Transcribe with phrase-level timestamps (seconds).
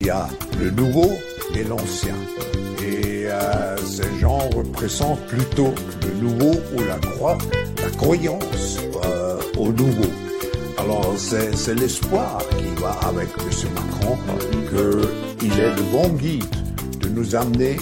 [0.00, 0.28] Il y a
[0.60, 1.10] le nouveau
[1.54, 2.14] et l'ancien.
[2.82, 7.38] Et euh, ces gens représentent plutôt le nouveau ou la croix,
[7.82, 10.10] la croyance euh, au nouveau.
[10.76, 13.70] Alors c'est l'espoir qui va avec M.
[13.74, 14.18] Macron
[15.40, 16.44] qu'il est le bon guide
[17.00, 17.78] de nous amener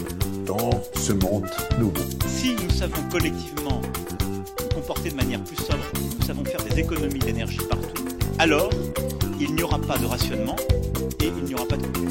[0.47, 1.51] dans ce monde
[1.81, 2.05] nouveau.
[2.29, 3.83] Si nous savons collectivement
[4.63, 5.85] nous comporter de manière plus sobre,
[6.21, 8.05] nous savons faire des économies d'énergie partout,
[8.39, 8.71] alors
[9.41, 10.57] il n'y aura pas de rationnement
[11.25, 12.09] et il n'y aura pas de coupure.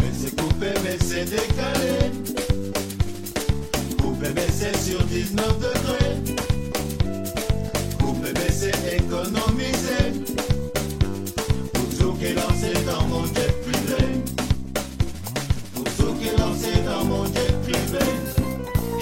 [0.00, 2.10] Mais c'est coupé, mais c'est décalé.
[4.00, 6.16] Coupé, mais c'est sur 19 degrés.
[7.98, 10.00] Coupé, mais c'est économisé.
[11.98, 14.02] Pour qui est lancé dans mon jet privé.
[15.98, 18.04] Pour qui est lancé dans mon jet privé.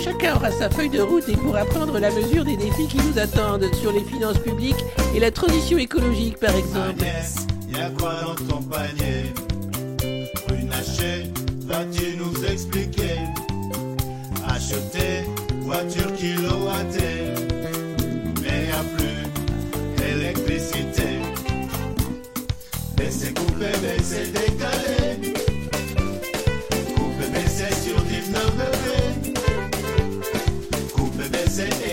[0.02, 3.18] Chacun aura sa feuille de route et pourra prendre la mesure des défis qui nous
[3.18, 4.84] attendent sur les finances publiques
[5.14, 7.00] et la transition écologique par exemple.
[7.00, 7.46] Agnès,
[7.90, 9.32] quoi dans ton panier.
[10.48, 11.30] Runacher,
[11.66, 13.18] vas-tu nous expliquer?
[14.48, 15.24] Acheter,
[15.60, 17.34] voiture kilowattée
[18.42, 19.22] Mais y'a plus
[19.96, 21.08] d'électricité.
[22.98, 23.10] Mais
[24.02, 25.32] c'est décalé
[26.94, 29.32] Coupé, mais c'est sur 19 degrés.
[30.94, 31.92] Coupé, mais c'est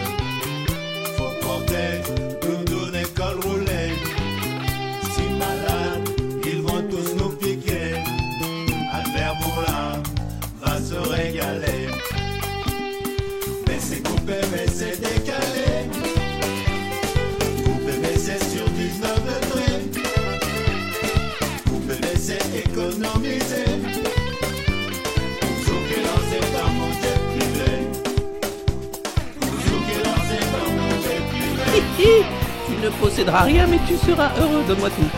[33.01, 34.63] Posséderas rien, mais tu seras heureux.
[34.67, 35.11] Donne-moi tout.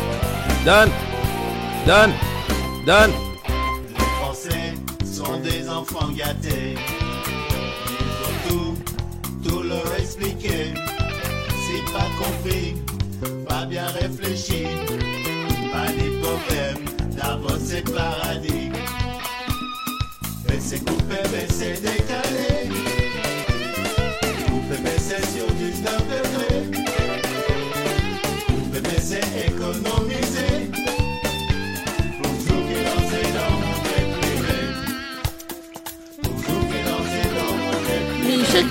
[0.65, 0.89] Donne
[1.85, 2.13] Donne
[2.85, 3.11] Donne
[3.97, 4.73] Les Français
[5.05, 6.75] sont des enfants gâtés.
[6.75, 8.75] Il faut tout,
[9.43, 10.73] tout leur expliquer.
[11.63, 12.75] Si pas compris,
[13.47, 14.65] pas bien réfléchi,
[15.71, 18.52] pas problème, d'abord c'est paradis.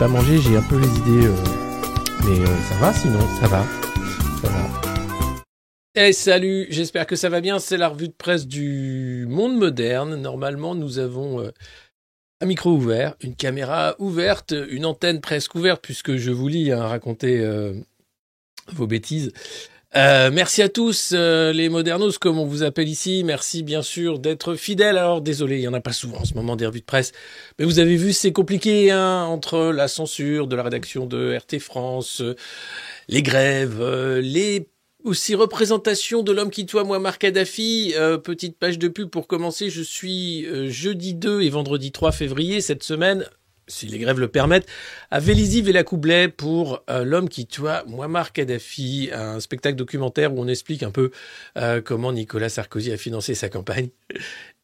[0.00, 1.26] Pas mangé, j'ai un peu les idées.
[1.26, 1.34] euh,
[2.24, 3.66] Mais euh, ça va sinon, ça va.
[4.40, 5.42] Ça va.
[5.94, 7.58] Eh salut, j'espère que ça va bien.
[7.58, 10.16] C'est la revue de presse du monde moderne.
[10.16, 11.50] Normalement, nous avons euh,
[12.40, 16.86] un micro ouvert, une caméra ouverte, une antenne presque ouverte, puisque je vous lis hein,
[16.86, 17.74] raconter euh,
[18.72, 19.32] vos bêtises.
[19.96, 23.24] Euh, merci à tous euh, les modernos comme on vous appelle ici.
[23.24, 24.96] Merci bien sûr d'être fidèles.
[24.96, 27.10] Alors désolé, il y en a pas souvent en ce moment des revues de presse,
[27.58, 31.58] mais vous avez vu c'est compliqué hein, entre la censure de la rédaction de RT
[31.58, 32.36] France, euh,
[33.08, 33.82] les grèves,
[34.18, 34.68] les
[35.02, 37.94] aussi représentation de l'homme qui toit Muammar Kadhafi.
[37.96, 39.70] Euh, petite page de pub pour commencer.
[39.70, 43.26] Je suis jeudi 2 et vendredi 3 février cette semaine
[43.70, 44.66] si les grèves le permettent,
[45.10, 50.48] à Vélizy Villacoublay pour euh, L'homme qui toit Muammar Kadhafi, un spectacle documentaire où on
[50.48, 51.10] explique un peu
[51.56, 53.88] euh, comment Nicolas Sarkozy a financé sa campagne.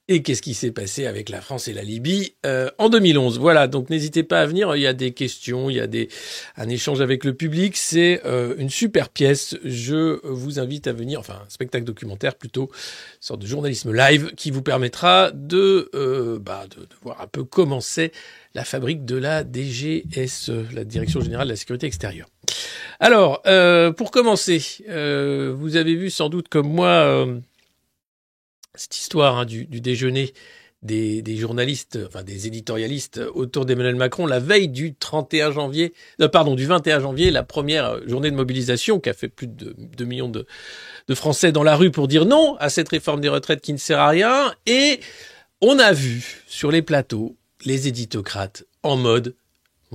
[0.09, 3.39] Et qu'est-ce qui s'est passé avec la France et la Libye euh, en 2011.
[3.39, 6.09] Voilà, donc n'hésitez pas à venir, il y a des questions, il y a des
[6.57, 9.57] un échange avec le public, c'est euh, une super pièce.
[9.65, 14.33] Je vous invite à venir, enfin un spectacle documentaire plutôt, une sorte de journalisme live
[14.37, 18.13] qui vous permettra de, euh, bah, de, de voir un peu comment c'est
[18.55, 22.29] la fabrique de la DGSE, la Direction Générale de la Sécurité Extérieure.
[23.01, 27.39] Alors, euh, pour commencer, euh, vous avez vu sans doute comme moi euh,
[28.77, 30.33] cette histoire hein, du, déjeuner
[30.83, 36.55] des, journalistes, enfin des éditorialistes autour d'Emmanuel Macron la veille du 31 janvier, euh, pardon,
[36.55, 40.29] du 21 janvier, la première journée de mobilisation qui a fait plus de 2 millions
[40.29, 40.47] de,
[41.15, 44.01] Français dans la rue pour dire non à cette réforme des retraites qui ne sert
[44.01, 44.55] à rien.
[44.67, 45.01] Et
[45.61, 49.35] on a vu sur les plateaux les éditocrates en mode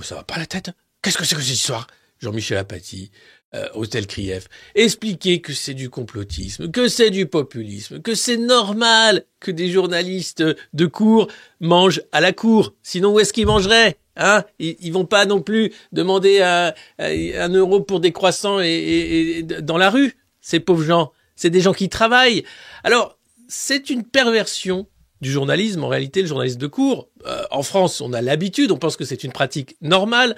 [0.02, 1.88] ça va pas la tête Qu'est-ce que c'est que cette histoire?
[2.20, 3.12] Jean-Michel Apathy,
[3.54, 9.26] euh, Hôtel Krief, expliquer que c'est du complotisme, que c'est du populisme, que c'est normal
[9.40, 10.44] que des journalistes
[10.74, 11.28] de cour
[11.60, 12.74] mangent à la cour.
[12.82, 14.44] Sinon, où est-ce qu'ils mangeraient Hein?
[14.60, 20.18] Ils, vont pas non plus demander un, euro pour des croissants et dans la rue.
[20.42, 22.44] Ces pauvres gens, c'est des gens qui travaillent.
[22.84, 23.18] Alors,
[23.48, 24.88] c'est une perversion
[25.22, 27.08] du journalisme, en réalité, le journaliste de cours.
[27.26, 30.36] Euh, en France, on a l'habitude, on pense que c'est une pratique normale.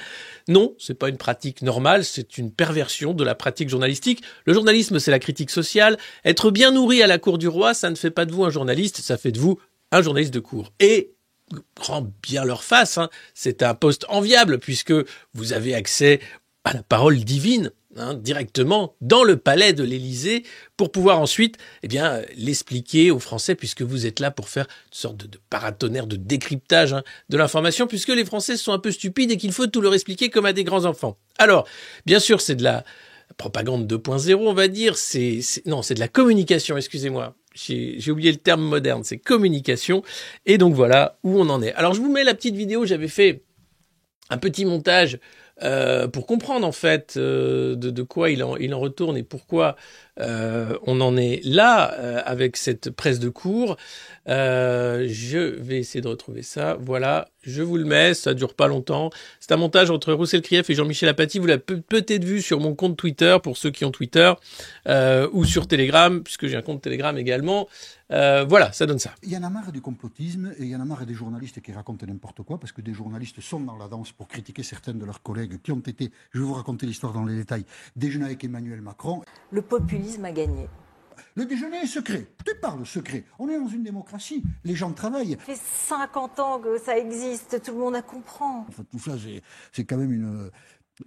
[0.47, 4.21] Non, c'est pas une pratique normale, c'est une perversion de la pratique journalistique.
[4.45, 5.97] Le journalisme, c'est la critique sociale.
[6.25, 8.49] Être bien nourri à la cour du roi, ça ne fait pas de vous un
[8.49, 9.59] journaliste, ça fait de vous
[9.91, 10.73] un journaliste de cours.
[10.79, 11.13] Et
[11.75, 14.93] grand bien leur face, hein, c'est un poste enviable puisque
[15.33, 16.19] vous avez accès
[16.63, 20.43] à la parole divine hein, directement dans le palais de l'Élysée
[20.77, 24.97] pour pouvoir ensuite eh bien l'expliquer aux Français puisque vous êtes là pour faire une
[24.97, 29.31] sorte de, paratonnerre de décryptage hein, de l'information puisque les Français sont un peu stupides
[29.31, 31.17] et qu'il faut tout leur expliquer comme à des grands enfants.
[31.37, 31.67] Alors,
[32.05, 32.83] bien sûr, c'est de la
[33.37, 37.35] propagande 2.0, on va dire, c'est non, c'est de la communication, excusez-moi.
[37.55, 40.03] J'ai oublié le terme moderne, c'est communication.
[40.45, 41.73] Et donc voilà où on en est.
[41.73, 43.43] Alors je vous mets la petite vidéo, j'avais fait
[44.29, 45.19] un petit montage
[45.61, 49.21] euh, pour comprendre en fait euh, de, de, quoi il en, il en, retourne et
[49.21, 49.75] pourquoi
[50.19, 53.77] euh, on en est là euh, avec cette presse de cours.
[54.27, 56.75] Euh, je vais essayer de retrouver ça.
[56.79, 59.11] Voilà, je vous le mets, ça dure pas longtemps.
[59.39, 61.37] C'est un montage entre Roussel Krief et Jean-Michel Apathy.
[61.37, 64.33] Vous l'avez peut-être vu sur mon compte Twitter pour ceux qui ont Twitter
[65.33, 67.67] ou sur Telegram puisque j'ai un compte Telegram également.
[68.13, 69.11] Euh, voilà, ça donne ça.
[69.23, 71.61] Il y en a marre du complotisme et il y en a marre des journalistes
[71.61, 74.93] qui racontent n'importe quoi parce que des journalistes sont dans la danse pour critiquer certains
[74.93, 77.65] de leurs collègues qui ont été, je vais vous raconter l'histoire dans les détails,
[77.95, 79.23] déjeuner avec Emmanuel Macron.
[79.51, 80.67] Le populisme a gagné.
[81.35, 82.27] Le déjeuner est secret.
[82.45, 83.23] Tu parles secret.
[83.39, 84.43] On est dans une démocratie.
[84.63, 85.37] Les gens travaillent.
[85.39, 87.61] Ça fait 50 ans que ça existe.
[87.63, 88.67] Tout le monde a comprend.
[88.69, 89.13] Enfin, tout ça,
[89.71, 90.51] c'est quand même une,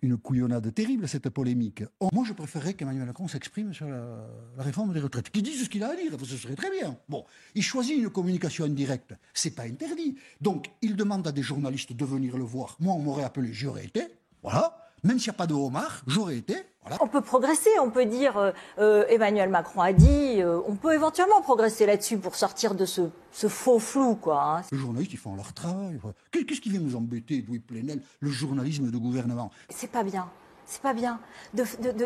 [0.03, 1.85] une couillonnade terrible, cette polémique.
[2.13, 4.27] Moi, je préférerais qu'Emmanuel Macron s'exprime sur la,
[4.59, 5.31] réforme des retraites.
[5.31, 6.99] Qu'il dise ce qu'il a à dire, ce serait très bien.
[7.09, 7.25] Bon,
[7.55, 9.15] il choisit une communication indirecte.
[9.35, 10.17] C'est pas interdit.
[10.41, 12.77] Donc, il demande à des journalistes de venir le voir.
[12.81, 14.07] Moi, on m'aurait appelé, j'aurais été.
[14.43, 14.86] Voilà.
[15.05, 16.57] Même s'il n'y a pas de homard, j'aurais été.
[16.83, 16.99] Voilà.
[17.01, 20.95] On peut progresser, on peut dire euh, euh, Emmanuel Macron a dit, euh, on peut
[20.95, 23.03] éventuellement progresser là-dessus pour sortir de ce,
[23.33, 24.59] ce faux flou, quoi.
[24.59, 24.63] Hein.
[24.71, 25.99] Les journalistes, ils font leur travail.
[26.31, 29.51] Qu'est-ce qui vient nous embêter, Louis Plenel, le journalisme de gouvernement?
[29.69, 30.29] C'est pas bien.
[30.69, 31.21] C'est pas bien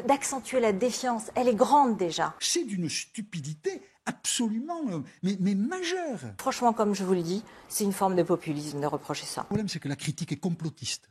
[0.06, 1.30] d'accentuer la défiance.
[1.34, 2.34] Elle est grande déjà.
[2.40, 4.82] C'est d'une stupidité absolument,
[5.22, 6.18] mais, mais majeure.
[6.38, 9.42] Franchement, comme je vous le dis, c'est une forme de populisme de reprocher ça.
[9.42, 11.08] Le problème, c'est que la critique est complotiste.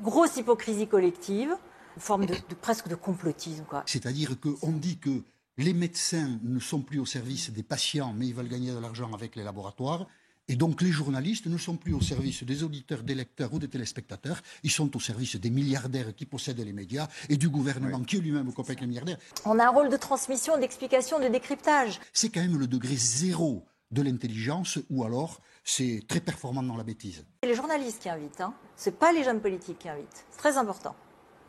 [0.00, 1.50] Grosse hypocrisie collective,
[1.96, 3.64] une forme de, de presque de complotisme.
[3.86, 5.22] C'est-à-dire qu'on dit que
[5.58, 9.12] les médecins ne sont plus au service des patients, mais ils veulent gagner de l'argent
[9.14, 10.06] avec les laboratoires.
[10.48, 13.66] Et donc les journalistes ne sont plus au service des auditeurs, des lecteurs ou des
[13.66, 18.06] téléspectateurs, ils sont au service des milliardaires qui possèdent les médias et du gouvernement oui.
[18.06, 19.18] qui est lui-même avec les milliardaires.
[19.44, 21.98] On a un rôle de transmission, d'explication, de décryptage.
[22.12, 26.84] C'est quand même le degré zéro de l'intelligence ou alors c'est très performant dans la
[26.84, 27.24] bêtise.
[27.42, 28.54] C'est les journalistes qui invitent, hein.
[28.76, 30.24] C'est pas les jeunes politiques qui invitent.
[30.30, 30.94] C'est très important.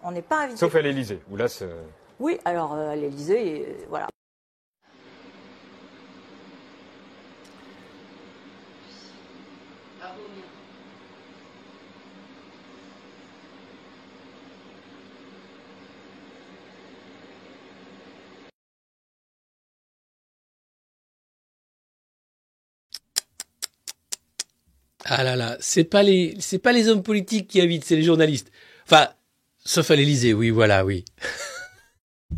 [0.03, 0.57] On n'est pas invité.
[0.57, 1.69] Sauf à l'Elysée, où là c'est...
[2.19, 4.07] Oui, alors euh, à l'Elysée, euh, voilà.
[25.09, 28.03] Ah là là, c'est pas les, c'est pas les hommes politiques qui invitent, c'est les
[28.03, 28.51] journalistes.
[28.85, 29.07] Enfin,
[29.63, 31.05] sauf à l'Élysée, oui, voilà, oui.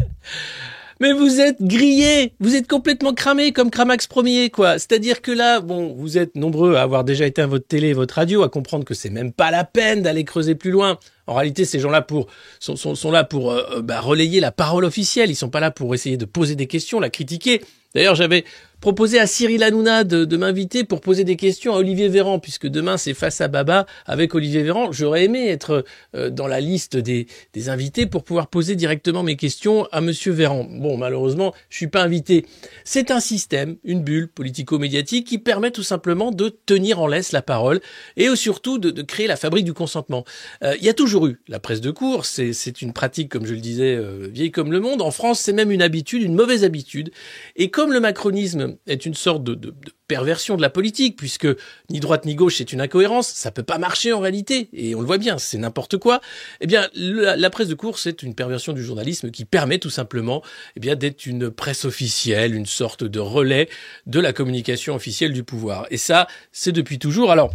[1.01, 4.73] Mais vous êtes grillés, vous êtes complètement cramés comme Cramax premier, quoi.
[4.73, 8.43] C'est-à-dire que là, bon, vous êtes nombreux à avoir déjà éteint votre télé, votre radio,
[8.43, 11.79] à comprendre que c'est même pas la peine d'aller creuser plus loin En réalité, ces
[11.79, 12.27] gens-là pour
[12.59, 15.31] sont, sont, là pour euh, bah, relayer la parole officielle.
[15.31, 17.61] Ils sont pas là pour essayer de poser des questions, la critiquer.
[17.95, 18.43] D'ailleurs, j'avais
[18.81, 22.97] proposé à Cyril Hanouna de, m'inviter pour poser des questions à Olivier Véran, puisque demain
[22.97, 24.91] c'est face à Baba avec Olivier Véran.
[24.91, 25.83] J'aurais aimé être
[26.15, 27.27] euh, dans la liste des,
[27.67, 30.65] invités pour pouvoir poser directement mes questions à Monsieur Véran.
[30.69, 32.45] Bon, malheureusement, je suis pas invité.
[32.85, 37.41] C'est un système, une bulle politico-médiatique qui permet tout simplement de tenir en laisse la
[37.41, 37.81] parole
[38.15, 40.23] et surtout de, de créer la fabrique du consentement.
[40.63, 43.53] Euh, il y a toujours eu la presse de cours, c'est une pratique, comme je
[43.53, 45.01] le disais, euh, vieille comme le monde.
[45.01, 47.11] En France, c'est même une habitude, une mauvaise habitude.
[47.57, 49.73] Et comme le macronisme est une sorte de,
[50.07, 51.47] perversion de la politique, puisque
[51.89, 55.01] ni droite ni gauche c'est une incohérence, ça peut pas marcher en réalité, et on
[55.01, 56.21] le voit bien, c'est n'importe quoi.
[56.61, 60.43] Eh bien, la, presse de course c'est une perversion du journalisme qui permet tout simplement,
[60.75, 63.69] eh bien, d'être une presse officielle, une sorte de relais
[64.07, 65.85] de la communication officielle du pouvoir.
[65.91, 67.31] Et ça, c'est depuis toujours.
[67.31, 67.51] Alors,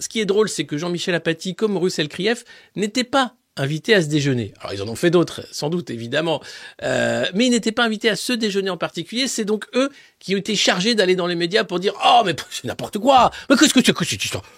[0.00, 2.44] ce qui est drôle, c'est que Jean-Michel Apathy, comme Russell Krief,
[2.76, 4.52] n'était pas invités à ce déjeuner.
[4.60, 6.42] Alors ils en ont fait d'autres, sans doute, évidemment,
[6.82, 9.28] euh, mais ils n'étaient pas invités à ce déjeuner en particulier.
[9.28, 12.34] C'est donc eux qui ont été chargés d'aller dans les médias pour dire oh mais
[12.50, 13.30] c'est n'importe quoi.
[13.48, 14.04] Mais qu'est-ce que tu que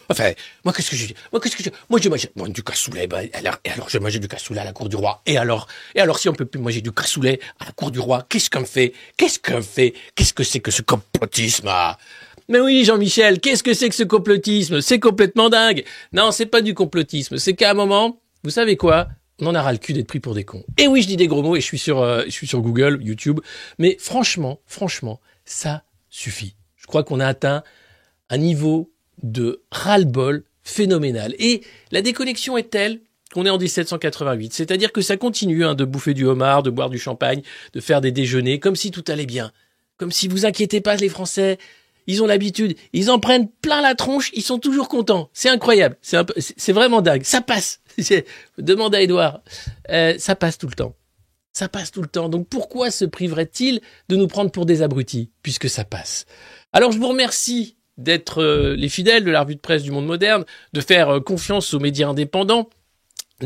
[0.09, 0.33] Enfin
[0.64, 3.07] moi qu'est-ce que je dis Moi qu'est-ce que je moi j'ai mangé du cassoulet.
[3.07, 5.23] Bah, alors, et alors j'ai mangé du cassoulet à la cour du roi.
[5.26, 7.99] Et alors et alors si on peut plus manger du cassoulet à la cour du
[7.99, 8.92] roi, qu'est-ce qu'on fait?
[9.16, 9.95] Qu'est-ce qu'on fait?
[10.14, 11.99] Qu'est-ce que c'est que ce complotisme ah?
[12.50, 14.80] Mais oui, Jean-Michel, qu'est-ce que c'est que ce complotisme?
[14.80, 15.85] C'est complètement dingue.
[16.12, 17.38] Non, c'est pas du complotisme.
[17.38, 19.09] C'est qu'à un moment, vous savez quoi?
[19.40, 20.64] On en a ras le cul d'être pris pour des cons.
[20.76, 22.61] Et oui, je dis des gros mots et je suis sur, euh, je suis sur
[22.61, 23.40] Google, YouTube.
[23.78, 26.56] Mais franchement, franchement, ça suffit.
[26.76, 27.62] Je crois qu'on a atteint
[28.28, 28.90] un niveau
[29.23, 31.35] de ras-le-bol phénoménal.
[31.38, 33.00] Et la déconnexion est telle
[33.32, 34.52] qu'on est en 1788.
[34.52, 37.42] C'est-à-dire que ça continue hein, de bouffer du homard, de boire du champagne,
[37.73, 39.52] de faire des déjeuners, comme si tout allait bien.
[39.97, 41.59] Comme si vous inquiétez pas les Français,
[42.06, 45.30] ils ont l'habitude, ils en prennent plein la tronche, ils sont toujours contents.
[45.32, 47.23] C'est incroyable, c'est c'est vraiment dingue.
[47.23, 47.80] Ça passe.
[48.59, 49.42] Demande à Edouard,
[49.90, 50.95] euh, ça passe tout le temps.
[51.52, 52.28] Ça passe tout le temps.
[52.28, 56.26] Donc pourquoi se priverait-il de nous prendre pour des abrutis puisque ça passe?
[56.73, 60.07] Alors je vous remercie d'être euh, les fidèles de la revue de presse du monde
[60.07, 62.71] moderne, de faire euh, confiance aux médias indépendants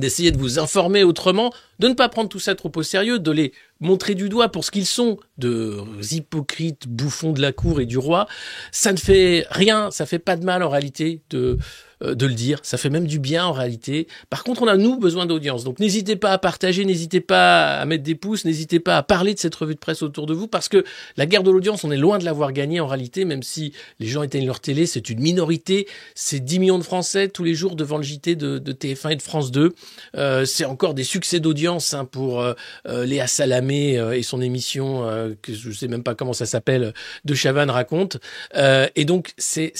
[0.00, 3.30] d'essayer de vous informer autrement, de ne pas prendre tout ça trop au sérieux, de
[3.30, 5.78] les montrer du doigt pour ce qu'ils sont, de
[6.12, 8.26] hypocrites bouffons de la cour et du roi,
[8.72, 11.58] ça ne fait rien, ça fait pas de mal en réalité de
[12.04, 12.58] euh, de le dire.
[12.62, 14.08] Ça fait même du bien en réalité.
[14.30, 15.64] Par contre, on a nous besoin d'audience.
[15.64, 19.34] Donc n'hésitez pas à partager, n'hésitez pas à mettre des pouces, n'hésitez pas à parler
[19.34, 20.84] de cette revue de presse autour de vous parce que
[21.16, 24.06] la guerre de l'audience, on est loin de l'avoir gagnée en réalité, même si les
[24.06, 25.86] gens éteignent leur télé, c'est une minorité.
[26.14, 29.16] C'est 10 millions de Français tous les jours devant le JT de, de TF1 et
[29.16, 29.72] de France 2.
[30.16, 32.54] Euh, c'est encore des succès d'audience hein, pour euh,
[32.86, 35.04] euh, Léa Salamé euh, et son émission
[35.42, 36.92] que je sais même pas comment ça s'appelle
[37.24, 38.18] de Chavannes raconte.
[38.54, 39.72] et donc c'est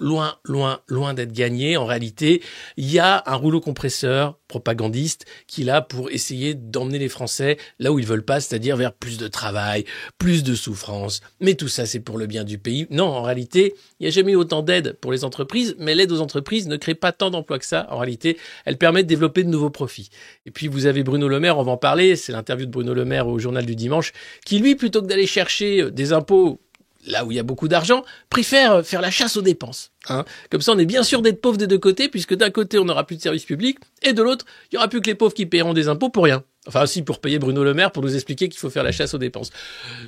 [0.00, 1.76] loin, loin, loin d'être gagné.
[1.76, 2.42] En réalité,
[2.76, 7.56] il y a un rouleau compresseur propagandiste qui est là pour essayer d'emmener les Français
[7.78, 9.84] là où ils veulent pas, c'est-à-dire vers plus de travail,
[10.18, 11.20] plus de souffrance.
[11.40, 12.86] Mais tout ça, c'est pour le bien du pays.
[12.90, 16.10] Non, en réalité, il n'y a jamais eu autant d'aide pour les entreprises, mais l'aide
[16.10, 17.86] aux entreprises ne crée pas tant d'emplois que ça.
[17.90, 20.10] En réalité, elle permet de développer de nouveaux profits.
[20.46, 22.92] Et puis, vous avez Bruno Le Maire, on va en parler, c'est l'interview de Bruno
[22.92, 24.12] Le Maire au journal du dimanche,
[24.44, 26.60] qui lui, plutôt que d'aller chercher des impôts
[27.06, 29.92] là où il y a beaucoup d'argent, préfère faire la chasse aux dépenses.
[30.08, 30.24] Hein.
[30.50, 32.84] Comme ça, on est bien sûr d'être pauvre des deux côtés, puisque d'un côté, on
[32.84, 35.34] n'aura plus de services publics, et de l'autre, il y aura plus que les pauvres
[35.34, 36.44] qui paieront des impôts pour rien.
[36.66, 39.14] Enfin, aussi pour payer Bruno Le Maire pour nous expliquer qu'il faut faire la chasse
[39.14, 39.50] aux dépenses.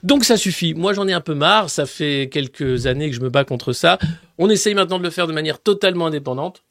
[0.02, 0.74] Donc ça suffit.
[0.74, 1.70] Moi, j'en ai un peu marre.
[1.70, 3.98] Ça fait quelques années que je me bats contre ça.
[4.36, 6.62] On essaye maintenant de le faire de manière totalement indépendante.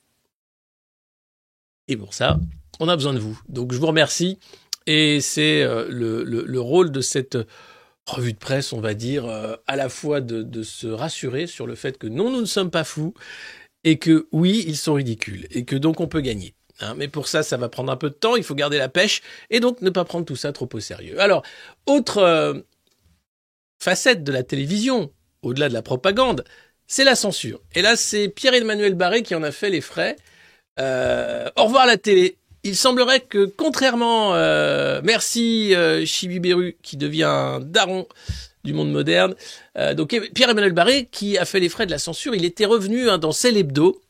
[1.87, 2.39] Et pour ça,
[2.79, 3.39] on a besoin de vous.
[3.49, 4.37] Donc je vous remercie.
[4.85, 7.37] Et c'est euh, le, le, le rôle de cette
[8.07, 11.75] revue de presse, on va dire, euh, à la fois de, se rassurer sur le
[11.75, 13.13] fait que non, nous ne sommes pas fous,
[13.83, 16.55] et que oui, ils sont ridicules, et que donc on peut gagner.
[16.79, 18.89] Hein, mais pour ça, ça va prendre un peu de temps, il faut garder la
[18.89, 21.19] pêche, et donc ne pas prendre tout ça trop au sérieux.
[21.19, 21.43] Alors,
[21.85, 22.59] autre euh,
[23.81, 26.43] facette de la télévision, au-delà de la propagande,
[26.87, 27.61] c'est la censure.
[27.73, 30.17] Et là, c'est Pierre-Emmanuel Barré qui en a fait les frais.
[30.79, 37.59] Euh, au revoir la télé il semblerait que, contrairement, euh, merci euh, Chibiberu, qui devient
[37.61, 38.07] daron
[38.63, 39.35] du monde moderne,
[39.77, 43.09] euh, donc Pierre-Emmanuel Barré, qui a fait les frais de la censure, il était revenu
[43.09, 44.01] hein, dans Cell Hebdo,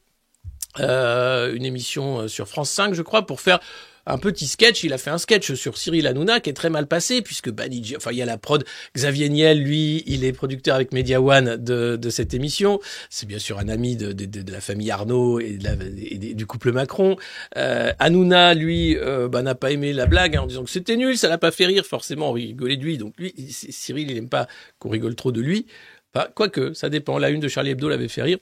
[0.79, 3.59] euh, une émission sur France 5, je crois, pour faire
[4.05, 4.83] un petit sketch.
[4.83, 8.11] Il a fait un sketch sur Cyril Hanouna qui est très mal passé puisque enfin
[8.11, 8.63] il y a la prod
[8.95, 12.79] Xavier Niel, lui, il est producteur avec Media One de, cette émission.
[13.09, 17.15] C'est bien sûr un ami de, la famille Arnaud et, du couple Macron.
[17.57, 20.97] Euh, Hanouna, lui, euh, bah, n'a pas aimé la blague hein, en disant que c'était
[20.97, 21.85] nul, ça l'a pas fait rire.
[21.85, 22.97] Forcément, on rigolait de lui.
[22.97, 24.47] Donc lui, Cyril, il aime pas
[24.79, 25.67] qu'on rigole trop de lui.
[26.13, 27.17] Enfin, quoique, ça dépend.
[27.17, 28.39] La une de Charlie Hebdo l'avait fait rire.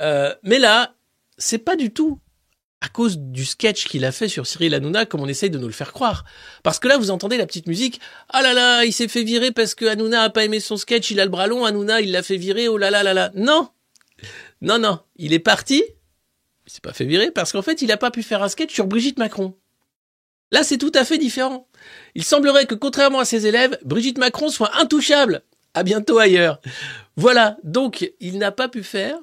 [0.00, 0.94] Euh, mais là,
[1.38, 2.20] c'est pas du tout
[2.80, 5.66] à cause du sketch qu'il a fait sur Cyril Hanouna, comme on essaye de nous
[5.66, 6.24] le faire croire.
[6.62, 8.00] Parce que là, vous entendez la petite musique.
[8.28, 11.10] Ah là là, il s'est fait virer parce que Hanouna a pas aimé son sketch,
[11.10, 13.30] il a le bras long, Hanouna, il l'a fait virer, oh là là là là.
[13.34, 13.70] Non!
[14.60, 15.00] Non, non.
[15.16, 15.82] Il est parti.
[16.66, 18.72] Il s'est pas fait virer parce qu'en fait, il a pas pu faire un sketch
[18.72, 19.54] sur Brigitte Macron.
[20.52, 21.68] Là, c'est tout à fait différent.
[22.14, 25.42] Il semblerait que, contrairement à ses élèves, Brigitte Macron soit intouchable.
[25.74, 26.60] À bientôt ailleurs.
[27.16, 27.58] Voilà.
[27.62, 29.18] Donc, il n'a pas pu faire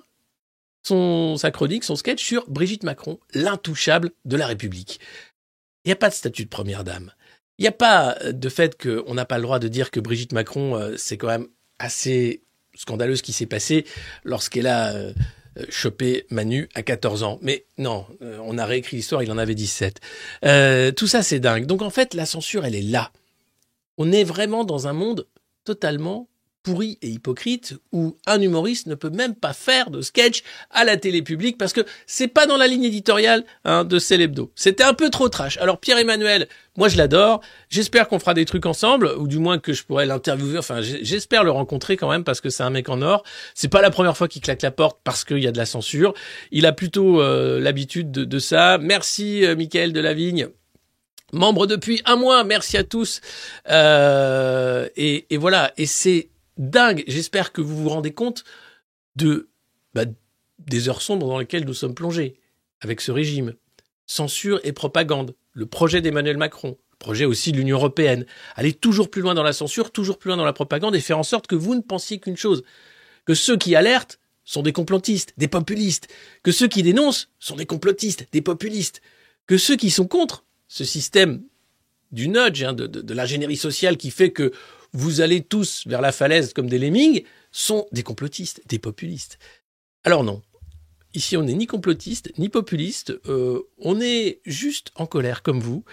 [0.83, 4.99] son, sa chronique, son sketch sur Brigitte Macron, l'intouchable de la République.
[5.85, 7.11] Il n'y a pas de statut de première dame.
[7.57, 10.33] Il n'y a pas de fait qu'on n'a pas le droit de dire que Brigitte
[10.33, 11.47] Macron, euh, c'est quand même
[11.79, 12.43] assez
[12.75, 13.85] scandaleux ce qui s'est passé
[14.23, 15.13] lorsqu'elle a euh,
[15.69, 17.39] chopé Manu à 14 ans.
[17.41, 19.99] Mais non, euh, on a réécrit l'histoire, il en avait 17.
[20.95, 21.65] tout ça, c'est dingue.
[21.65, 23.11] Donc en fait, la censure, elle est là.
[23.97, 25.27] On est vraiment dans un monde
[25.63, 26.27] totalement
[26.63, 30.97] pourri et hypocrite où un humoriste ne peut même pas faire de sketch à la
[30.97, 34.51] télé publique parce que c'est pas dans la ligne éditoriale hein, de Célébdo.
[34.55, 35.57] C'était un peu trop trash.
[35.57, 37.41] Alors Pierre-Emmanuel, moi je l'adore.
[37.69, 40.57] J'espère qu'on fera des trucs ensemble ou du moins que je pourrai l'interviewer.
[40.57, 43.23] Enfin, j'espère le rencontrer quand même parce que c'est un mec en or.
[43.53, 45.65] C'est pas la première fois qu'il claque la porte parce qu'il y a de la
[45.65, 46.13] censure.
[46.51, 48.77] Il a plutôt euh, l'habitude de, ça.
[48.77, 50.47] Merci euh, Michael de la Vigne
[51.33, 52.43] membre depuis un mois.
[52.43, 53.19] Merci à tous.
[53.69, 55.73] Euh, et, et, voilà.
[55.77, 57.03] Et c'est dingue.
[57.07, 58.43] J'espère que vous vous rendez compte
[59.15, 59.49] de
[59.93, 60.05] bah,
[60.59, 62.39] des heures sombres dans lesquelles nous sommes plongés
[62.81, 63.53] avec ce régime.
[64.05, 69.09] Censure et propagande, le projet d'Emmanuel Macron, le projet aussi de l'Union européenne, aller toujours
[69.09, 71.47] plus loin dans la censure, toujours plus loin dans la propagande et faire en sorte
[71.47, 72.63] que vous ne pensiez qu'une chose,
[73.25, 76.09] que ceux qui alertent sont des complotistes, des populistes,
[76.43, 79.01] que ceux qui dénoncent sont des complotistes, des populistes,
[79.47, 81.43] que ceux qui sont contre ce système
[82.11, 84.51] du nudge, hein, de, de l'ingénierie sociale qui fait que
[84.93, 89.39] vous allez tous vers la falaise comme des lemmings, sont des complotistes, des populistes.
[90.03, 90.41] Alors non.
[91.15, 93.13] Ici, on n'est ni complotiste, ni populiste.
[93.27, 95.83] Euh, on est juste en colère comme vous.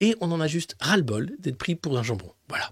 [0.00, 2.32] Et on en a juste ras-le-bol d'être pris pour un jambon.
[2.48, 2.70] Voilà.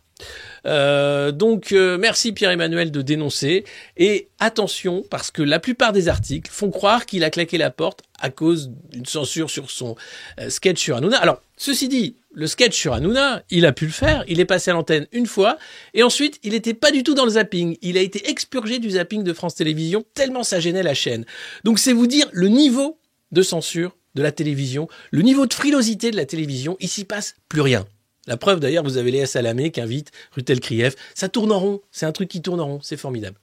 [0.67, 3.65] Euh, donc euh, merci Pierre-Emmanuel de dénoncer
[3.97, 8.03] et attention parce que la plupart des articles font croire qu'il a claqué la porte
[8.19, 9.97] à cause d'une censure sur son
[10.41, 11.19] euh, sketch sur Hanouna.
[11.19, 14.71] Alors ceci dit, le sketch sur Hanouna, il a pu le faire, il est passé
[14.71, 15.59] à l'antenne une fois
[15.93, 17.77] et ensuite il n'était pas du tout dans le zapping.
[17.83, 21.27] Il a été expurgé du zapping de France Télévisions tellement ça gênait la chaîne.
[21.65, 22.99] Donc c'est vous dire le niveau
[23.33, 27.61] de censure de la télévision, le niveau de frilosité de la télévision, ici passe plus
[27.61, 27.87] rien.
[28.27, 30.95] La preuve d'ailleurs, vous avez Léa Salamé qui invite Rutel Krief.
[31.15, 33.37] Ça tourne en rond, c'est un truc qui tourne en rond, c'est formidable.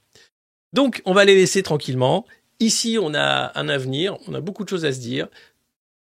[0.72, 2.26] Donc on va les laisser tranquillement.
[2.58, 5.28] Ici, on a un avenir, on a beaucoup de choses à se dire,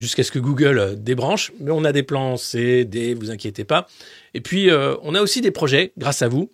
[0.03, 3.65] jusqu'à ce que Google euh, débranche, mais on a des plans C, D, vous inquiétez
[3.65, 3.87] pas.
[4.35, 6.51] Et puis, euh, on a aussi des projets, grâce à vous,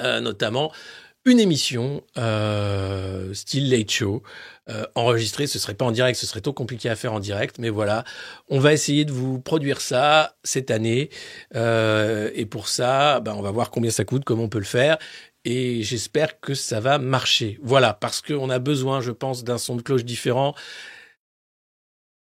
[0.00, 0.70] euh, notamment
[1.24, 4.22] une émission euh, style late show
[4.68, 5.46] euh, enregistrée.
[5.46, 8.04] Ce serait pas en direct, ce serait trop compliqué à faire en direct, mais voilà,
[8.48, 11.10] on va essayer de vous produire ça cette année.
[11.54, 14.64] Euh, et pour ça, ben, on va voir combien ça coûte, comment on peut le
[14.64, 14.98] faire.
[15.44, 17.58] Et j'espère que ça va marcher.
[17.62, 20.54] Voilà, parce qu'on a besoin, je pense, d'un son de cloche différent.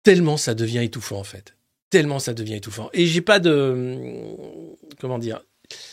[0.03, 1.57] Tellement ça devient étouffant en fait.
[1.91, 2.91] Tellement ça devient étouffant.
[2.93, 4.17] Et j'ai pas de
[4.99, 5.43] comment dire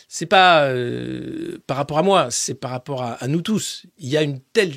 [0.08, 3.84] c'est pas euh, par rapport à moi, c'est par rapport à, nous tous.
[3.98, 4.74] Il y a une telle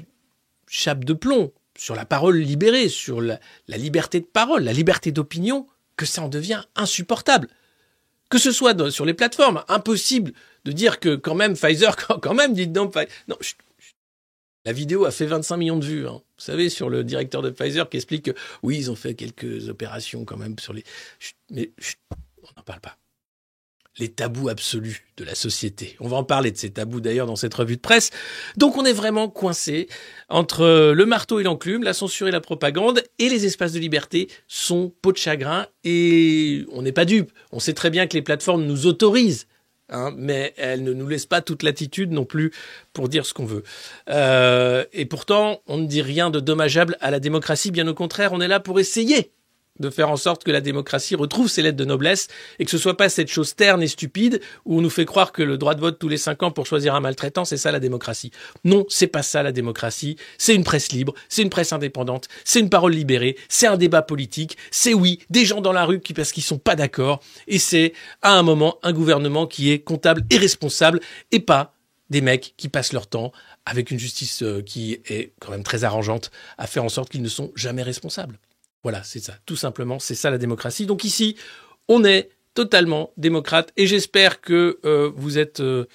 [0.68, 3.38] chape de plomb sur la parole libérée, sur la,
[3.68, 7.48] liberté de parole, la liberté d'opinion, que ça en devient insupportable.
[8.30, 10.32] Que ce soit sur les plateformes, impossible
[10.64, 12.94] de dire que quand même Pfizer, quand, même, dites donc,
[13.28, 13.36] non,
[14.64, 16.06] la vidéo a fait 25 millions de vues.
[16.06, 16.22] Hein.
[16.22, 18.30] Vous savez, sur le directeur de Pfizer qui explique que
[18.62, 20.84] oui, ils ont fait quelques opérations quand même sur les.
[21.50, 21.72] Mais
[22.42, 22.96] on n'en parle pas
[23.98, 25.96] les tabous absolus de la société.
[26.00, 28.10] On va en parler de ces tabous d'ailleurs dans cette revue de presse.
[28.56, 29.88] Donc on est vraiment coincé
[30.28, 34.28] entre le marteau et l'enclume, la censure et la propagande, et les espaces de liberté
[34.48, 37.32] sont peau de chagrin, et on n'est pas dupe.
[37.50, 39.46] On sait très bien que les plateformes nous autorisent
[39.92, 42.50] Hein, mais elles ne nous laissent pas toute latitude non plus
[42.94, 43.62] pour dire ce qu'on veut.
[44.08, 48.32] Euh, et pourtant, on ne dit rien de dommageable à la démocratie, bien au contraire,
[48.32, 49.32] on est là pour essayer
[49.78, 52.78] de faire en sorte que la démocratie retrouve ses lettres de noblesse et que ce
[52.78, 55.74] soit pas cette chose terne et stupide où on nous fait croire que le droit
[55.74, 58.30] de vote tous les cinq ans pour choisir un maltraitant, c'est ça la démocratie.
[58.64, 60.16] Non, c'est pas ça la démocratie.
[60.38, 64.02] C'est une presse libre, c'est une presse indépendante, c'est une parole libérée, c'est un débat
[64.02, 67.58] politique, c'est oui, des gens dans la rue qui parce qu'ils sont pas d'accord et
[67.58, 71.74] c'est à un moment un gouvernement qui est comptable et responsable et pas
[72.10, 73.32] des mecs qui passent leur temps
[73.64, 77.22] avec une justice euh, qui est quand même très arrangeante à faire en sorte qu'ils
[77.22, 78.38] ne sont jamais responsables.
[78.82, 80.86] Voilà, c'est ça, tout simplement, c'est ça la démocratie.
[80.86, 81.36] Donc ici,
[81.88, 85.86] on est totalement démocrate et j'espère que euh, vous êtes euh,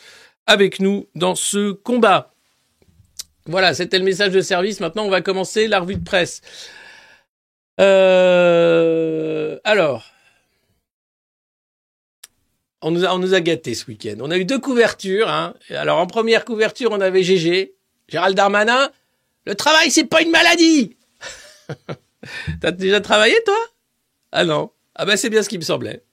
[0.46, 2.34] avec nous dans ce combat.
[3.46, 4.80] Voilà, c'était le message de service.
[4.80, 6.42] Maintenant, on va commencer la revue de presse.
[7.80, 10.06] Euh, alors,
[12.82, 14.16] on nous a, gâtés ce week-end.
[14.22, 15.30] On a eu deux couvertures.
[15.30, 15.56] Hein.
[15.70, 17.74] Alors en première couverture, on avait GG,
[18.08, 18.90] Gérald Darmanin.
[19.46, 20.96] Le travail, c'est pas une maladie.
[22.62, 23.58] T'as déjà travaillé toi?
[24.32, 24.72] Ah non.
[24.96, 26.04] Ah ben c'est bien ce qui me semblait.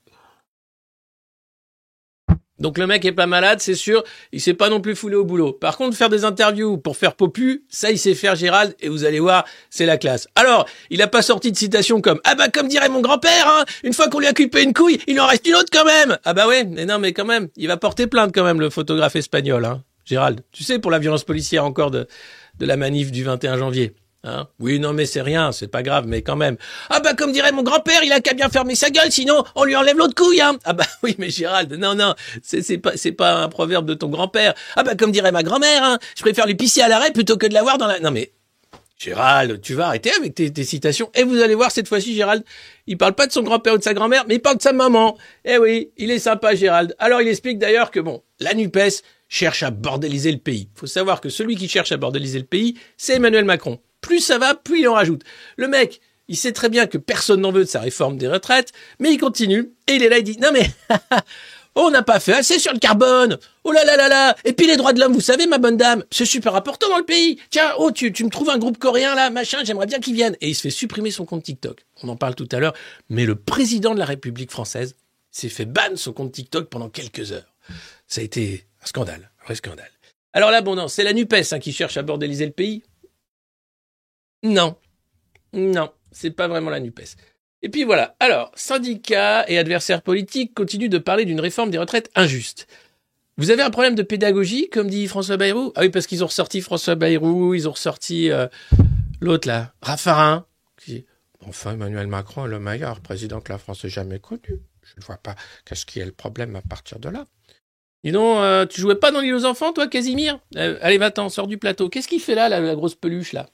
[2.61, 5.25] Donc le mec est pas malade, c'est sûr, il s'est pas non plus foulé au
[5.25, 5.53] boulot.
[5.53, 9.05] Par contre, faire des interviews pour faire popu, ça il sait faire Gérald, et vous
[9.05, 10.29] allez voir, c'est la classe.
[10.37, 13.65] Alors, il a pas sorti de citation comme «Ah bah comme dirait mon grand-père, hein,
[13.83, 16.17] une fois qu'on lui a coupé une couille, il en reste une autre quand même!»
[16.25, 18.71] Ah bah ouais, mais non mais quand même, il va porter plainte quand même le
[18.71, 20.41] photographe espagnol, hein, Gérald.
[20.53, 22.07] Tu sais, pour la violence policière encore de,
[22.59, 23.95] de la manif du 21 janvier.
[24.25, 24.49] Hein?
[24.59, 26.57] Oui, non, mais c'est rien, c'est pas grave, mais quand même.
[26.89, 29.65] Ah bah comme dirait mon grand-père, il a qu'à bien fermer sa gueule, sinon on
[29.65, 30.41] lui enlève l'autre couille.
[30.41, 33.95] Hein ah bah oui, mais Gérald, non, non, c'est pas c'est pas un proverbe de
[33.95, 34.55] ton grand-père.
[34.77, 37.47] Ah bah comme dirait ma grand-mère, hein, je préfère lui pisser à l'arrêt plutôt que
[37.47, 38.01] de l'avoir dans la.
[38.01, 38.33] Non mais
[38.97, 41.11] Gérald, tu vas arrêter avec tes, tes citations.
[41.15, 42.45] Et vous allez voir cette fois-ci, Gérald,
[42.87, 44.73] il parle pas de son grand-père ou de sa grand-mère, mais il parle de sa
[44.73, 45.19] maman.
[45.45, 46.95] Eh oui, il est sympa, Gérald.
[46.99, 50.71] Alors il explique d'ailleurs que bon, la Nupes cherche à bordéliser le pays.
[50.75, 54.37] Faut savoir que celui qui cherche à bordéliser le pays, c'est Emmanuel Macron plus ça
[54.37, 55.23] va, plus il en rajoute.
[55.57, 58.73] Le mec, il sait très bien que personne n'en veut de sa réforme des retraites,
[58.99, 60.71] mais il continue, et il est là, il dit, non mais,
[61.75, 64.67] on n'a pas fait assez sur le carbone, oh là là là là, et puis
[64.67, 67.39] les droits de l'homme, vous savez, ma bonne dame, c'est super important dans le pays,
[67.49, 70.37] tiens, oh, tu, tu me trouves un groupe coréen là, machin, j'aimerais bien qu'il vienne.
[70.43, 71.87] Et il se fait supprimer son compte TikTok.
[72.03, 72.75] On en parle tout à l'heure,
[73.09, 74.97] mais le président de la République française
[75.31, 77.55] s'est fait ban son compte TikTok pendant quelques heures.
[78.07, 79.91] Ça a été un scandale, un vrai scandale.
[80.35, 82.83] Alors là, bon, non, c'est la NUPES hein, qui cherche à bordéliser le pays.
[84.45, 84.77] Non.
[85.53, 87.17] Non, c'est pas vraiment la NUPES.
[87.63, 88.15] Et puis voilà.
[88.21, 92.69] Alors, syndicats et adversaires politiques continuent de parler d'une réforme des retraites injuste.
[93.39, 95.73] Vous avez un problème de pédagogie, comme dit François Bayrou?
[95.75, 98.47] Ah oui, parce qu'ils ont ressorti François Bayrou, ils ont ressorti euh,
[99.21, 100.47] l'autre là, Raffarin.
[100.77, 101.07] Qui
[101.47, 104.61] enfin, Emmanuel Macron est le meilleur président que la France ait jamais connu.
[104.83, 107.25] Je ne vois pas qu'est-ce qui est le problème à partir de là.
[108.05, 110.39] Dis donc, euh, tu jouais pas dans l'île aux enfants, toi, Casimir?
[110.57, 111.89] Euh, Allez, va-t'en, sors du plateau.
[111.89, 113.49] Qu'est-ce qu'il fait là, la grosse peluche, là?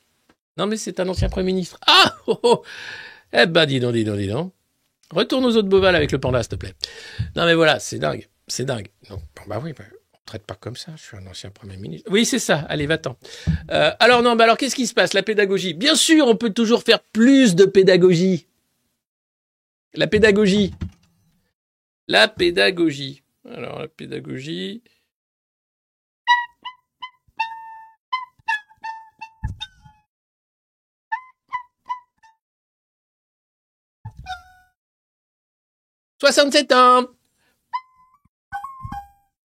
[0.60, 1.78] Non, mais c'est un ancien Premier ministre.
[1.86, 2.62] Ah oh, oh.
[3.32, 4.52] Eh ben, dis donc, dis donc, dis donc.
[5.10, 6.74] Retourne aux autres Beauval avec le panda, s'il te plaît.
[7.34, 8.28] Non, mais voilà, c'est dingue.
[8.46, 8.88] C'est dingue.
[9.48, 10.92] Bah oui, bah, on traite pas comme ça.
[10.96, 12.10] Je suis un ancien Premier ministre.
[12.12, 12.58] Oui, c'est ça.
[12.68, 13.16] Allez, va-t'en.
[13.70, 15.14] Euh, alors, non, bah alors, qu'est-ce qui se passe?
[15.14, 15.72] La pédagogie.
[15.72, 18.46] Bien sûr, on peut toujours faire plus de pédagogie.
[19.94, 20.74] La pédagogie.
[22.06, 23.22] La pédagogie.
[23.50, 24.82] Alors, la pédagogie.
[36.20, 37.06] 67 ans.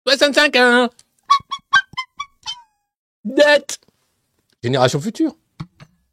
[0.06, 0.88] 65 ans.
[3.24, 3.80] Dette.
[4.62, 5.36] Génération future.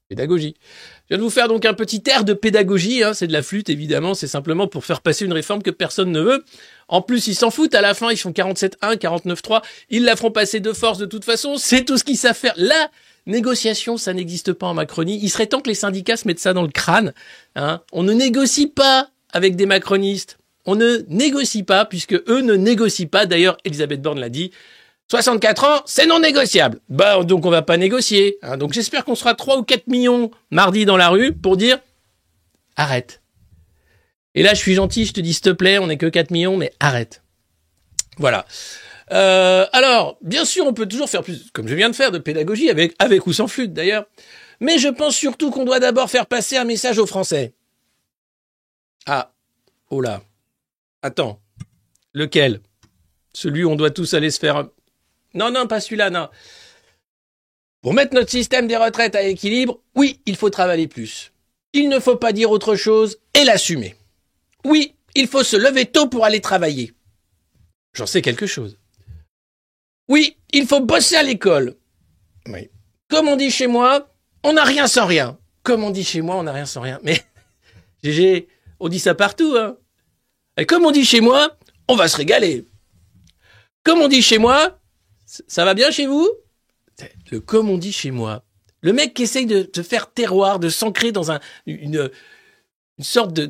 [0.10, 0.56] Pédagogie.
[1.04, 3.14] Je viens de vous faire donc un petit air de pédagogie, hein.
[3.14, 6.22] c'est de la flûte évidemment, c'est simplement pour faire passer une réforme que personne ne
[6.22, 6.44] veut.
[6.88, 10.32] En plus, ils s'en foutent, à la fin, ils font 47-1, 49-3, ils la feront
[10.32, 12.54] passer de force de toute façon, c'est tout ce qu'ils savent faire.
[12.58, 12.90] La
[13.28, 15.20] négociation, ça n'existe pas en Macronie.
[15.22, 17.14] Il serait temps que les syndicats se mettent ça dans le crâne.
[17.56, 17.82] Hein.
[17.92, 20.38] On ne négocie pas avec des macronistes
[20.68, 23.26] on ne négocie pas, puisque eux ne négocient pas.
[23.26, 24.52] D'ailleurs, Elisabeth Borne l'a dit.
[25.10, 26.82] 64 ans, c'est non négociable.
[26.90, 28.38] Bah, donc on va pas négocier.
[28.42, 28.58] Hein.
[28.58, 31.80] Donc j'espère qu'on sera 3 ou 4 millions mardi dans la rue pour dire
[32.76, 33.22] arrête.
[34.36, 36.30] Et là, je suis gentil, je te dis s'il te plaît, on n'est que 4
[36.32, 37.24] millions, mais arrête.
[38.18, 38.46] Voilà.
[39.14, 42.20] Euh, alors, bien sûr, on peut toujours faire plus, comme je viens de faire, de
[42.20, 44.06] pédagogie, avec, avec ou sans flûte d'ailleurs.
[44.60, 47.54] Mais je pense surtout qu'on doit d'abord faire passer un message aux Français.
[49.06, 49.32] Ah,
[49.90, 50.22] oh là.
[51.08, 51.40] Attends.
[52.14, 52.60] Lequel?
[53.34, 54.68] Celui où on doit tous aller se faire...
[55.34, 56.28] Non, non, pas celui-là, non.
[57.82, 61.32] Pour mettre notre système des retraites à équilibre, oui, il faut travailler plus.
[61.72, 63.96] Il ne faut pas dire autre chose et l'assumer.
[64.66, 66.94] Oui, il faut se lever tôt pour aller travailler.
[67.94, 68.78] J'en sais quelque chose.
[70.10, 71.78] Oui, il faut bosser à l'école.
[72.48, 72.70] Oui.
[73.10, 75.40] Comme on dit chez moi, on n'a rien sans rien.
[75.64, 77.00] Comme on dit chez moi, on n'a rien sans rien.
[77.02, 77.24] Mais,
[78.04, 78.50] GG,
[78.82, 79.78] on dit ça partout, hein.
[80.66, 82.66] Comme on dit chez moi, on va se régaler.
[83.84, 84.80] Comme on dit chez moi,
[85.26, 86.28] ça va bien chez vous?
[87.32, 88.44] Le comme on dit chez moi.
[88.82, 92.10] Le mec qui essaye de te faire terroir, de s'ancrer dans un, une,
[93.00, 93.46] sorte de,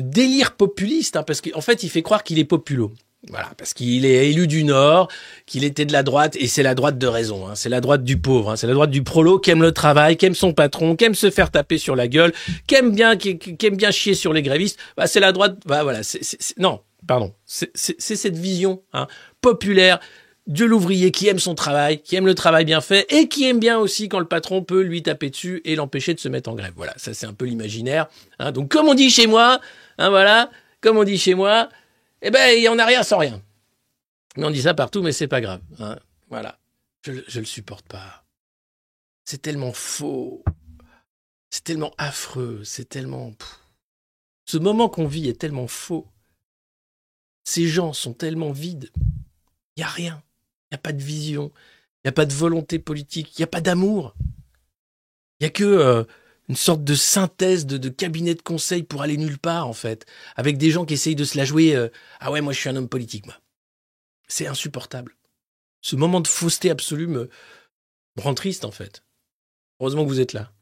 [0.00, 2.92] délire populiste, hein, parce qu'en fait, il fait croire qu'il est populo.
[3.30, 5.08] Voilà, parce qu'il est élu du Nord,
[5.46, 7.48] qu'il était de la droite, et c'est la droite de raison.
[7.48, 7.54] Hein.
[7.54, 8.56] C'est la droite du pauvre, hein.
[8.56, 11.14] c'est la droite du prolo qui aime le travail, qui aime son patron, qui aime
[11.14, 12.32] se faire taper sur la gueule,
[12.66, 14.78] qui aime bien, qui, aime bien chier sur les grévistes.
[14.96, 15.56] Bah, c'est la droite.
[15.64, 16.20] Bah voilà, c'est,
[16.58, 19.06] non, pardon, c'est cette vision hein,
[19.40, 20.00] populaire
[20.46, 23.58] de l'ouvrier qui aime son travail, qui aime le travail bien fait et qui aime
[23.58, 26.54] bien aussi quand le patron peut lui taper dessus et l'empêcher de se mettre en
[26.54, 26.74] grève.
[26.76, 28.06] Voilà, ça c'est un peu l'imaginaire.
[28.38, 28.52] Hein.
[28.52, 29.60] Donc comme on dit chez moi,
[29.96, 30.50] hein, voilà,
[30.82, 31.70] comme on dit chez moi,
[32.24, 33.42] eh ben en a rien sans rien.
[34.36, 35.60] Mais on dit ça partout, mais c'est pas grave.
[35.78, 35.98] Hein.
[36.28, 36.58] Voilà,
[37.02, 38.24] je, je le supporte pas.
[39.24, 40.42] C'est tellement faux,
[41.50, 43.32] c'est tellement affreux, c'est tellement.
[44.46, 46.08] Ce moment qu'on vit est tellement faux.
[47.44, 48.90] Ces gens sont tellement vides.
[49.76, 50.22] Il n'y a rien.
[50.64, 51.52] Il n'y a pas de vision.
[51.98, 53.38] Il n'y a pas de volonté politique.
[53.38, 54.16] Il n'y a pas d'amour.
[55.38, 56.04] Il n'y a que euh,
[56.48, 60.06] une sorte de synthèse de, cabinet de conseil pour aller nulle part, en fait.
[60.36, 61.74] Avec des gens qui essayent de se la jouer.
[61.74, 61.88] Euh,
[62.20, 63.36] ah ouais, moi je suis un homme politique, moi.
[64.28, 65.16] C'est insupportable.
[65.80, 67.28] Ce moment de fausseté absolue me,
[68.18, 69.04] rend triste, en fait.
[69.80, 70.52] Heureusement que vous êtes là.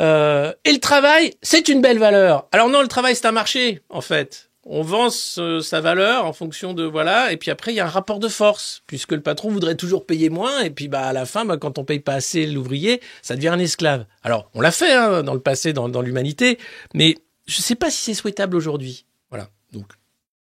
[0.00, 2.48] Euh, et le travail, c'est une belle valeur.
[2.50, 6.72] Alors non, le travail, c'est un marché, en fait on vend sa valeur en fonction
[6.72, 9.50] de voilà et puis après il y a un rapport de force puisque le patron
[9.50, 12.14] voudrait toujours payer moins et puis bah à la fin bah, quand on paye pas
[12.14, 14.06] assez l'ouvrier ça devient un esclave.
[14.22, 16.58] Alors on l'a fait hein, dans le passé dans, l'humanité
[16.94, 19.04] mais je sais pas si c'est souhaitable aujourd'hui.
[19.30, 19.86] Voilà donc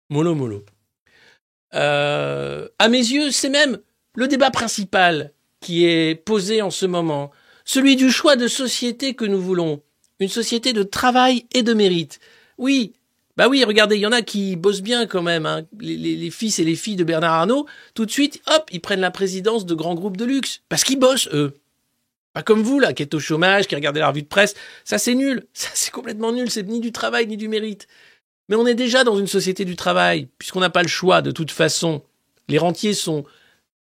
[0.09, 0.63] mollo mollo.
[1.73, 3.79] Euh, à mes yeux c'est même
[4.15, 7.31] le débat principal qui est posé en ce moment
[7.65, 9.81] celui du choix de société que nous voulons
[10.21, 12.19] une société de travail et de mérite.
[12.57, 12.93] Oui
[13.37, 15.45] bah oui, regardez, il y en a qui bossent bien quand même.
[15.45, 15.63] Hein.
[15.79, 19.11] Les, fils et les filles de Bernard Arnault, tout de suite, hop, ils prennent la
[19.11, 20.61] présidence de grands groupes de luxe.
[20.69, 21.53] Parce qu'ils bossent, eux.
[22.33, 24.55] Pas comme vous, là, qui êtes au chômage, qui regardez la revue de presse.
[24.85, 25.45] Ça, c'est nul.
[25.53, 26.49] Ça, c'est complètement nul.
[26.49, 27.87] C'est ni du travail, ni du mérite.
[28.47, 31.31] Mais on est déjà dans une société du travail, puisqu'on n'a pas le choix, de
[31.31, 32.03] toute façon.
[32.47, 33.25] Les rentiers sont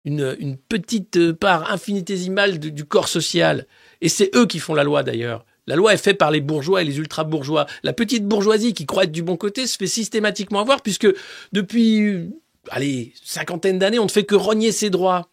[0.05, 3.65] une, une petite part infinitésimale du corps social.
[4.01, 5.45] Et c'est eux qui font la loi, d'ailleurs.
[5.69, 7.67] La loi est faite par les bourgeois et les ultra-bourgeois.
[7.83, 11.07] La petite bourgeoisie qui croit être du bon côté se fait systématiquement avoir puisque
[11.53, 12.31] depuis,
[12.71, 15.29] allez, cinquantaine d'années, on ne fait que rogner ses droits.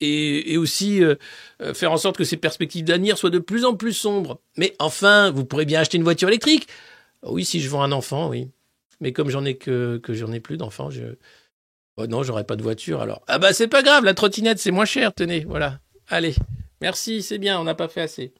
[0.00, 1.14] Et, aussi euh,
[1.62, 4.40] euh, faire en sorte que ses perspectives d'avenir soient de plus en plus sombres.
[4.56, 6.66] Mais enfin, vous pourrez bien acheter une voiture électrique.
[7.22, 8.50] Oui, si je vends un enfant, oui.
[9.00, 11.04] Mais comme j'en ai que, j'en ai plus d'enfants, je...
[11.96, 13.22] Oh non, j'aurai pas de voiture alors.
[13.28, 15.78] Ah bah c'est pas grave, la trottinette c'est moins cher, tenez, voilà.
[16.08, 16.34] Allez,
[16.80, 18.34] merci, c'est bien, on n'a pas fait assez.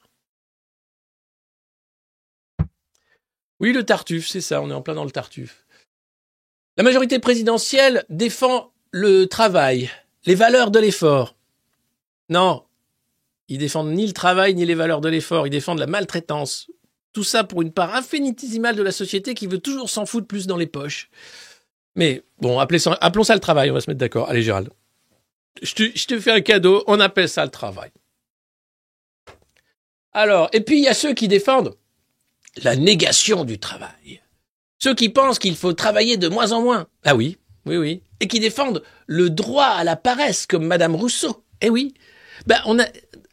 [3.64, 5.64] Oui, le Tartuffe, c'est ça, on est en plein dans le Tartuffe.
[6.76, 9.90] La majorité présidentielle défend le travail,
[10.26, 11.34] les valeurs de l'effort.
[12.28, 12.64] Non,
[13.48, 16.70] ils défendent ni le travail ni les valeurs de l'effort, ils défendent la maltraitance.
[17.14, 20.46] Tout ça pour une part infinitésimale de la société qui veut toujours s'en foutre plus
[20.46, 21.08] dans les poches.
[21.94, 24.28] Mais bon, appelons ça le travail, on va se mettre d'accord.
[24.28, 24.68] Allez Gérald,
[25.62, 27.92] je te, je te fais un cadeau, on appelle ça le travail.
[30.12, 31.74] Alors, et puis il y a ceux qui défendent
[32.62, 34.22] la négation du travail.
[34.78, 36.86] Ceux qui pensent qu'il faut travailler de moins en moins.
[37.04, 38.02] Ah oui, oui, oui.
[38.20, 41.44] Et qui défendent le droit à la paresse, comme Madame Rousseau.
[41.60, 41.94] Eh oui.
[42.46, 42.84] Ben, on a,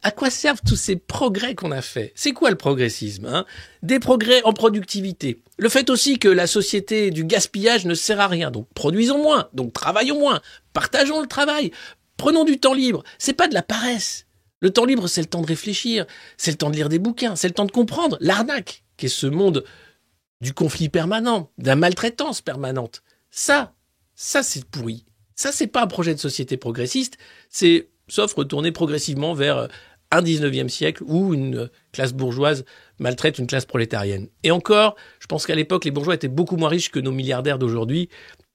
[0.04, 2.12] à quoi servent tous ces progrès qu'on a faits?
[2.16, 3.46] C'est quoi le progressisme hein?
[3.84, 5.42] Des progrès en productivité.
[5.58, 8.52] Le fait aussi que la société du gaspillage ne sert à rien.
[8.52, 10.42] Donc produisons moins, donc travaillons moins,
[10.74, 11.72] partageons le travail,
[12.18, 13.04] prenons du temps libre.
[13.18, 14.26] C'est pas de la paresse.
[14.60, 16.06] Le temps libre, c'est le temps de réfléchir,
[16.38, 19.28] c'est le temps de lire des bouquins, c'est le temps de comprendre l'arnaque qui ce
[19.28, 19.64] monde
[20.42, 23.04] du conflit permanent, de la maltraitance permanente.
[23.30, 23.74] Ça,
[24.16, 25.06] ça c'est pourri.
[25.36, 27.18] Ça, c'est pas un projet de société progressiste,
[27.50, 29.70] c'est sauf retourner progressivement vers
[30.12, 32.66] un 19e siècle où une classe bourgeoise
[33.00, 34.28] maltraite une classe prolétarienne.
[34.44, 37.58] Et encore, je pense qu'à l'époque, les bourgeois étaient beaucoup moins riches que nos milliardaires
[37.58, 38.10] d'aujourd'hui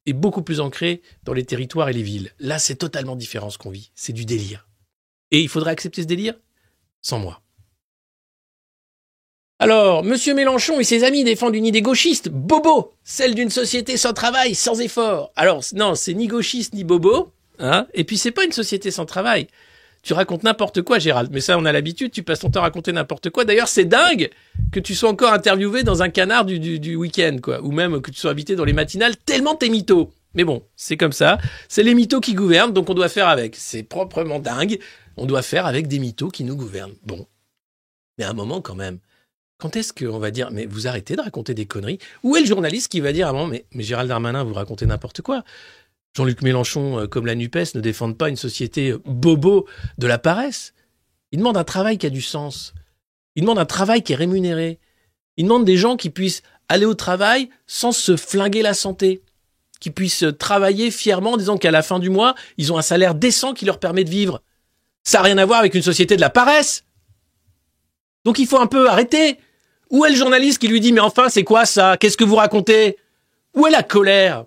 [0.05, 2.31] et beaucoup plus ancrés dans les territoires et les villes.
[2.39, 3.91] Là, c'est totalement différent ce qu'on vit.
[3.95, 4.69] C'est du délire.
[5.31, 6.35] Et il faudrait accepter ce délire?
[7.01, 7.43] Sans moi.
[9.59, 14.13] Alors, Monsieur Mélenchon et ses amis défendent une idée gauchiste, bobo, celle d'une société sans
[14.13, 15.33] travail, sans effort.
[15.35, 17.87] Alors, non, c'est ni gauchiste ni bobo, hein.
[17.95, 19.47] Et puis c'est pas une société sans travail.
[20.03, 21.31] Tu racontes n'importe quoi, Gérald.
[21.33, 22.13] Mais ça, on a l'habitude.
[22.13, 23.45] Tu passes ton temps à raconter n'importe quoi.
[23.45, 24.31] D'ailleurs, c'est dingue
[24.71, 27.61] que tu sois encore interviewé dans un canard du, du, week-end, quoi.
[27.63, 30.13] Ou même que tu sois invité dans les matinales, tellement t'es mytho.
[30.35, 31.39] Mais bon, c'est comme ça.
[31.69, 33.57] C'est les mythos qui gouvernent, donc on doit faire avec.
[33.57, 34.79] C'est proprement dingue.
[35.17, 36.95] On doit faire avec des mythos qui nous gouvernent.
[37.03, 37.27] Bon.
[38.19, 38.99] Mais à un moment, quand même.
[39.59, 41.99] Quand est-ce qu'on va dire, mais vous arrêtez de raconter des conneries?
[42.23, 44.87] Où est le journaliste qui va dire, ah bon, mais, mais Gérald Darmanin, vous racontez
[44.87, 45.45] n'importe quoi
[46.15, 49.67] Jean-Luc Mélenchon, euh, comme la NUPES, ne défendent pas une société euh, bobo
[49.99, 50.73] de la paresse.
[51.33, 52.75] Ils demandent un travail qui a du sens.
[53.35, 54.79] Ils demandent un travail qui est rémunéré.
[55.37, 59.23] Ils demandent des gens qui puissent aller au travail sans se flinguer la santé.
[59.81, 63.15] Qui puissent travailler fièrement en disant qu'à la fin du mois, ils ont un salaire
[63.15, 64.43] décent qui leur permet de vivre.
[65.05, 66.85] Ça n'a rien à voir avec une société de la paresse.
[68.25, 69.39] Donc il faut un peu arrêter.
[69.91, 71.97] Où est le journaliste qui lui dit mais enfin c'est quoi ça?
[71.97, 72.97] Qu'est-ce que vous racontez?
[73.55, 74.47] Où est la colère?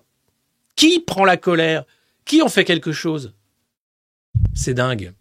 [0.76, 1.84] Qui prend la colère?
[2.24, 3.34] Qui ont fait quelque chose?
[4.54, 5.12] C'est dingue.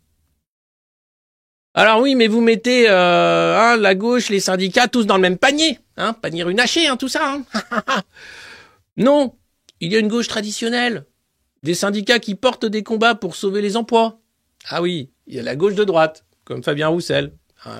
[1.73, 5.37] Alors oui, mais vous mettez euh, hein, la gauche, les syndicats, tous dans le même
[5.37, 7.37] panier, hein, panier runaché, hein, tout ça.
[8.97, 9.33] Non,
[9.79, 11.05] il y a une gauche traditionnelle,
[11.63, 14.19] des syndicats qui portent des combats pour sauver les emplois.
[14.67, 17.31] Ah oui, il y a la gauche de droite, comme Fabien Roussel,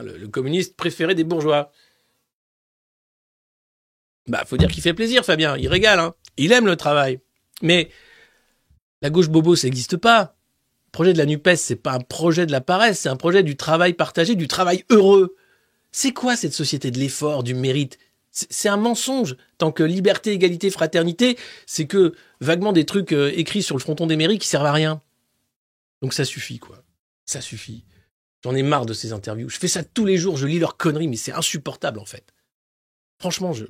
[0.02, 1.74] le, communiste préféré des bourgeois.
[4.30, 6.14] Bah, faut dire qu'il fait plaisir, Fabien, il régale, hein.
[6.38, 7.20] il aime le travail.
[7.64, 7.90] Mais
[9.02, 10.36] la gauche bobo, ça n'existe pas.
[10.88, 13.42] Le projet de la NUPES, c'est pas un projet de la paresse, c'est un projet
[13.42, 15.36] du travail partagé, du travail heureux.
[15.92, 17.98] C'est quoi cette société de l'effort, du mérite?
[18.32, 19.36] C'est un mensonge.
[19.58, 24.06] Tant que liberté, égalité, fraternité, c'est que vaguement des trucs euh, écrits sur le fronton
[24.06, 25.02] des mairies qui servent à rien.
[26.04, 26.84] Donc ça suffit, quoi.
[27.26, 27.84] Ça suffit.
[28.44, 29.50] J'en ai marre de ces interviews.
[29.50, 32.34] Je fais ça tous les jours, je lis leurs conneries, mais c'est insupportable en fait.
[33.20, 33.66] Franchement, je,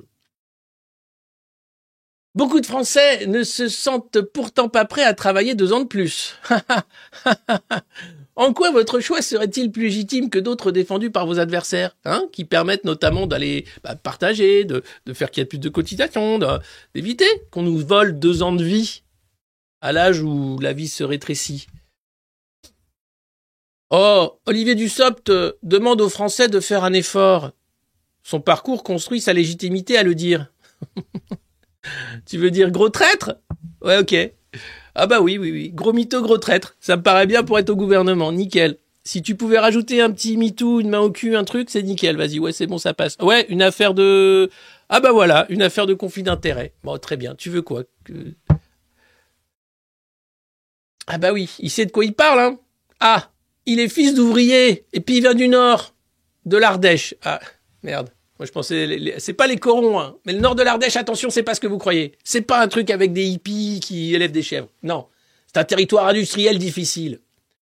[2.36, 6.36] Beaucoup de Français ne se sentent pourtant pas prêts à travailler deux ans de plus.
[8.36, 12.44] en quoi votre choix serait-il plus légitime que d'autres défendus par vos adversaires, hein, qui
[12.44, 16.38] permettent notamment d'aller bah, partager, de, faire qu'il y ait plus de cotisations,
[16.94, 19.02] d'éviter qu'on nous vole deux ans de vie
[19.80, 21.66] à l'âge où la vie se rétrécit?
[23.90, 25.32] Oh, Olivier Dussopt
[25.64, 27.50] demande aux Français de faire un effort.
[28.22, 30.52] Son parcours construit sa légitimité à le dire.
[32.26, 33.36] Tu veux dire gros traître?
[33.82, 34.32] Ouais, ok.
[34.94, 35.70] Ah bah oui, oui, oui.
[35.70, 36.76] Gros mytho, gros traître.
[36.80, 38.32] Ça me paraît bien pour être au gouvernement.
[38.32, 38.76] Nickel.
[39.02, 42.16] Si tu pouvais rajouter un petit MeToo, une main au cul, un truc, c'est nickel.
[42.16, 43.16] Vas-y, ouais, c'est bon, ça passe.
[43.20, 44.50] Ouais, une affaire de...
[44.90, 46.74] Ah bah voilà, une affaire de conflit d'intérêt.
[46.84, 47.34] Bon, très bien.
[47.34, 47.84] Tu veux quoi
[51.06, 52.58] Ah bah oui, il sait de quoi il parle, hein
[53.00, 53.30] Ah,
[53.66, 55.94] il est fils d'ouvrier, et puis il vient du Nord,
[56.44, 57.14] de l'Ardèche.
[57.24, 57.40] Ah,
[57.82, 58.10] merde.
[58.40, 60.16] Moi, je pensais, c'est pas les corons, hein.
[60.24, 62.16] mais le nord de l'Ardèche, attention, c'est pas ce que vous croyez.
[62.24, 64.70] C'est pas un truc avec des hippies qui élèvent des chèvres.
[64.82, 65.08] Non,
[65.46, 67.20] c'est un territoire industriel difficile.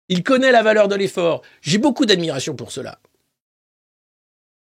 [0.08, 1.42] Il connaît la valeur de l'effort.
[1.62, 3.00] J'ai beaucoup d'admiration pour cela.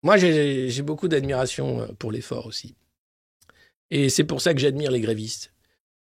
[0.01, 2.73] Moi, j'ai beaucoup d'admiration euh, pour l'effort aussi.
[3.89, 5.51] Et c'est pour ça que j'admire les grévistes.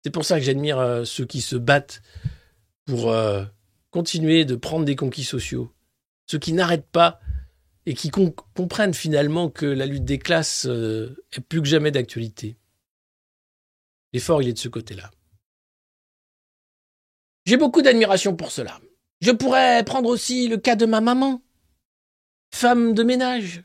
[0.04, 2.02] C'est pour ça que j'admire euh, ceux qui se battent
[2.84, 3.44] pour euh,
[3.90, 5.72] continuer de prendre des conquis sociaux.
[6.26, 7.18] Ceux qui n'arrêtent pas
[7.90, 12.56] et qui comprennent finalement que la lutte des classes euh, est plus que jamais d'actualité.
[14.12, 15.10] L'effort, il est de ce côté-là.
[17.46, 18.80] J'ai beaucoup d'admiration pour cela.
[19.22, 21.42] Je pourrais prendre aussi le cas de ma maman,
[22.54, 23.64] femme de ménage.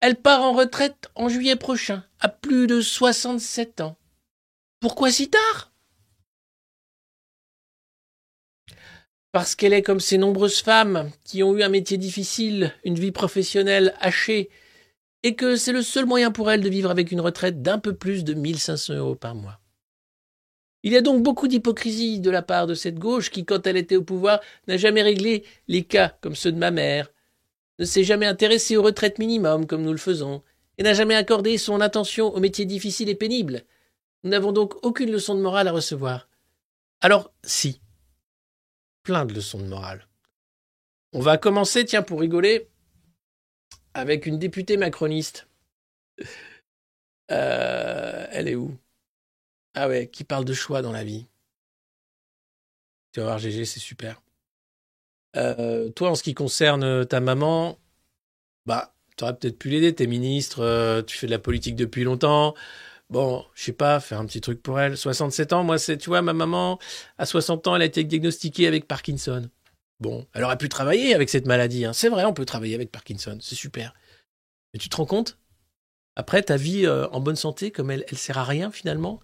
[0.00, 3.96] Elle part en retraite en juillet prochain, à plus de 67 ans.
[4.78, 5.72] Pourquoi si tard?
[9.36, 13.12] Parce qu'elle est comme ces nombreuses femmes qui ont eu un métier difficile, une vie
[13.12, 14.48] professionnelle hachée,
[15.24, 17.94] et que c'est le seul moyen pour elle de vivre avec une retraite d'un peu
[17.94, 19.60] plus de 1500 euros par mois.
[20.84, 23.76] Il y a donc beaucoup d'hypocrisie de la part de cette gauche qui, quand elle
[23.76, 27.12] était au pouvoir, n'a jamais réglé les cas comme ceux de ma mère,
[27.78, 30.42] ne s'est jamais intéressée aux retraites minimum comme nous le faisons,
[30.78, 33.64] et n'a jamais accordé son attention aux métiers difficiles et pénibles.
[34.24, 36.26] Nous n'avons donc aucune leçon de morale à recevoir.
[37.02, 37.82] Alors, si,
[39.06, 40.08] plein de leçons de morale.
[41.12, 42.68] On va commencer, tiens, pour rigoler,
[43.94, 45.46] avec une députée macroniste.
[47.30, 48.76] Euh, elle est où?
[49.74, 51.26] Ah ouais, qui parle de choix dans la vie.
[53.12, 54.20] Tu vas voir, GG, c'est super.
[55.36, 57.78] Euh, toi, en ce qui concerne ta maman,
[58.66, 62.02] bah, tu aurais peut-être pu l'aider, t'es ministre, euh, tu fais de la politique depuis
[62.02, 62.54] longtemps.
[63.08, 64.96] Bon, je sais pas, faire un petit truc pour elle.
[64.96, 66.78] 67 ans, moi, c'est, tu vois, ma maman,
[67.18, 69.48] à 60 ans, elle a été diagnostiquée avec Parkinson.
[70.00, 71.84] Bon, elle aurait pu travailler avec cette maladie.
[71.84, 71.92] Hein.
[71.92, 73.94] C'est vrai, on peut travailler avec Parkinson, c'est super.
[74.74, 75.38] Mais tu te rends compte?
[76.16, 79.20] Après, ta vie euh, en bonne santé, comme elle, elle sert à rien finalement,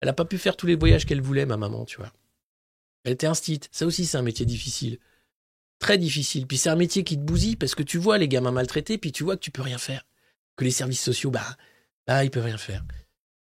[0.00, 2.12] elle n'a pas pu faire tous les voyages qu'elle voulait, ma maman, tu vois.
[3.04, 3.68] Elle était instite.
[3.72, 4.98] Ça aussi, c'est un métier difficile.
[5.78, 6.46] Très difficile.
[6.46, 9.12] Puis c'est un métier qui te bousille parce que tu vois les gamins maltraités, puis
[9.12, 10.06] tu vois que tu peux rien faire.
[10.56, 11.56] Que les services sociaux, bah,
[12.06, 12.84] bah ils peuvent rien faire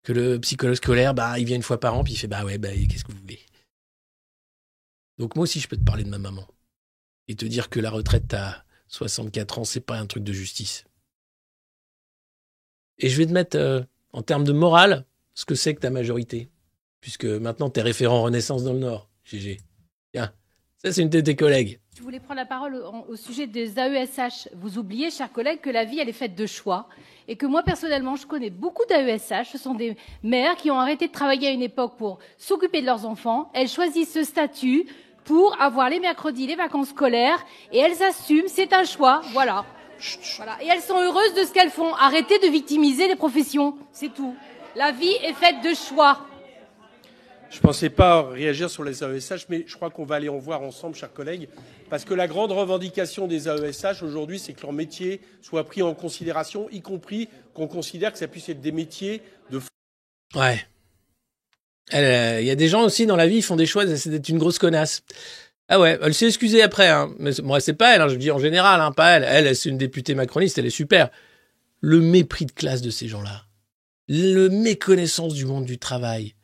[0.02, 2.44] que le psychologue scolaire, bah, il vient une fois par an, puis il fait, bah
[2.44, 3.40] ouais, bah, qu'est-ce que vous voulez?
[5.18, 6.46] Donc moi aussi, je peux te parler de ma maman.
[7.28, 10.84] Et te dire que la retraite à 64 ans, c'est pas un truc de justice.
[12.98, 15.90] Et je vais te mettre, euh, en termes de morale, ce que c'est que ta
[15.90, 16.50] majorité.
[17.00, 19.60] Puisque maintenant, t'es référent Renaissance dans le Nord, GG.
[20.12, 20.32] Tiens,
[20.78, 21.80] ça, c'est une de tes collègues.
[21.96, 24.48] Je voulais prendre la parole au, sujet des AESH.
[24.54, 26.88] Vous oubliez, chers collègues, que la vie, elle est faite de choix.
[27.28, 29.50] Et que moi, personnellement, je connais beaucoup d'AESH.
[29.52, 32.86] Ce sont des mères qui ont arrêté de travailler à une époque pour s'occuper de
[32.86, 33.50] leurs enfants.
[33.54, 34.86] Elles choisissent ce statut
[35.24, 37.44] pour avoir les mercredis, les vacances scolaires.
[37.72, 39.20] Et elles assument, c'est un choix.
[39.32, 39.64] Voilà.
[40.36, 40.62] voilà.
[40.62, 41.94] Et elles sont heureuses de ce qu'elles font.
[41.94, 43.76] Arrêtez de victimiser les professions.
[43.92, 44.34] C'est tout.
[44.74, 46.18] La vie est faite de choix.
[47.52, 50.62] Je pensais pas réagir sur les AESH, mais je crois qu'on va aller en voir
[50.62, 51.48] ensemble, chers collègues,
[51.90, 55.92] parce que la grande revendication des AESH aujourd'hui, c'est que leur métier soit pris en
[55.92, 59.60] considération, y compris qu'on considère que ça puisse être des métiers de.
[60.34, 60.64] Ouais.
[61.92, 64.08] Euh, il y a des gens aussi dans la vie, ils font des choix, c'est
[64.08, 65.02] d'être une grosse connasse.
[65.68, 66.88] Ah ouais, elle s'est excusée après.
[66.88, 67.12] Hein.
[67.18, 68.00] Mais moi, c'est pas elle.
[68.00, 69.24] Hein, je dis en général, hein, pas elle.
[69.24, 70.56] Elle, c'est une députée macroniste.
[70.56, 71.10] Elle est super.
[71.80, 73.44] Le mépris de classe de ces gens-là,
[74.08, 76.34] le méconnaissance du monde du travail,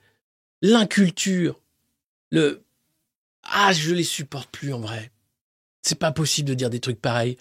[0.62, 1.60] l'inculture,
[2.30, 2.64] le
[3.42, 5.10] ah je les supporte plus en vrai.
[5.82, 7.38] C'est pas possible de dire des trucs pareils.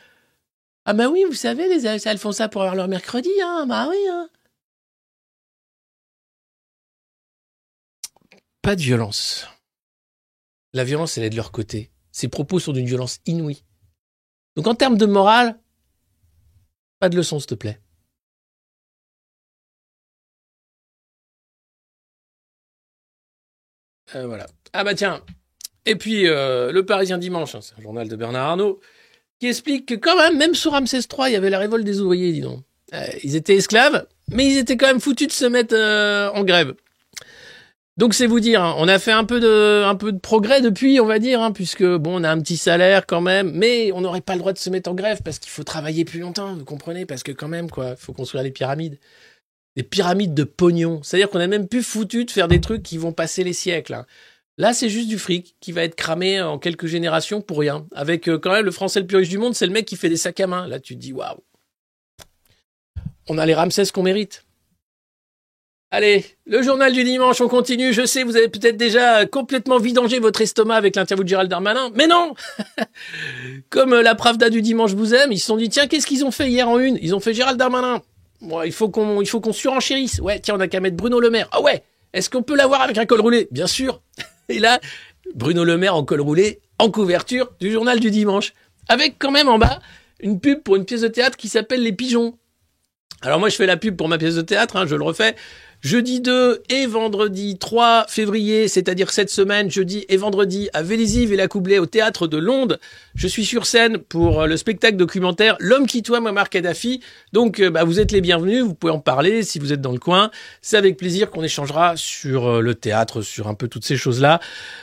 [0.86, 3.66] Ah bah oui, vous savez, les elles font ça pour avoir leur mercredi, hein.
[3.68, 4.30] Bah oui, hein.
[8.62, 9.48] Pas de violence.
[10.74, 11.92] La violence, elle est de leur côté.
[12.12, 13.64] Ces propos sont d'une violence inouïe.
[14.56, 15.60] Donc en termes de morale,
[17.00, 17.80] pas de leçon, s'il te plaît.
[24.18, 24.38] Euh.
[24.74, 25.22] Ah bah tiens.
[25.86, 28.80] Et puis euh, le Parisien dimanche, hein, c'est un journal de Bernard Arnault,
[29.40, 32.02] qui explique que quand même, même sous Ramsès III, il y avait la révolte des
[32.02, 32.62] ouvriers, dis donc.
[32.94, 35.76] Euh, ils étaient esclaves, mais ils étaient quand même foutus de se mettre
[36.34, 36.74] en grève.
[37.98, 41.18] Donc c'est vous dire, hein, on a fait un peu de, progrès depuis, on va
[41.18, 44.34] dire, hein, puisque bon, on a un petit salaire quand même, mais on n'aurait pas
[44.34, 47.08] le droit de se mettre en grève parce qu'il faut travailler plus longtemps, vous comprenez,
[47.08, 49.00] parce que quand même quoi, il faut construire les pyramides
[49.78, 51.02] des pyramides de pognon.
[51.04, 53.94] C'est-à-dire qu'on a même plus foutu de faire des trucs qui vont passer les siècles.
[53.94, 54.06] Hein.
[54.58, 57.86] Là, c'est juste du fric qui va être cramé en quelques générations pour rien.
[57.94, 59.96] Avec euh, quand même le français le plus riche du monde, c'est le mec qui
[59.96, 60.68] fait des sacs à main.
[60.68, 61.38] Là, tu te dis waouh.
[63.30, 64.46] On a les Ramsès qu'on mérite.
[65.92, 67.94] Allez, le journal du dimanche, on continue.
[67.94, 71.92] Je sais, vous avez peut-être déjà complètement vidangé votre estomac avec l'interview de Gérald Darmanin,
[71.94, 72.34] mais non
[73.70, 76.26] Comme euh, la Pravda du dimanche vous aime, ils se sont dit, tiens, qu'est-ce qu'ils
[76.26, 76.98] ont fait hier en une?
[77.00, 78.02] Ils ont fait Gérald Darmanin
[78.42, 79.24] il faut qu'on,
[79.54, 80.20] surenchérisse.
[80.20, 81.50] Ouais, tiens, on a qu'à mettre Bruno Le Maire.
[81.52, 81.84] Ah ouais,
[82.14, 83.48] est-ce qu'on peut l'avoir avec un col roulé?
[83.52, 84.02] Bien sûr.
[84.50, 84.80] Et là,
[85.36, 88.54] Bruno Le Maire en col roulé, en couverture du journal du dimanche,
[88.88, 89.80] avec quand même en bas
[90.20, 92.38] une pub pour une pièce de théâtre qui s'appelle Les Pigeons.
[93.22, 95.36] Alors moi, je fais la pub pour ma pièce de théâtre, hein, je le refais.
[95.82, 101.78] Jeudi 2 et vendredi 3 février, c'est-à-dire cette semaine, jeudi et vendredi, à Vélizy, Villacoublay,
[101.78, 102.80] au théâtre de Londres.
[103.14, 107.02] Je suis sur scène pour euh, le spectacle documentaire L'homme qui toit Muammar Kadhafi.
[107.32, 109.92] Donc, euh, bah, vous êtes les bienvenus, vous pouvez en parler si vous êtes dans
[109.92, 110.32] le coin.
[110.64, 114.40] C'est avec plaisir qu'on échangera sur euh, le théâtre, sur un peu toutes ces choses-là.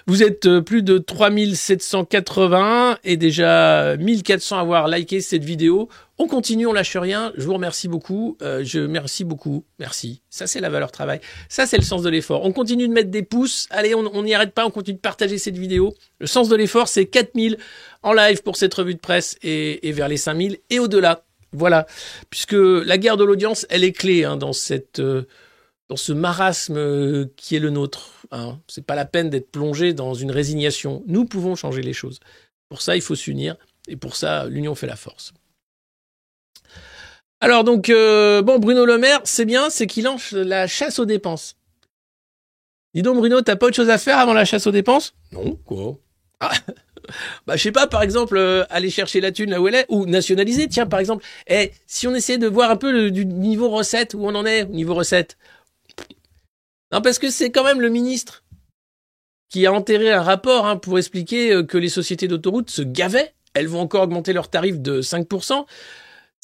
[0.07, 5.89] Vous êtes plus de 3780 et déjà 1400 à avoir liké cette vidéo.
[6.19, 7.33] On continue, on lâche rien.
[7.37, 8.37] Je vous remercie beaucoup.
[8.41, 9.65] Euh, je merci beaucoup.
[9.81, 10.23] Merci.
[10.31, 11.21] Ça, c'est la valeur travail.
[11.49, 12.45] Ça, c'est le sens de l'effort.
[12.45, 13.67] On continue de mettre des pouces.
[13.71, 14.65] Allez, on n'y arrête pas.
[14.65, 15.95] On continue de partager cette vidéo.
[16.21, 17.59] Le sens de l'effort, c'est 4000
[18.05, 21.25] en live pour cette revue de presse et, vers les 5000 et au-delà.
[21.53, 21.87] Voilà.
[22.31, 25.23] Puisque la guerre de l'audience, elle est clé hein, dans cette, euh,
[25.89, 28.11] dans ce marasme euh, qui est le nôtre.
[28.31, 28.61] Hein.
[28.69, 31.03] C'est pas la peine d'être plongé dans une résignation.
[31.09, 32.21] Nous pouvons changer les choses.
[32.69, 33.57] Pour ça, il faut s'unir.
[33.89, 35.35] Et pour ça, l'union fait la force.
[37.45, 41.05] Alors donc, euh, bon, Bruno Le Maire, c'est bien, c'est qu'il lance la chasse aux
[41.05, 41.57] dépenses.
[42.95, 45.13] Dis donc, Bruno, t'as pas autre chose à faire avant la chasse aux dépenses?
[45.31, 45.99] Non, quoi
[46.41, 46.53] ah,
[47.47, 49.85] Bah, je sais pas, par exemple, euh, aller chercher la thune là où elle est,
[49.91, 51.23] ou nationaliser, tiens, par exemple.
[51.47, 54.47] Eh, si on essayait de voir un peu le, du niveau recette, où on en
[54.47, 55.37] est, au niveau recette?
[56.93, 58.43] Non, parce que c'est quand même le ministre
[59.51, 63.35] qui a enterré un rapport hein, pour expliquer euh, que les sociétés d'autoroute se gavaient.
[63.53, 65.67] Elles vont encore augmenter leurs tarifs de 5%.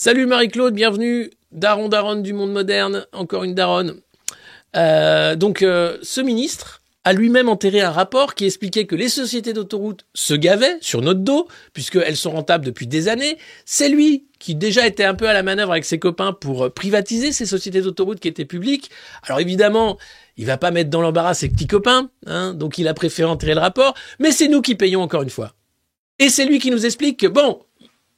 [0.02, 1.28] Salut Marie-Claude, bienvenue.
[1.52, 4.00] Daron Daron du monde moderne, encore une daronne.
[4.74, 9.52] Euh, donc euh, ce ministre a lui-même enterré un rapport qui expliquait que les sociétés
[9.52, 13.36] d'autoroutes se gavaient sur notre dos, puisqu'elles sont rentables depuis des années.
[13.66, 16.70] C'est lui qui déjà était un peu à la manœuvre avec ses copains pour euh,
[16.70, 18.90] privatiser ces sociétés d'autoroutes qui étaient publiques.
[19.24, 19.98] Alors évidemment,
[20.38, 23.52] il va pas mettre dans l'embarras ses petits copains, hein, donc il a préféré enterrer
[23.52, 25.52] le rapport, mais c'est nous qui payons encore une fois.
[26.18, 27.60] Et c'est lui qui nous explique que bon,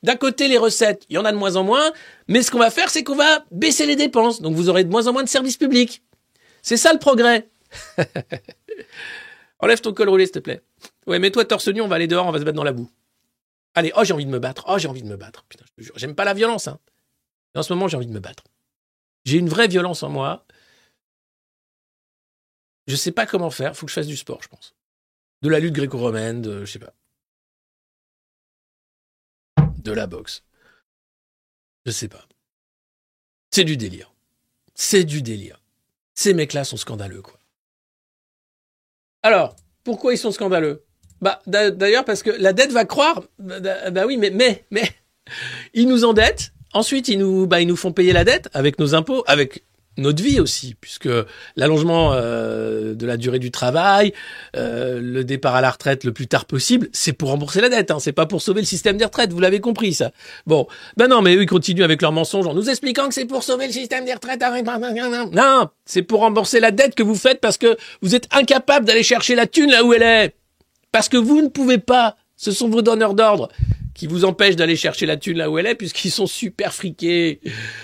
[0.03, 1.93] d'un côté, les recettes, il y en a de moins en moins,
[2.27, 4.43] mais ce qu'on va faire, c'est qu'on va baisser les dépenses.
[4.43, 6.03] Donc vous aurez de moins en moins de services publics.
[6.63, 7.49] C'est ça le progrès.
[9.61, 10.63] Enlève ton col roulé, s'il te plaît.
[11.07, 12.73] Ouais, mais toi, torse nu, on va aller dehors, on va se battre dans la
[12.73, 12.91] boue.
[13.75, 14.65] Allez, oh, j'ai envie de me battre.
[14.69, 15.45] Oh, j'ai envie de me battre.
[15.49, 15.95] Putain, je te jure.
[15.97, 16.79] J'aime pas la violence, hein.
[17.55, 18.45] En ce moment, j'ai envie de me battre.
[19.25, 20.47] J'ai une vraie violence en moi.
[22.89, 23.77] Je sais pas comment faire.
[23.77, 24.75] Faut que je fasse du sport, je pense.
[25.43, 26.95] De la lutte gréco-romaine, de, je sais pas
[29.83, 30.43] de la boxe.
[31.87, 32.27] Je sais pas.
[33.51, 34.13] C'est du délire.
[34.75, 35.63] C'est du délire.
[36.15, 37.39] Ces mecs-là sont scandaleux, quoi.
[39.23, 40.85] Alors, pourquoi ils sont scandaleux?
[41.21, 43.23] Bah, d'ailleurs, parce que la dette va croire.
[43.39, 44.65] Bah, bah, oui, mais, mais,
[45.75, 46.53] ils nous endettent.
[46.75, 49.65] Ensuite, ils nous, bah, ils nous font payer la dette avec nos impôts, avec
[49.99, 51.09] notre vie aussi, puisque
[51.57, 54.13] l'allongement euh, de la durée du travail,
[54.57, 57.91] euh, le départ à la retraite le plus tard possible, c'est pour rembourser la dette,
[57.91, 60.13] hein, c'est pas pour sauver le système des retraites, vous l'avez compris ça.
[60.47, 60.67] Bon,
[60.97, 63.43] ben non, mais eux ils continuent avec leurs mensonges en nous expliquant que c'est pour
[63.43, 64.43] sauver le système des retraites.
[65.33, 69.03] Non, c'est pour rembourser la dette que vous faites parce que vous êtes incapable d'aller
[69.03, 70.35] chercher la thune là où elle est,
[70.91, 72.17] parce que vous ne pouvez pas.
[72.37, 73.51] Ce sont vos donneurs d'ordre
[73.95, 77.41] qui vous empêche d'aller chercher la thune là où elle est, puisqu'ils sont super friqués.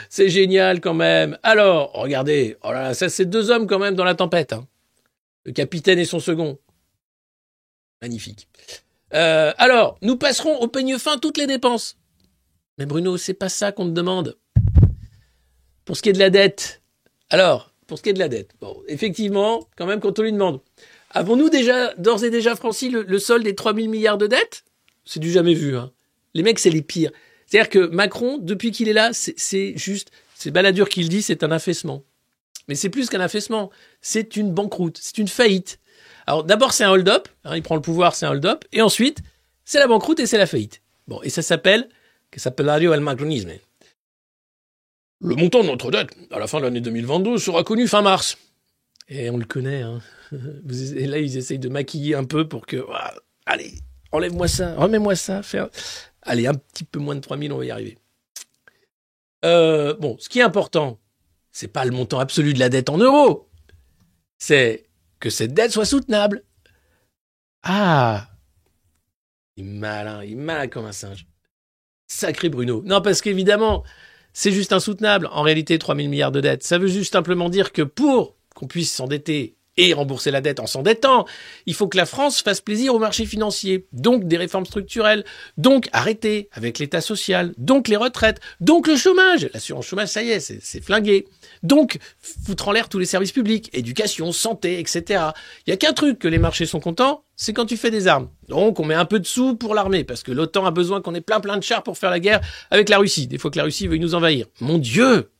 [0.08, 1.38] C'est génial quand même.
[1.42, 4.52] Alors, regardez, oh ça c'est deux hommes quand même dans la tempête.
[4.52, 4.66] Hein.
[5.44, 6.58] Le capitaine et son second.
[8.00, 8.48] Magnifique.
[9.14, 11.96] Euh, alors, nous passerons au peigne fin toutes les dépenses.
[12.78, 14.36] Mais Bruno, c'est pas ça qu'on te demande.
[15.84, 16.82] Pour ce qui est de la dette.
[17.30, 18.52] Alors, pour ce qui est de la dette.
[18.60, 20.60] Bon, effectivement, quand même, quand on lui demande,
[21.10, 24.64] avons-nous déjà, d'ores et déjà franchi le, le solde des 3000 milliards de dettes?
[25.04, 25.90] C'est du jamais vu, hein.
[26.38, 27.10] Les mecs, c'est les pires.
[27.46, 31.50] C'est-à-dire que Macron, depuis qu'il est là, c'est juste, c'est Balladur qui dit, c'est un
[31.50, 32.04] affaissement.
[32.68, 33.70] Mais c'est plus qu'un affaissement,
[34.00, 35.80] c'est une banqueroute, c'est une faillite.
[36.26, 39.20] Alors d'abord c'est un hold-up, hein, il prend le pouvoir, c'est un hold-up, et ensuite
[39.64, 40.82] c'est la banqueroute et c'est la faillite.
[41.08, 41.88] Bon, et ça s'appelle,
[42.30, 43.50] que s'appelle el macronisme.
[45.20, 48.38] Le montant de notre dette à la fin de l'année 2022 sera connu fin mars.
[49.08, 49.82] Et on le connaît.
[49.82, 50.00] Hein.
[50.96, 52.84] Et là, ils essayent de maquiller un peu pour que,
[53.46, 53.72] allez,
[54.12, 55.70] enlève-moi ça, remets-moi ça, faire.
[56.22, 57.98] Allez, un petit peu moins de 3000, on va y arriver.
[59.44, 60.98] Euh, bon, ce qui est important,
[61.52, 63.48] c'est pas le montant absolu de la dette en euros.
[64.38, 64.88] C'est
[65.20, 66.44] que cette dette soit soutenable.
[67.62, 68.28] Ah
[69.56, 71.26] Il est malin, il est malin comme un singe.
[72.06, 72.82] Sacré Bruno.
[72.84, 73.84] Non, parce qu'évidemment,
[74.32, 75.28] c'est juste insoutenable.
[75.32, 76.62] En réalité, 3000 milliards de dettes.
[76.62, 80.66] Ça veut juste simplement dire que pour qu'on puisse s'endetter et rembourser la dette en
[80.66, 81.24] s'endettant.
[81.64, 85.24] Il faut que la France fasse plaisir au marché financier, donc des réformes structurelles,
[85.56, 89.48] donc arrêter avec l'État social, donc les retraites, donc le chômage.
[89.54, 91.26] L'assurance chômage, ça y est, c'est flingué.
[91.62, 95.22] Donc foutre en l'air tous les services publics, éducation, santé, etc.
[95.66, 98.08] Il y a qu'un truc que les marchés sont contents, c'est quand tu fais des
[98.08, 98.28] armes.
[98.48, 101.14] Donc on met un peu de sous pour l'armée, parce que l'OTAN a besoin qu'on
[101.14, 103.58] ait plein plein de chars pour faire la guerre avec la Russie, des fois que
[103.58, 104.46] la Russie veut nous envahir.
[104.60, 105.30] Mon Dieu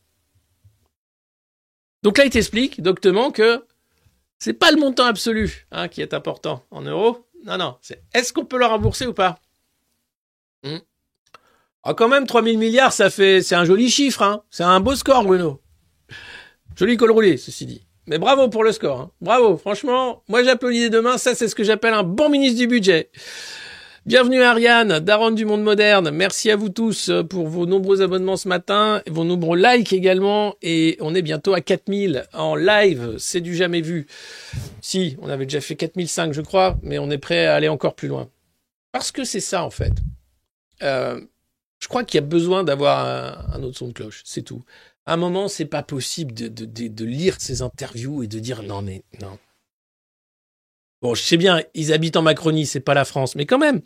[2.01, 3.65] donc là, il t'explique doctement que
[4.39, 7.25] c'est pas le montant absolu hein, qui est important en euros.
[7.45, 7.75] Non, non.
[7.81, 9.39] C'est est-ce qu'on peut le rembourser ou pas?
[10.63, 10.77] Hmm.
[11.83, 14.21] Ah, quand même, 3000 milliards, ça fait, c'est un joli chiffre.
[14.21, 14.43] Hein.
[14.49, 15.61] C'est un beau score, Bruno.
[16.75, 17.85] Joli col roulé, ceci dit.
[18.07, 18.99] Mais bravo pour le score.
[18.99, 19.11] Hein.
[19.21, 19.57] Bravo.
[19.57, 21.17] Franchement, moi j'applaudis demain.
[21.17, 23.11] Ça, c'est ce que j'appelle un bon ministre du budget.
[24.09, 26.09] Bienvenue Ariane, Daron du monde moderne.
[26.09, 30.55] Merci à vous tous euh, pour vos nombreux abonnements ce matin, vos nombreux likes également.
[30.63, 33.17] Et on est bientôt à 4000 en live.
[33.19, 34.07] C'est du jamais vu.
[34.81, 37.93] Si, on avait déjà fait 4005 je crois, mais on est prêt à aller encore
[37.93, 38.31] plus loin.
[38.91, 39.93] Parce que c'est ça en fait.
[40.81, 41.21] Euh,
[41.77, 44.63] je crois qu'il y a besoin d'avoir un, autre son de cloche, c'est tout.
[45.05, 48.81] À un moment, c'est pas possible de, de, lire ces interviews et de dire non
[48.81, 49.37] mais non,
[51.01, 53.81] Bon, je sais bien, ils habitent en Macronie, c'est pas la France, mais quand même,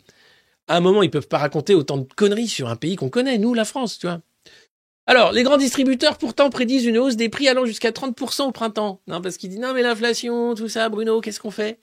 [0.68, 3.38] à un moment, ils peuvent pas raconter autant de conneries sur un pays qu'on connaît,
[3.38, 4.20] nous, la France, tu vois.
[5.06, 9.00] Alors, les grands distributeurs, pourtant, prédisent une hausse des prix allant jusqu'à 30% au printemps.
[9.06, 11.78] Non, parce qu'ils disent, non, mais l'inflation, tout ça, Bruno, qu'est-ce qu'on fait?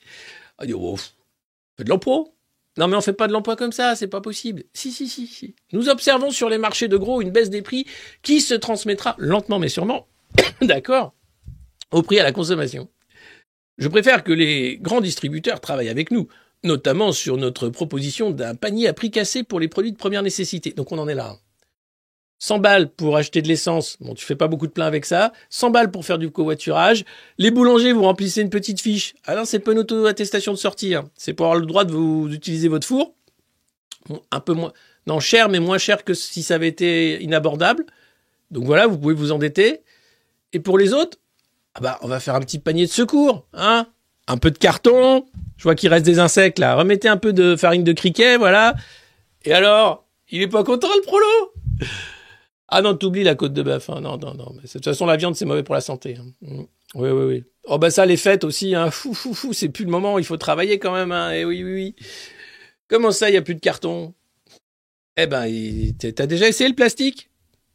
[0.58, 2.24] Ah, dit, oh, on fait de l'emploi.
[2.78, 4.64] Non, mais on fait pas de l'emploi comme ça, c'est pas possible.
[4.72, 5.54] Si, si, si, si.
[5.72, 7.86] Nous observons sur les marchés de gros une baisse des prix
[8.22, 10.06] qui se transmettra lentement mais sûrement,
[10.62, 11.12] d'accord,
[11.90, 12.88] au prix à la consommation.
[13.76, 16.28] Je préfère que les grands distributeurs travaillent avec nous,
[16.64, 20.72] notamment sur notre proposition d'un panier à prix cassé pour les produits de première nécessité.
[20.72, 21.36] Donc on en est là.
[22.38, 25.32] 100 balles pour acheter de l'essence, bon tu fais pas beaucoup de plein avec ça,
[25.50, 27.04] 100 balles pour faire du covoiturage,
[27.38, 29.14] les boulangers vous remplissez une petite fiche.
[29.24, 32.28] Alors ah c'est pas une auto-attestation de sortie, c'est pour avoir le droit de vous
[32.32, 33.14] utiliser votre four.
[34.32, 34.72] un peu moins,
[35.06, 37.86] non cher mais moins cher que si ça avait été inabordable.
[38.50, 39.82] Donc voilà, vous pouvez vous endetter.
[40.52, 41.18] Et pour les autres,
[41.74, 43.86] ah bah, on va faire un petit panier de secours, hein
[44.32, 45.26] Un peu de carton.
[45.58, 46.74] Je vois qu'il reste des insectes là.
[46.74, 48.74] Remettez un peu de farine de criquet, voilà.
[49.44, 51.90] Et alors, il est pas content le prolo?
[52.68, 53.90] Ah non, t'oublies la côte de bœuf.
[53.90, 54.00] Hein.
[54.00, 54.54] Non, non, non.
[54.54, 56.16] De toute façon, la viande c'est mauvais pour la santé.
[56.18, 56.24] Hein.
[56.40, 56.62] Mm.
[56.94, 57.44] Oui, oui, oui.
[57.64, 58.74] Oh bah ça, les fêtes aussi.
[58.74, 58.90] Hein.
[58.90, 59.52] Fou, fou, fou.
[59.52, 60.18] C'est plus le moment.
[60.18, 61.12] Il faut travailler quand même.
[61.12, 61.34] Hein.
[61.34, 61.94] Et eh oui, oui, oui.
[62.88, 64.14] Comment ça, il y a plus de carton?
[65.18, 65.46] Eh ben,
[65.98, 67.28] t'as déjà essayé le plastique?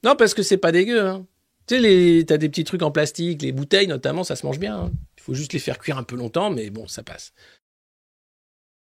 [0.03, 1.05] Non, parce que c'est pas dégueu.
[1.05, 1.27] Hein.
[1.67, 4.75] Tu sais, t'as des petits trucs en plastique, les bouteilles notamment, ça se mange bien.
[4.75, 4.91] Hein.
[5.27, 7.33] Faut juste les faire cuire un peu longtemps, mais bon, ça passe.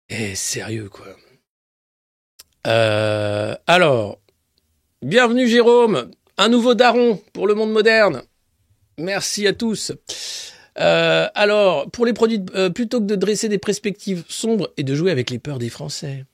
[0.08, 1.08] Eh, sérieux, quoi.
[2.68, 4.20] Euh, alors,
[5.02, 8.22] bienvenue Jérôme, un nouveau daron pour le monde moderne.
[8.96, 9.90] Merci à tous.
[10.78, 14.94] Euh, alors, pour les produits, euh, plutôt que de dresser des perspectives sombres et de
[14.94, 16.26] jouer avec les peurs des Français.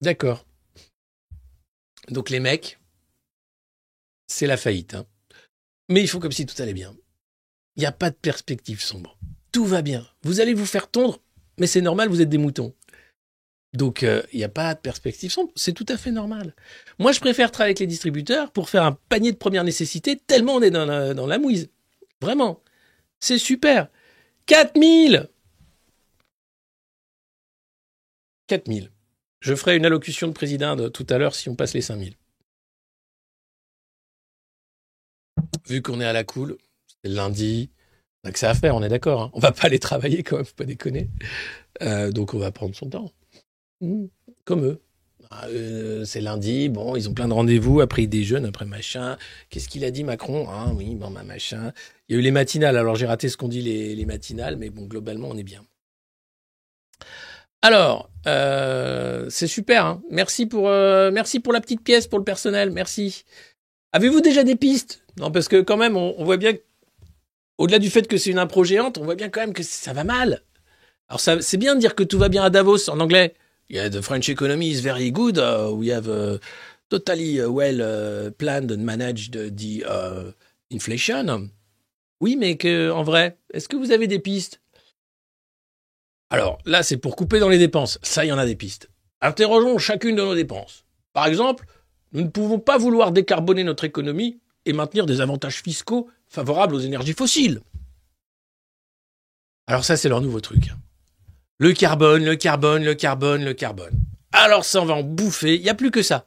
[0.00, 0.44] D'accord.
[2.08, 2.80] Donc les mecs,
[4.26, 4.94] c'est la faillite.
[4.94, 5.06] Hein.
[5.88, 6.94] Mais il faut comme si tout allait bien.
[7.76, 9.18] Il n'y a pas de perspective sombre.
[9.50, 10.06] Tout va bien.
[10.22, 11.20] Vous allez vous faire tondre,
[11.58, 12.74] mais c'est normal, vous êtes des moutons.
[13.74, 15.50] Donc, euh, il n'y a pas de perspective sombre.
[15.56, 16.54] C'est tout à fait normal.
[16.98, 20.56] Moi, je préfère travailler avec les distributeurs pour faire un panier de première nécessité, tellement
[20.56, 21.70] on est dans la, dans mouise.
[22.20, 22.62] Vraiment.
[23.20, 23.88] C'est super.
[24.46, 25.28] 4000
[28.46, 28.90] 4000.
[29.40, 32.14] Je ferai une allocution de président de tout à l'heure si on passe les 5000.
[35.66, 36.56] Vu qu'on est à la cool,
[37.02, 37.70] c'est lundi,
[38.24, 39.22] on a que ça à faire, on est d'accord.
[39.22, 39.30] Hein.
[39.34, 41.08] On va pas aller travailler quand même, faut pas déconner.
[41.82, 43.10] Euh, donc on va prendre son temps.
[43.80, 44.06] Mmh.
[44.44, 44.80] Comme eux.
[45.30, 49.16] Ah, euh, c'est lundi, bon, ils ont plein de rendez-vous, après ils déjeunent, après machin.
[49.48, 50.46] Qu'est-ce qu'il a dit Macron?
[50.50, 51.72] Ah oui, bon, bah, machin.
[52.08, 54.68] Il y a eu les matinales, alors j'ai raté ce qu'on dit les, matinales, mais
[54.68, 55.64] bon, globalement, on est bien.
[57.62, 60.02] Alors, euh, c'est super, hein.
[60.10, 63.24] merci pour la petite pièce, pour le personnel, merci.
[63.92, 65.01] Avez-vous déjà des pistes?
[65.18, 66.54] Non, parce que quand même, on, voit bien,
[67.58, 69.92] au-delà du fait que c'est une impro géante, on voit bien quand même que ça
[69.92, 70.42] va mal.
[71.08, 73.34] Alors, c'est bien de dire que tout va bien à Davos en anglais,
[73.68, 75.38] the French economy is very good.
[75.38, 76.38] Uh, we have uh,
[76.88, 79.84] totally uh, well planned and managed the
[80.70, 81.50] inflation.
[82.20, 82.56] Oui, mais
[82.90, 84.60] en vrai, est-ce que vous avez des pistes?
[86.30, 87.98] Alors là, c'est pour couper dans les dépenses.
[88.02, 88.88] Ça, il y en a des pistes.
[89.20, 90.84] Interrogeons chacune de nos dépenses.
[91.12, 91.66] Par exemple,
[92.12, 96.80] nous ne pouvons pas vouloir décarboner notre économie et maintenir des avantages fiscaux favorables aux
[96.80, 97.60] énergies fossiles.
[99.66, 100.72] Alors ça, c'est leur nouveau truc.
[101.58, 103.92] Le carbone, le carbone, le carbone, le carbone.
[104.32, 105.56] Alors ça, on va en bouffer.
[105.56, 106.26] Il n'y a plus que ça.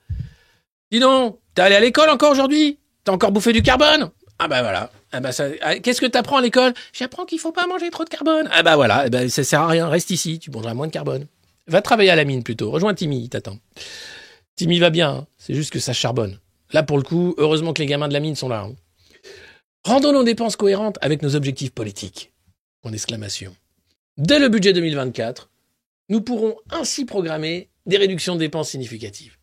[0.92, 2.80] Dis donc, t'es allé à l'école encore aujourd'hui?
[3.04, 4.12] T'as encore bouffé du carbone?
[4.40, 4.92] Ah bah voilà.
[5.12, 5.46] Ah bah ça...
[5.62, 6.74] Ah, qu'est-ce que t'apprends à l'école?
[6.94, 8.48] J'apprends qu'il faut pas manger trop de carbone.
[8.52, 9.08] Ah bah voilà.
[9.08, 9.88] Eh ben, ça sert à rien.
[9.88, 10.40] Reste ici.
[10.40, 11.26] Tu mangeras moins de carbone.
[11.68, 12.70] Va travailler à la mine plutôt.
[12.72, 13.24] Rejoins Timmy.
[13.24, 13.58] Il t'attend.
[14.56, 15.10] Timmy va bien.
[15.10, 15.28] Hein.
[15.38, 16.40] C'est juste que ça charbonne.
[16.72, 18.62] Là pour le coup, heureusement que les gamins de la mine sont là.
[18.62, 18.76] Hein.
[19.84, 22.32] Rendons nos dépenses cohérentes avec nos objectifs politiques.
[22.84, 23.56] En exclamation.
[24.18, 25.50] Dès le budget 2024,
[26.10, 29.38] nous pourrons ainsi programmer des réductions de dépenses significatives.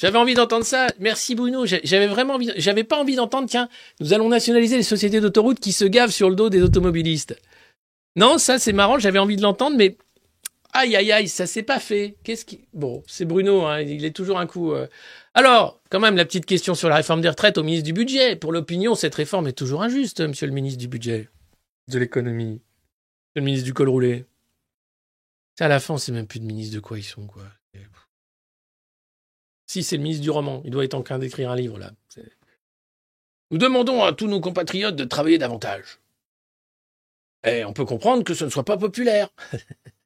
[0.00, 0.86] J'avais envie d'entendre ça.
[0.98, 1.66] Merci Bruno.
[1.66, 3.68] J'avais vraiment envie, j'avais pas envie d'entendre, tiens,
[4.00, 7.38] nous allons nationaliser les sociétés d'autoroutes qui se gavent sur le dos des automobilistes.
[8.16, 9.96] Non, ça c'est marrant, j'avais envie de l'entendre, mais
[10.72, 12.16] aïe aïe aïe, ça s'est pas fait.
[12.22, 14.72] Qu'est-ce qui, bon, c'est Bruno, hein, il est toujours un coup.
[14.72, 14.86] Euh.
[15.34, 18.36] Alors, quand même, la petite question sur la réforme des retraites au ministre du Budget.
[18.36, 21.28] Pour l'opinion, cette réforme est toujours injuste, monsieur le ministre du Budget.
[21.88, 22.60] De l'économie.
[23.34, 24.24] Le ministre du col roulé.
[25.56, 27.42] C'est à la fin, c'est même plus de ministre de quoi ils sont, quoi.
[29.66, 30.62] Si, c'est le ministre du roman.
[30.64, 31.92] Il doit être en train d'écrire un livre, là.
[33.52, 36.00] Nous demandons à tous nos compatriotes de travailler davantage.
[37.44, 39.28] Et on peut comprendre que ce ne soit pas populaire.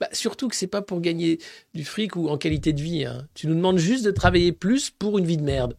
[0.00, 1.38] Bah, surtout que c'est pas pour gagner
[1.74, 3.04] du fric ou en qualité de vie.
[3.04, 3.26] Hein.
[3.34, 5.76] Tu nous demandes juste de travailler plus pour une vie de merde.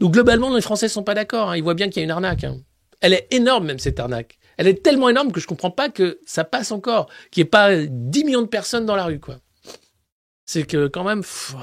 [0.00, 1.50] Donc globalement, les Français sont pas d'accord.
[1.50, 1.56] Hein.
[1.56, 2.44] Ils voient bien qu'il y a une arnaque.
[2.44, 2.58] Hein.
[3.00, 4.38] Elle est énorme même cette arnaque.
[4.56, 7.50] Elle est tellement énorme que je comprends pas que ça passe encore, qu'il n'y ait
[7.50, 9.38] pas 10 millions de personnes dans la rue, quoi.
[10.46, 11.58] C'est que quand même, faut,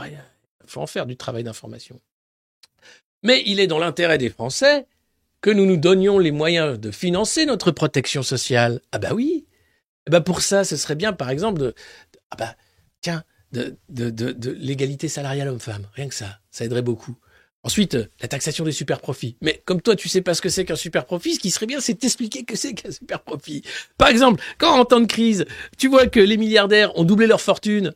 [0.65, 1.99] faut en faire du travail d'information.
[3.23, 4.85] Mais il est dans l'intérêt des Français
[5.41, 8.81] que nous nous donnions les moyens de financer notre protection sociale.
[8.91, 9.45] Ah bah oui,
[10.09, 11.73] ben pour ça, ce serait bien, par exemple, de,
[12.31, 12.55] ah bah,
[13.01, 15.87] tiens, de, de, de, l'égalité salariale homme-femme.
[15.93, 17.15] Rien que ça, ça aiderait beaucoup.
[17.65, 19.37] Ensuite, la taxation des super profits.
[19.41, 21.65] Mais comme toi, tu sais pas ce que c'est qu'un super profit, ce qui serait
[21.65, 23.63] bien, c'est t'expliquer que c'est qu'un super profit.
[23.97, 25.45] Par exemple, quand en temps de crise,
[25.77, 27.93] tu vois que les milliardaires ont doublé leur fortune,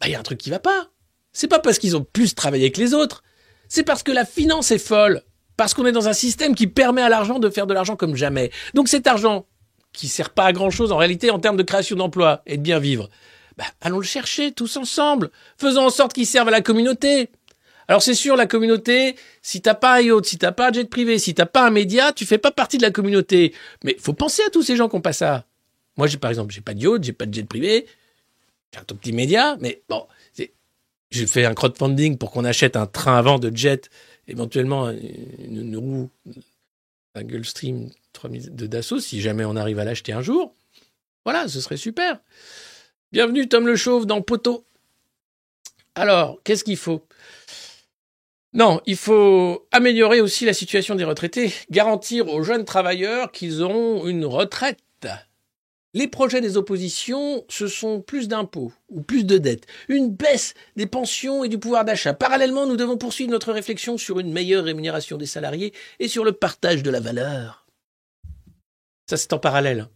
[0.00, 0.90] bah, il y a un truc qui va pas.
[1.32, 3.24] C'est pas parce qu'ils ont plus travaillé que les autres.
[3.68, 5.22] C'est parce que la finance est folle.
[5.56, 8.14] Parce qu'on est dans un système qui permet à l'argent de faire de l'argent comme
[8.14, 8.52] jamais.
[8.74, 9.46] Donc cet argent,
[9.98, 12.62] qui sert pas à grand chose en réalité en termes de création d'emplois et de
[12.62, 13.10] bien vivre.
[13.56, 15.32] Bah, allons le chercher tous ensemble.
[15.56, 17.30] Faisons en sorte qu'il serve à la communauté.
[17.88, 20.88] Alors c'est sûr, la communauté, si t'as pas un yacht, si t'as pas un jet
[20.88, 23.52] privé, si t'as pas un média, tu fais pas partie de la communauté.
[23.82, 25.46] Mais faut penser à tous ces gens qui ont pas ça.
[25.96, 27.86] Moi, j'ai par exemple, j'ai pas de yacht, j'ai pas de jet privé,
[28.72, 30.06] j'ai un tout petit média, mais bon,
[31.10, 33.90] j'ai fait un crowdfunding pour qu'on achète un train avant de jet,
[34.28, 36.10] éventuellement une, une roue,
[37.18, 37.90] un Gulfstream
[38.24, 40.54] de Dassault si jamais on arrive à l'acheter un jour.
[41.24, 42.20] Voilà, ce serait super.
[43.12, 44.64] Bienvenue Tom le Chauve dans Poteau.
[45.94, 47.04] Alors, qu'est-ce qu'il faut?
[48.54, 54.06] Non, il faut améliorer aussi la situation des retraités, garantir aux jeunes travailleurs qu'ils auront
[54.06, 54.78] une retraite.
[55.94, 60.86] Les projets des oppositions, ce sont plus d'impôts ou plus de dettes, une baisse des
[60.86, 62.12] pensions et du pouvoir d'achat.
[62.12, 66.32] Parallèlement, nous devons poursuivre notre réflexion sur une meilleure rémunération des salariés et sur le
[66.32, 67.66] partage de la valeur.
[69.08, 69.88] Ça, c'est en parallèle.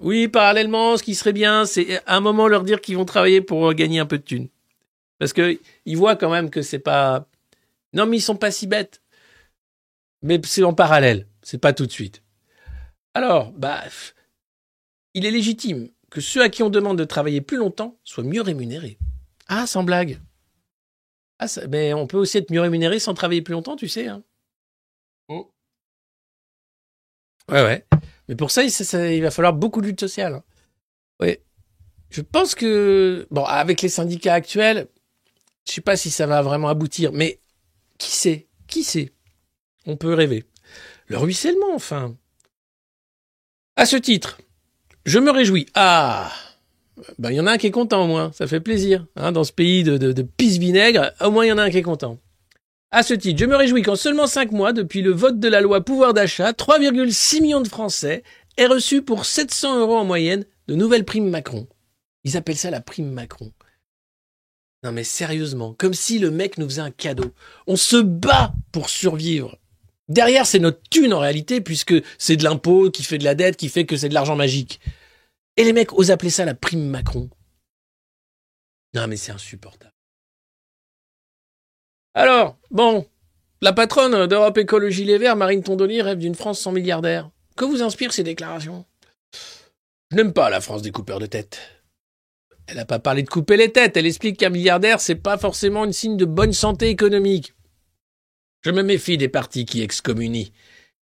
[0.00, 3.40] Oui, parallèlement, ce qui serait bien, c'est à un moment leur dire qu'ils vont travailler
[3.40, 4.48] pour gagner un peu de thunes.
[5.18, 7.26] Parce que ils voient quand même que c'est pas.
[7.94, 9.00] Non, mais ils sont pas si bêtes.
[10.22, 11.26] Mais c'est en parallèle.
[11.42, 12.22] C'est pas tout de suite.
[13.14, 13.84] Alors, bah,
[15.14, 18.42] il est légitime que ceux à qui on demande de travailler plus longtemps soient mieux
[18.42, 18.98] rémunérés.
[19.48, 20.20] Ah, sans blague.
[21.38, 24.06] Ah, ça, mais on peut aussi être mieux rémunéré sans travailler plus longtemps, tu sais.
[24.08, 24.22] Hein.
[25.28, 25.52] Oh.
[27.50, 27.86] Ouais, ouais.
[28.28, 30.34] Mais pour ça, il, ça, il va falloir beaucoup de lutte sociale.
[30.34, 30.44] Hein.
[31.20, 31.38] Oui.
[32.10, 34.88] Je pense que, bon, avec les syndicats actuels,
[35.66, 37.40] je sais pas si ça va vraiment aboutir, mais
[37.98, 39.12] qui sait Qui sait?
[39.86, 40.44] On peut rêver.
[41.06, 42.16] Le ruissellement, enfin.
[43.76, 44.38] À ce titre,
[45.04, 45.66] je me réjouis.
[45.74, 46.32] Ah
[47.18, 49.06] ben, il y en a un qui est content au moins, ça fait plaisir.
[49.16, 51.78] Hein, dans ce pays de, de pisse-vinaigre, au moins il y en a un qui
[51.78, 52.18] est content.
[52.90, 55.60] À ce titre, je me réjouis qu'en seulement 5 mois, depuis le vote de la
[55.60, 58.22] loi pouvoir d'achat, 3,6 millions de Français
[58.56, 61.66] aient reçu pour 700 euros en moyenne de nouvelles primes Macron.
[62.22, 63.52] Ils appellent ça la prime Macron.
[64.84, 67.32] Non mais sérieusement, comme si le mec nous faisait un cadeau.
[67.66, 69.58] On se bat pour survivre.
[70.08, 73.56] Derrière, c'est notre thune en réalité, puisque c'est de l'impôt qui fait de la dette,
[73.56, 74.80] qui fait que c'est de l'argent magique.
[75.56, 77.30] Et les mecs osent appeler ça la prime Macron.
[78.94, 79.92] Non mais c'est insupportable.
[82.14, 83.06] Alors, bon,
[83.60, 87.30] la patronne d'Europe Écologie Les Verts, Marine Tondelier, rêve d'une France sans milliardaires.
[87.56, 88.84] Que vous inspirent ces déclarations?
[90.10, 91.58] Je n'aime pas la France des coupeurs de tête.
[92.66, 95.84] Elle n'a pas parlé de couper les têtes, elle explique qu'un milliardaire, c'est pas forcément
[95.84, 97.53] une signe de bonne santé économique.
[98.64, 100.52] Je me méfie des partis qui excommunient.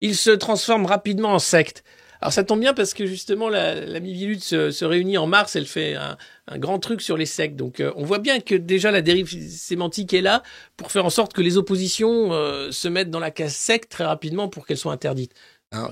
[0.00, 1.84] Ils se transforment rapidement en sectes.
[2.22, 5.66] Alors ça tombe bien parce que justement la, la Mivilude se, réunit en mars, elle
[5.66, 6.16] fait un,
[6.58, 7.56] grand truc sur les sectes.
[7.56, 10.42] Donc euh, on voit bien que déjà la dérive sémantique est là
[10.76, 14.04] pour faire en sorte que les oppositions euh, se mettent dans la case secte très
[14.04, 15.34] rapidement pour qu'elles soient interdites.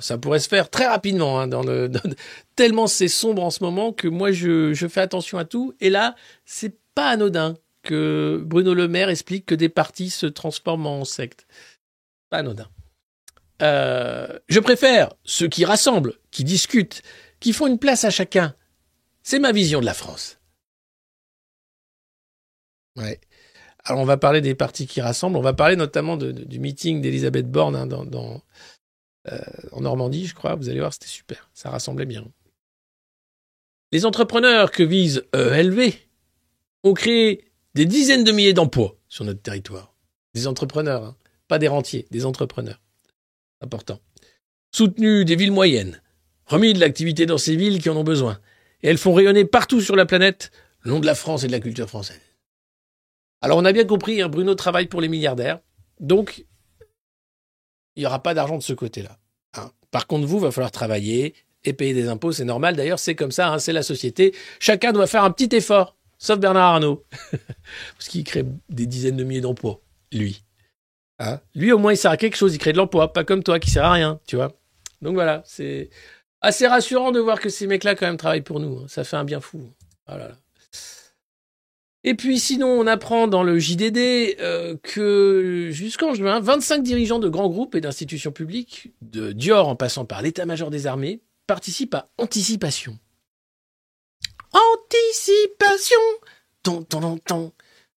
[0.01, 1.89] Ça pourrait se faire très rapidement, hein, dans le,
[2.57, 5.73] tellement c'est sombre en ce moment que moi je, je fais attention à tout.
[5.81, 10.87] Et là, c'est pas anodin que Bruno Le Maire explique que des partis se transforment
[10.87, 11.47] en sectes.
[12.31, 12.69] Pas anodin.
[13.63, 17.03] Euh, je préfère ceux qui rassemblent, qui discutent,
[17.41, 18.55] qui font une place à chacun.
[19.23, 20.39] C'est ma vision de la France.
[22.97, 23.21] Ouais.
[23.85, 27.51] Alors on va parler des partis qui rassemblent, on va parler notamment du meeting d'Elisabeth
[27.51, 27.89] Borne hein,
[29.29, 29.39] euh,
[29.73, 30.55] en Normandie, je crois.
[30.57, 31.49] Vous allez voir, c'était super.
[31.55, 32.27] Ça rassemblait bien.
[33.93, 35.95] Les entrepreneurs que vise ELV
[36.85, 37.48] ont créé
[37.79, 39.95] des dizaines de milliers d'emplois sur notre territoire.
[40.35, 41.17] Des entrepreneurs, hein.
[41.47, 42.81] pas des rentiers, des entrepreneurs.
[43.61, 44.01] Important.
[44.75, 46.03] Soutenu des villes moyennes,
[46.47, 48.41] remis de l'activité dans ces villes qui en ont besoin.
[48.83, 50.51] Et elles font rayonner partout sur la planète
[50.81, 52.21] le nom de la France et de la culture française.
[53.43, 55.61] Alors on a bien compris, hein, Bruno travaille pour les milliardaires,
[56.01, 56.47] donc
[57.95, 59.21] il n'y aura pas d'argent de ce côté-là.
[59.55, 59.71] Hein.
[59.93, 62.75] Par contre, vous, va falloir travailler et payer des impôts, c'est normal.
[62.75, 64.35] D'ailleurs, c'est comme ça, c'est la société.
[64.59, 67.05] Chacun doit faire un petit effort, sauf Bernard Arnault,
[67.97, 69.81] parce qu'il crée des dizaines de milliers d'emplois,
[70.13, 70.43] lui.
[71.19, 71.41] Hein?
[71.55, 73.59] Lui, au moins, il sert à quelque chose, il crée de l'emploi, pas comme toi
[73.59, 74.53] qui sert à rien, tu vois.
[75.03, 75.91] Donc voilà, c'est
[76.41, 78.79] assez rassurant de voir que ces mecs-là, quand même, travaillent pour nous.
[78.79, 78.87] Hein.
[78.89, 79.61] Ça fait un bien fou.
[80.09, 80.31] Là.
[82.05, 87.29] Et puis sinon, on apprend dans le JDD euh, que jusqu'en juin, 25 dirigeants de
[87.29, 92.09] grands groupes et d'institutions publiques, de Dior en passant par l'état-major des armées, participent à
[92.19, 92.99] Anticipation.
[94.53, 95.97] Anticipation
[96.63, 97.53] Ton, ton, ton.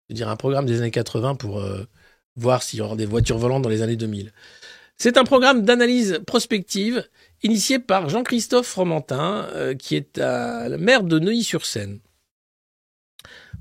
[0.10, 1.88] Je veux dire un programme des années 80 pour euh,
[2.36, 4.32] voir s'il y aura des voitures volantes dans les années 2000.
[4.98, 7.08] C'est un programme d'analyse prospective
[7.44, 12.00] initié par Jean-Christophe Fromentin, euh, qui est à la maire de Neuilly-sur-Seine.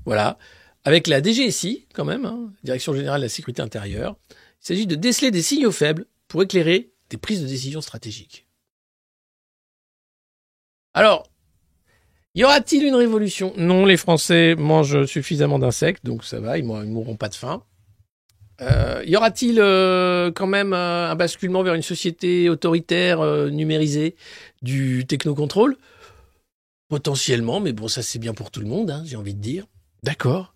[0.05, 0.37] Voilà.
[0.83, 4.95] Avec la DGSI, quand même, hein, Direction Générale de la Sécurité Intérieure, il s'agit de
[4.95, 8.47] déceler des signaux faibles pour éclairer des prises de décision stratégiques.
[10.93, 11.30] Alors,
[12.35, 13.53] y aura-t-il une révolution?
[13.57, 17.63] Non, les Français mangent suffisamment d'insectes, donc ça va, ils ne mourront pas de faim.
[18.61, 24.15] Euh, y aura-t-il euh, quand même euh, un basculement vers une société autoritaire euh, numérisée
[24.61, 25.77] du technocontrôle?
[26.89, 29.65] Potentiellement, mais bon, ça c'est bien pour tout le monde, hein, j'ai envie de dire.
[30.03, 30.53] D'accord.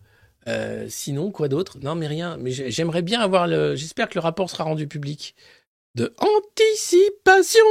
[0.48, 1.80] Euh, sinon, quoi d'autre?
[1.82, 2.38] Non, mais rien.
[2.38, 3.76] Mais j'aimerais bien avoir le.
[3.76, 5.34] J'espère que le rapport sera rendu public.
[5.96, 7.66] De anticipation.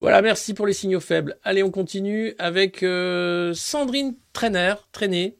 [0.00, 1.36] Voilà, merci pour les signaux faibles.
[1.42, 5.38] Allez, on continue avec euh, Sandrine Trainer, Traîner.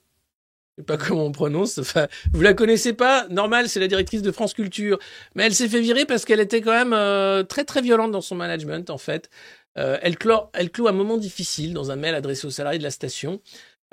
[0.76, 1.78] Je sais pas comment on prononce.
[1.78, 3.26] Enfin, vous la connaissez pas?
[3.30, 4.98] Normal, c'est la directrice de France Culture,
[5.34, 8.20] mais elle s'est fait virer parce qu'elle était quand même euh, très très violente dans
[8.20, 9.30] son management en fait.
[9.76, 12.84] Euh, elle, clôt, elle clôt un moment difficile dans un mail adressé aux salariés de
[12.84, 13.40] la station.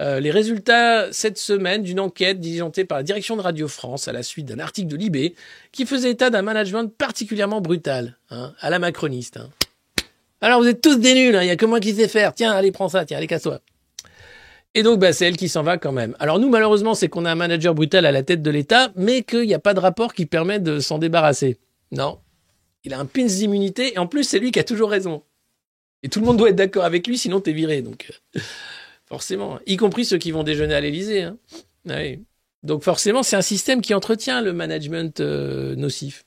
[0.01, 4.11] Euh, les résultats cette semaine d'une enquête diligentée par la direction de Radio France à
[4.11, 5.35] la suite d'un article de Libé
[5.71, 9.37] qui faisait état d'un management particulièrement brutal, hein, à la macroniste.
[9.37, 9.49] Hein.
[10.45, 12.31] Alors vous êtes tous des nuls, il hein, y a que moi qui sais faire.
[12.35, 13.61] Tiens, allez, prends ça, tiens, allez, casse-toi.
[14.75, 16.15] Et donc, bah, c'est elle qui s'en va quand même.
[16.19, 19.23] Alors nous, malheureusement, c'est qu'on a un manager brutal à la tête de l'État, mais
[19.23, 21.57] qu'il n'y a pas de rapport qui permet de s'en débarrasser.
[21.91, 22.19] Non.
[22.83, 25.23] Il a un pins d'immunité, et en plus, c'est lui qui a toujours raison.
[26.03, 27.81] Et tout le monde doit être d'accord avec lui, sinon t'es viré.
[27.81, 28.39] Donc, euh,
[29.07, 29.57] forcément.
[29.65, 31.23] Y compris ceux qui vont déjeuner à l'Élysée.
[31.23, 31.37] Hein.
[31.87, 32.19] Ouais.
[32.61, 36.23] Donc, forcément, c'est un système qui entretient le management euh, nocif.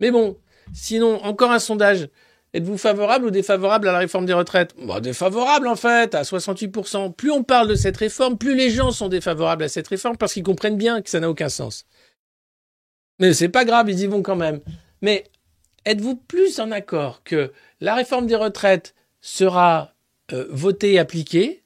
[0.00, 0.38] Mais bon,
[0.72, 2.08] sinon, encore un sondage.
[2.54, 4.74] Êtes-vous favorable ou défavorable à la réforme des retraites?
[4.78, 7.12] Bah, Défavorable en fait, à 68%.
[7.14, 10.34] Plus on parle de cette réforme, plus les gens sont défavorables à cette réforme parce
[10.34, 11.86] qu'ils comprennent bien que ça n'a aucun sens.
[13.18, 14.60] Mais c'est pas grave, ils y vont quand même.
[15.00, 15.24] Mais
[15.86, 19.94] êtes-vous plus en accord que la réforme des retraites sera
[20.32, 21.62] euh, votée et appliquée?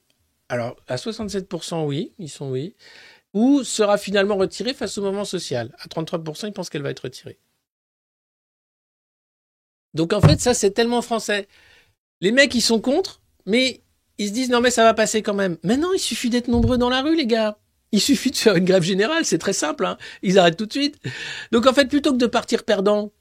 [0.47, 2.75] Alors, à 67%, oui, ils sont oui.
[3.33, 5.75] Ou sera finalement retirée face au moment social?
[5.79, 7.37] À 33%, ils pensent qu'elle va être retirée.
[9.93, 11.47] Donc en fait, ça, c'est tellement français.
[12.21, 13.81] Les mecs, ils sont contre, mais
[14.17, 15.57] ils se disent non mais ça va passer quand même.
[15.63, 17.57] Mais non, il suffit d'être nombreux dans la rue, les gars.
[17.91, 19.85] Il suffit de faire une grève générale, c'est très simple.
[19.85, 19.97] Hein.
[20.21, 20.97] Ils arrêtent tout de suite.
[21.51, 23.11] Donc en fait, plutôt que de partir perdant,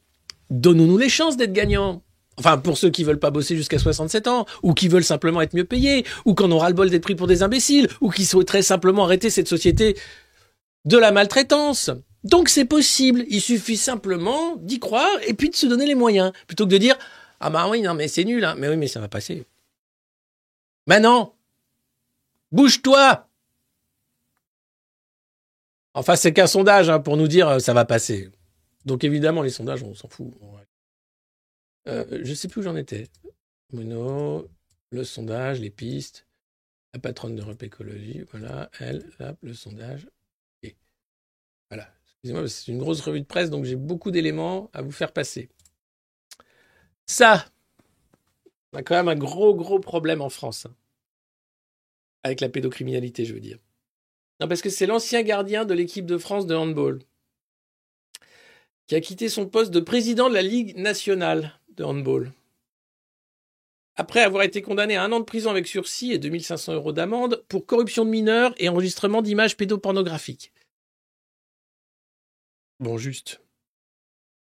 [0.50, 2.02] donnons-nous les chances d'être gagnants.
[2.38, 5.54] Enfin, pour ceux qui veulent pas bosser jusqu'à 67 ans, ou qui veulent simplement être
[5.54, 8.62] mieux payés, ou qu'on aura le bol d'être pris pour des imbéciles, ou qui souhaiteraient
[8.62, 9.96] simplement arrêter cette société
[10.84, 11.90] de la maltraitance.
[12.26, 16.32] Donc c'est possible, il suffit simplement d'y croire et puis de se donner les moyens,
[16.48, 16.98] plutôt que de dire
[17.38, 18.56] ah bah oui non mais c'est nul, hein.
[18.58, 19.46] mais oui mais ça va passer.
[20.88, 21.36] Maintenant,
[22.50, 23.28] bouge-toi.
[25.94, 28.28] Enfin c'est qu'un sondage hein, pour nous dire euh, ça va passer.
[28.86, 30.34] Donc évidemment les sondages on s'en fout.
[31.86, 33.06] Euh, je sais plus où j'en étais.
[33.72, 34.48] Bruno,
[34.90, 36.26] le sondage, les pistes,
[36.92, 40.08] la patronne d'Europe Écologie, voilà, elle, là, le sondage.
[41.68, 41.88] Voilà,
[42.48, 45.48] C'est une grosse revue de presse, donc j'ai beaucoup d'éléments à vous faire passer.
[47.06, 47.46] Ça,
[48.72, 50.66] on a quand même un gros, gros problème en France.
[50.66, 50.74] Hein.
[52.24, 53.58] Avec la pédocriminalité, je veux dire.
[54.40, 56.98] Non, parce que c'est l'ancien gardien de l'équipe de France de handball
[58.86, 62.32] qui a quitté son poste de président de la Ligue nationale de handball.
[63.96, 67.42] Après avoir été condamné à un an de prison avec sursis et 2500 euros d'amende
[67.48, 70.52] pour corruption de mineurs et enregistrement d'images pédopornographiques.
[72.80, 73.40] Bon, juste.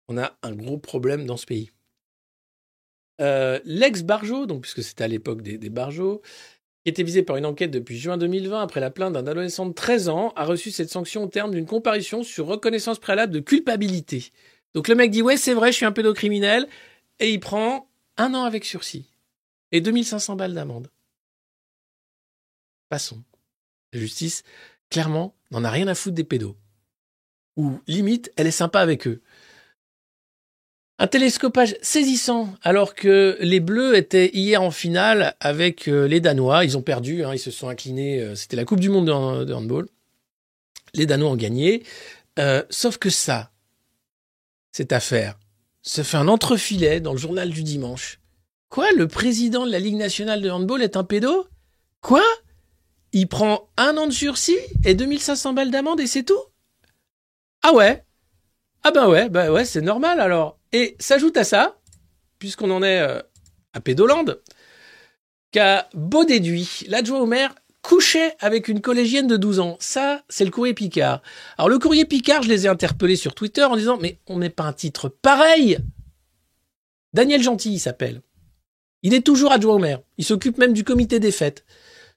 [0.08, 1.70] On a un gros problème dans ce pays.
[3.20, 7.70] Euh, L'ex-Barjo, donc puisque c'était à l'époque des, des qui était visé par une enquête
[7.70, 11.24] depuis juin 2020 après la plainte d'un adolescent de 13 ans, a reçu cette sanction
[11.24, 14.32] au terme d'une comparution sur reconnaissance préalable de culpabilité.
[14.74, 16.66] Donc le mec dit ouais c'est vrai je suis un pédocriminel
[17.18, 19.04] et il prend un an avec sursis
[19.72, 20.90] et 2500 balles d'amende.
[22.88, 23.22] Passons.
[23.92, 24.42] La justice,
[24.88, 26.56] clairement, n'en a rien à foutre des pédos
[27.56, 29.20] ou limite, elle est sympa avec eux.
[31.02, 36.62] Un télescopage saisissant, alors que les Bleus étaient hier en finale avec euh, les Danois.
[36.66, 38.20] Ils ont perdu, hein, ils se sont inclinés.
[38.20, 39.88] Euh, c'était la Coupe du Monde de, handball.
[40.92, 41.84] Les Danois ont gagné.
[42.38, 43.50] Euh, sauf que ça,
[44.72, 45.38] cette affaire,
[45.80, 48.20] se fait un entrefilet dans le journal du dimanche.
[48.68, 51.46] Quoi Le président de la Ligue nationale de handball est un pédo?
[52.02, 52.22] Quoi?
[53.12, 56.42] Il prend un an de sursis et 2500 balles d'amende et c'est tout?
[57.62, 58.04] Ah ouais?
[58.82, 60.58] Ah ben ouais, ben ouais, c'est normal alors.
[60.72, 61.78] Et s'ajoute à ça,
[62.38, 63.20] puisqu'on en est euh,
[63.72, 64.24] à Pédoland,
[65.52, 69.76] qu'à beau déduit, l'adjoint au maire couchait avec une collégienne de 12 ans.
[69.80, 71.22] Ça, c'est le courrier Picard.
[71.58, 74.50] Alors le courrier Picard, je les ai interpellés sur Twitter en disant, mais on n'est
[74.50, 75.78] pas un titre pareil
[77.12, 78.22] Daniel Gentil, il s'appelle.
[79.02, 80.00] Il est toujours adjoint au maire.
[80.18, 81.64] Il s'occupe même du comité des fêtes.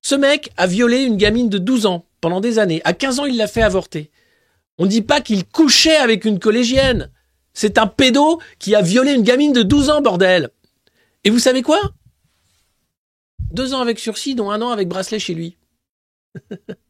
[0.01, 2.81] Ce mec a violé une gamine de 12 ans pendant des années.
[2.83, 4.11] À 15 ans, il l'a fait avorter.
[4.77, 7.11] On dit pas qu'il couchait avec une collégienne.
[7.53, 10.49] C'est un pédo qui a violé une gamine de 12 ans, bordel.
[11.23, 11.79] Et vous savez quoi?
[13.51, 15.57] Deux ans avec sursis, dont un an avec bracelet chez lui.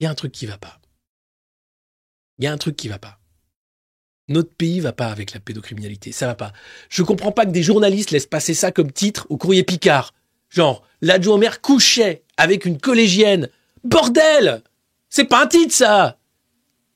[0.00, 0.80] Il y a un truc qui va pas.
[2.38, 3.18] Il y a un truc qui va pas.
[4.28, 6.52] Notre pays va pas avec la pédocriminalité, ça va pas.
[6.88, 10.14] Je comprends pas que des journalistes laissent passer ça comme titre au courrier Picard.
[10.50, 13.50] Genre, l'adjoint maire couchait avec une collégienne.
[13.84, 14.62] Bordel
[15.10, 16.18] C'est pas un titre, ça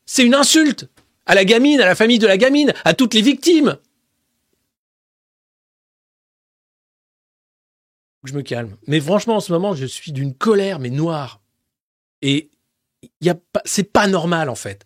[0.07, 0.88] C'est une insulte
[1.26, 3.76] à la gamine, à la famille de la gamine, à toutes les victimes.
[8.24, 8.76] Je me calme.
[8.86, 11.43] Mais franchement, en ce moment, je suis d'une colère, mais noire.
[12.22, 12.51] Et
[13.20, 14.84] y a c'est pas normal, en fait.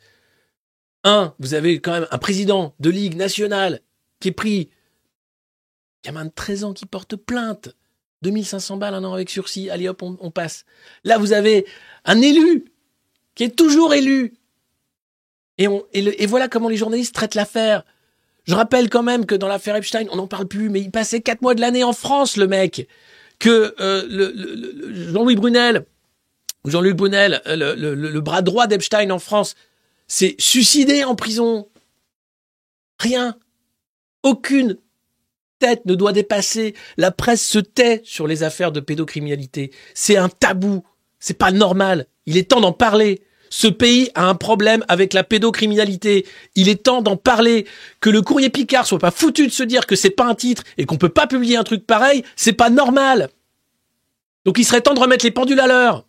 [1.05, 3.81] Un, vous avez quand même un président de Ligue nationale
[4.21, 4.71] qui est pris,
[6.03, 7.77] gamin de 13 ans qui porte plainte
[8.23, 10.65] 2500 balles un an avec sursis, allez hop, on, passe.
[11.05, 11.67] Là, vous avez
[12.05, 12.65] un élu
[13.35, 14.35] qui est toujours élu.
[15.59, 17.85] Et, voilà comment les journalistes traitent l'affaire.
[18.45, 21.21] Je rappelle quand même que dans l'affaire Epstein, on n'en parle plus, mais il passait
[21.21, 22.89] quatre mois de l'année en France, le mec.
[23.39, 25.85] Que euh, le, Jean-Louis Brunel,
[26.65, 29.57] Jean-Luc Brunel, le, le bras droit d'Epstein en France,
[30.07, 31.69] s'est suicidé en prison.
[32.99, 33.37] Rien.
[34.23, 34.79] Aucune
[35.59, 36.75] tête ne doit dépasser.
[36.97, 39.71] La presse se tait sur les affaires de pédocriminalité.
[39.95, 40.85] C'est un tabou.
[41.19, 42.07] C'est pas normal.
[42.27, 43.23] Il est temps d'en parler.
[43.51, 46.27] Ce pays a un problème avec la pédocriminalité.
[46.57, 47.67] Il est temps d'en parler.
[48.01, 50.63] Que le courrier Picard soit pas foutu de se dire que c'est pas un titre
[50.79, 53.31] et qu'on peut pas publier un truc pareil, c'est pas normal.
[54.45, 56.07] Donc il serait temps de remettre les pendules à l'heure.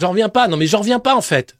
[0.00, 0.48] J'en reviens pas.
[0.48, 1.56] Non mais j'en reviens pas en fait.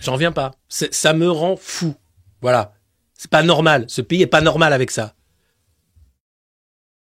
[0.00, 0.52] J'en reviens pas.
[0.68, 1.94] Ça me rend fou.
[2.40, 2.74] Voilà.
[3.14, 3.84] C'est pas normal.
[3.88, 5.14] Ce pays est pas normal avec ça.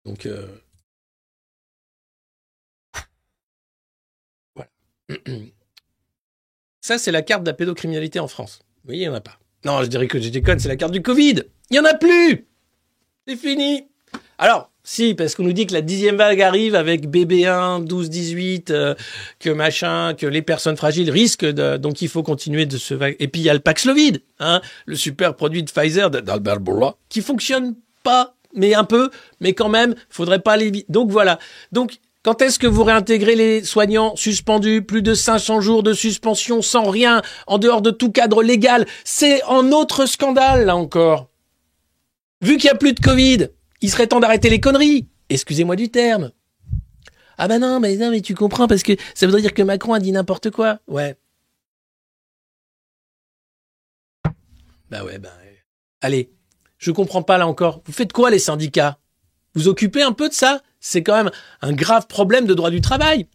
[0.05, 0.49] Donc, euh...
[4.57, 4.71] voilà.
[6.81, 8.59] Ça, c'est la carte de la pédocriminalité en France.
[8.59, 9.39] Vous voyez, il n'y en a pas.
[9.65, 11.45] Non, je dirais que je déconne, c'est la carte du Covid.
[11.71, 12.49] Il n'y en a plus
[13.29, 13.89] C'est fini
[14.39, 18.73] Alors, si, parce qu'on nous dit que la dixième vague arrive avec BB1, 12, 18,
[19.39, 23.29] que machin, que les personnes fragiles risquent de, donc il faut continuer de se Et
[23.29, 27.21] puis il y a le Paxlovid, hein, le super produit de Pfizer, d'Albert Bourla, qui
[27.21, 29.11] fonctionne pas, mais un peu,
[29.41, 31.39] mais quand même, faudrait pas les, donc voilà.
[31.71, 36.63] Donc, quand est-ce que vous réintégrez les soignants suspendus, plus de 500 jours de suspension
[36.63, 38.87] sans rien, en dehors de tout cadre légal?
[39.05, 41.29] C'est un autre scandale, là encore.
[42.41, 43.49] Vu qu'il y a plus de Covid,
[43.83, 45.09] il serait temps d'arrêter les conneries.
[45.29, 46.33] Excusez-moi du terme.
[47.39, 49.93] Ah bah non, mais non, mais tu comprends parce que ça voudrait dire que Macron
[49.93, 50.79] a dit n'importe quoi.
[50.87, 51.17] Ouais.
[54.91, 55.31] Bah ouais, bah.
[56.03, 56.33] Allez,
[56.79, 57.81] je comprends pas là encore.
[57.87, 58.99] Vous faites quoi les syndicats?
[59.55, 60.63] Vous occupez un peu de ça?
[60.81, 61.31] C'est quand même
[61.61, 63.29] un grave problème de droit du travail.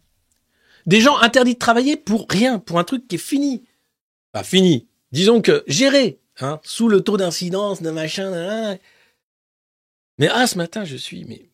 [0.84, 3.64] Des gens interdits de travailler pour rien, pour un truc qui est fini.
[4.32, 4.86] Pas fini.
[5.12, 8.78] Disons que géré, hein, sous le taux d'incidence de machin.
[10.18, 11.48] Mais ah, ce matin, je suis, mais.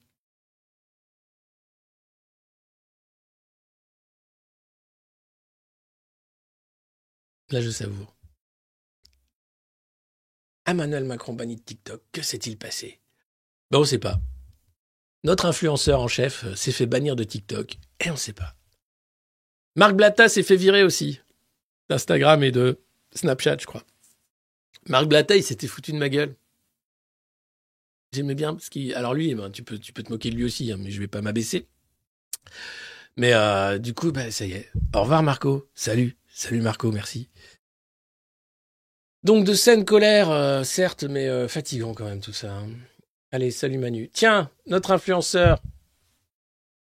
[7.50, 8.16] Là, je savoure.
[10.66, 13.00] Emmanuel Macron banni de TikTok, que s'est-il passé?
[13.70, 14.18] Ben, on ne sait pas.
[15.24, 18.56] Notre influenceur en chef euh, s'est fait bannir de TikTok et on ne sait pas.
[19.76, 21.20] Marc Blatta s'est fait virer aussi
[21.90, 22.80] d'Instagram et de
[23.12, 23.84] Snapchat, je crois.
[24.86, 26.34] Marc Blatta, il s'était foutu de ma gueule.
[28.14, 28.94] J'aimais bien parce qu'il.
[28.94, 31.20] Alors lui, ben, tu peux, te moquer de lui aussi, hein, mais je vais pas
[31.20, 31.66] m'abaisser.
[33.16, 34.70] Mais euh, du coup, ben, ça y est.
[34.94, 35.68] Au revoir Marco.
[35.74, 37.28] Salut, salut Marco, merci.
[39.24, 42.52] Donc de scène colère, euh, certes, mais euh, fatigant quand même tout ça.
[42.52, 42.68] Hein.
[43.32, 44.10] Allez, salut Manu.
[44.12, 45.60] Tiens, notre influenceur.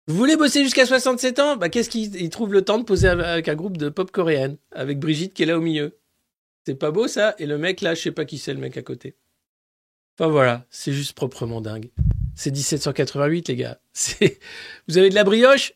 [0.07, 1.55] Vous voulez bosser jusqu'à 67 ans?
[1.55, 4.97] Bah qu'est-ce qu'il trouve le temps de poser avec un groupe de pop coréenne, avec
[4.99, 5.99] Brigitte qui est là au milieu.
[6.65, 7.36] C'est pas beau ça?
[7.38, 9.15] Et le mec là, je sais pas qui c'est le mec à côté.
[10.22, 11.89] Enfin voilà, c'est juste proprement dingue.
[12.36, 13.82] C'est 1788 les gars.
[14.88, 15.74] Vous avez de la brioche?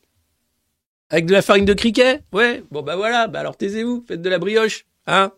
[1.10, 2.22] Avec de la farine de criquet?
[2.32, 2.62] Ouais.
[2.70, 5.32] Bon bah voilà, bah alors taisez-vous, faites de la brioche, hein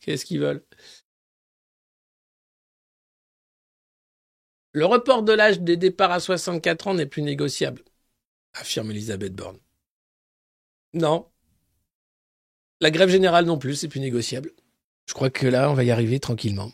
[0.00, 0.64] Qu'est-ce qu'ils veulent?
[4.72, 7.84] Le report de l'âge des départs à 64 ans n'est plus négociable,
[8.54, 9.60] affirme Elisabeth Borne.
[10.94, 11.28] Non.
[12.80, 14.50] La grève générale non plus, c'est plus négociable.
[15.06, 16.72] Je crois que là, on va y arriver tranquillement.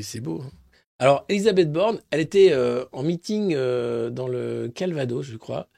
[0.00, 0.40] C'est beau.
[0.40, 0.50] Hein.
[0.98, 5.68] Alors, Elisabeth Borne, elle était euh, en meeting euh, dans le Calvados, je crois.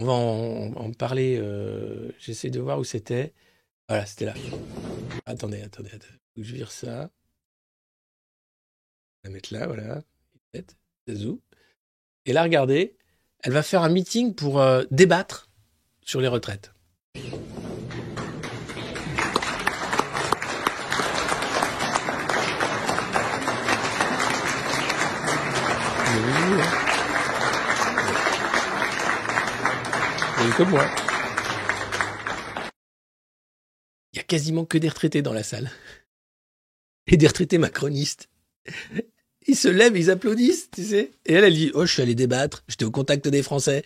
[0.00, 1.38] On va en, parler.
[1.40, 3.32] Euh, j'essaie de voir où c'était.
[3.88, 4.34] Voilà, c'était là.
[5.26, 6.14] Attendez, attendez, attendez.
[6.36, 7.10] Je vire ça.
[9.22, 10.02] Vais la mettre là, voilà.
[12.24, 12.96] Et là, regardez,
[13.44, 15.50] elle va faire un meeting pour débattre
[16.02, 16.72] sur les retraites.
[34.12, 35.70] Il y a quasiment que des retraités dans la salle.
[37.06, 38.28] Et des retraités macronistes.
[39.46, 41.10] Ils se lèvent, ils applaudissent, tu sais.
[41.26, 43.84] Et elle, elle dit Oh, je suis allé débattre, j'étais au contact des Français.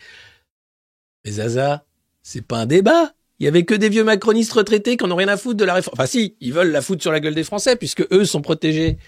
[1.25, 1.85] Mais Zaza,
[2.23, 3.15] c'est pas un débat.
[3.39, 5.65] Il y avait que des vieux macronistes retraités qui n'en ont rien à foutre de
[5.65, 5.95] la réforme.
[5.95, 8.99] Enfin, si, ils veulent la foutre sur la gueule des Français, puisque eux sont protégés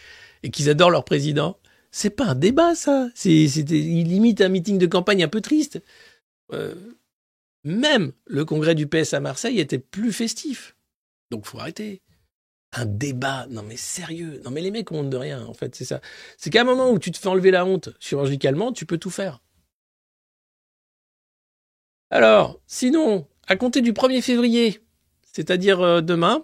[0.42, 1.56] et qu'ils adorent leur président.
[1.96, 3.08] C'est pas un débat, ça.
[3.14, 5.80] C'est, limite un meeting de campagne un peu triste.
[6.52, 6.74] Euh,
[7.62, 10.76] même le congrès du PS à Marseille était plus festif.
[11.30, 12.02] Donc faut arrêter.
[12.72, 13.46] un débat.
[13.48, 14.42] Non mais sérieux.
[14.44, 16.00] Non mais les mecs ont honte de rien, en fait, c'est ça.
[16.36, 19.10] C'est qu'à un moment où tu te fais enlever la honte chirurgicalement, tu peux tout
[19.10, 19.40] faire.
[22.10, 24.80] Alors, sinon, à compter du 1er février,
[25.32, 26.42] c'est-à-dire euh, demain,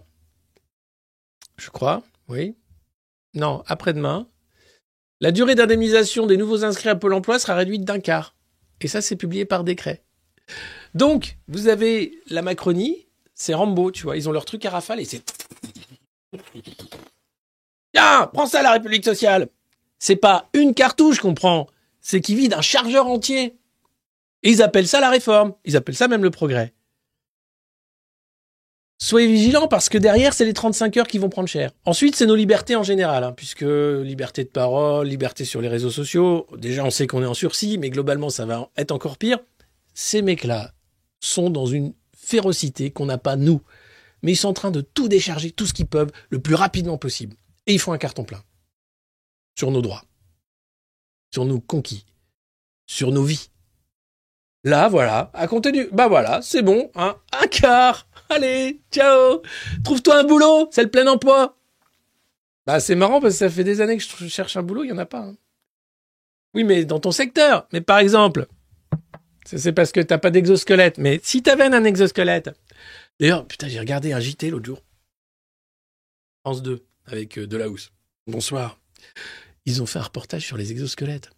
[1.57, 2.55] je crois, oui.
[3.35, 4.29] Non, après-demain,
[5.21, 8.35] la durée d'indemnisation des nouveaux inscrits à Pôle emploi sera réduite d'un quart.
[8.81, 10.03] Et ça, c'est publié par décret.
[10.95, 15.01] Donc, vous avez la Macronie, c'est Rambo, tu vois, ils ont leur truc à rafale
[15.01, 15.23] et c'est.
[17.93, 19.49] Tiens, prends ça la République sociale.
[19.99, 21.67] C'est pas une cartouche qu'on prend,
[22.01, 23.59] c'est qu'ils vide un chargeur entier.
[24.43, 26.73] Et ils appellent ça la réforme, ils appellent ça même le progrès.
[29.03, 31.73] Soyez vigilants parce que derrière, c'est les 35 heures qui vont prendre cher.
[31.87, 35.91] Ensuite, c'est nos libertés en général, hein, puisque liberté de parole, liberté sur les réseaux
[35.91, 39.39] sociaux, déjà on sait qu'on est en sursis, mais globalement ça va être encore pire.
[39.95, 40.75] Ces mecs-là
[41.19, 43.63] sont dans une férocité qu'on n'a pas nous.
[44.23, 46.99] Mais ils sont en train de tout décharger, tout ce qu'ils peuvent, le plus rapidement
[46.99, 47.37] possible.
[47.67, 48.43] Et ils font un carton plein.
[49.59, 50.05] Sur nos droits.
[51.33, 52.05] Sur nos conquis.
[52.87, 53.49] Sur nos vies.
[54.63, 55.89] Là, voilà, à compter du...
[55.91, 59.43] Bah voilà, c'est bon, hein, un quart Allez, ciao
[59.83, 61.59] Trouve-toi un boulot, c'est le plein emploi
[62.65, 64.87] Bah c'est marrant parce que ça fait des années que je cherche un boulot, il
[64.87, 65.21] n'y en a pas.
[65.21, 65.37] Hein.
[66.55, 67.67] Oui, mais dans ton secteur.
[67.73, 68.47] Mais par exemple,
[69.45, 70.99] c'est parce que t'as pas d'exosquelette.
[70.99, 72.51] Mais si t'avais un exosquelette.
[73.19, 74.81] D'ailleurs, putain, j'ai regardé un JT l'autre jour.
[76.45, 77.93] France 2, avec euh, Delahousse.
[78.27, 78.81] Bonsoir.
[79.67, 81.31] Ils ont fait un reportage sur les exosquelettes.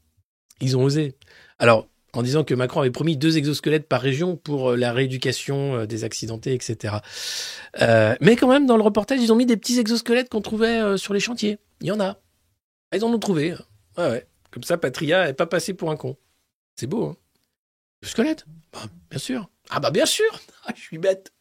[0.60, 1.16] Ils ont osé.
[1.58, 5.76] Alors, en disant que Macron avait promis deux exosquelettes par région pour euh, la rééducation
[5.76, 6.96] euh, des accidentés, etc.
[8.20, 11.14] mais quand même, dans le reportage, ils ont mis des petits exosquelettes qu'on trouvait sur
[11.14, 11.58] les chantiers.
[11.80, 12.18] Il y en a.
[12.94, 13.54] Ils en ont trouvé.
[13.96, 16.16] Comme ça, Patria n'est pas passé pour un con.
[16.76, 17.16] C'est beau, hein
[18.02, 19.50] Squelette bah, Bien sûr.
[19.70, 21.32] Ah bah bien sûr ah, Je suis bête.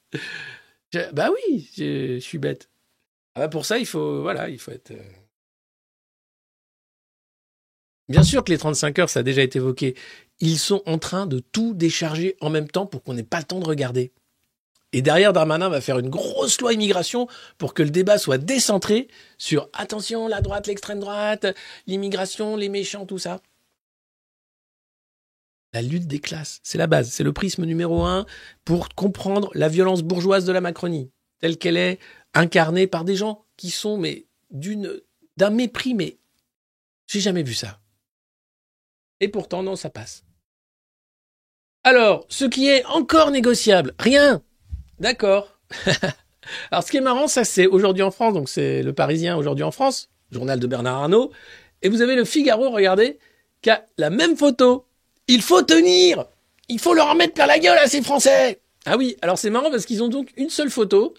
[1.13, 2.69] bah oui, je, suis bête.
[3.35, 4.91] Ah bah pour ça, il faut, voilà, il faut être...
[4.91, 5.03] Euh,
[8.09, 9.95] bien sûr que les 35 heures, ça a déjà été évoqué.
[10.41, 13.45] Ils sont en train de tout décharger en même temps pour qu'on n'ait pas le
[13.45, 14.11] temps de regarder.
[14.93, 17.27] Et derrière, Darmanin va faire une grosse loi immigration
[17.57, 21.45] pour que le débat soit décentré sur attention, la droite, l'extrême droite,
[21.87, 23.41] l'immigration, les méchants, tout ça
[25.73, 26.59] la lutte des classes.
[26.63, 28.25] C'est la base, c'est le prisme numéro un
[28.65, 31.99] pour comprendre la violence bourgeoise de la Macronie, telle qu'elle est
[32.33, 36.17] incarnée par des gens qui sont, mais d'un mépris, mais
[37.07, 37.79] j'ai jamais vu ça.
[39.19, 40.23] Et pourtant, non, ça passe.
[41.83, 44.41] Alors, ce qui est encore négociable, rien.
[44.99, 45.57] D'accord.
[46.71, 49.63] Alors, ce qui est marrant, ça, c'est aujourd'hui en France, donc c'est le Parisien aujourd'hui
[49.63, 51.31] en France, journal de Bernard Arnault,
[51.81, 53.17] et vous avez le Figaro, regardez,
[53.61, 54.85] qui a la même photo
[55.27, 56.25] il faut tenir
[56.67, 59.71] Il faut leur mettre plein la gueule à ces Français Ah oui, alors c'est marrant
[59.71, 61.13] parce qu'ils ont donc une seule photo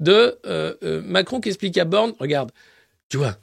[0.00, 2.50] de euh, euh, Macron qui explique à Borne, regarde,
[3.08, 3.36] tu vois,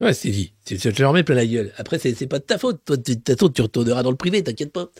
[0.00, 1.72] ouais, c'est dit, tu leur mets plein la gueule.
[1.78, 2.84] Après, c'est pas de ta faute.
[2.84, 3.14] Toi, de
[3.48, 4.90] tu retourneras dans le privé, t'inquiète pas.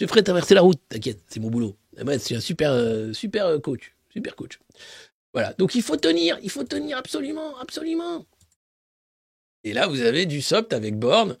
[0.00, 1.76] Je ferai traverser la route, t'inquiète, c'est mon boulot.
[2.02, 4.58] Ouais, c'est un super, euh, super coach, super coach.
[5.34, 8.26] Voilà, donc il faut tenir, il faut tenir absolument, absolument.
[9.62, 11.36] Et là, vous avez du soft avec Borne.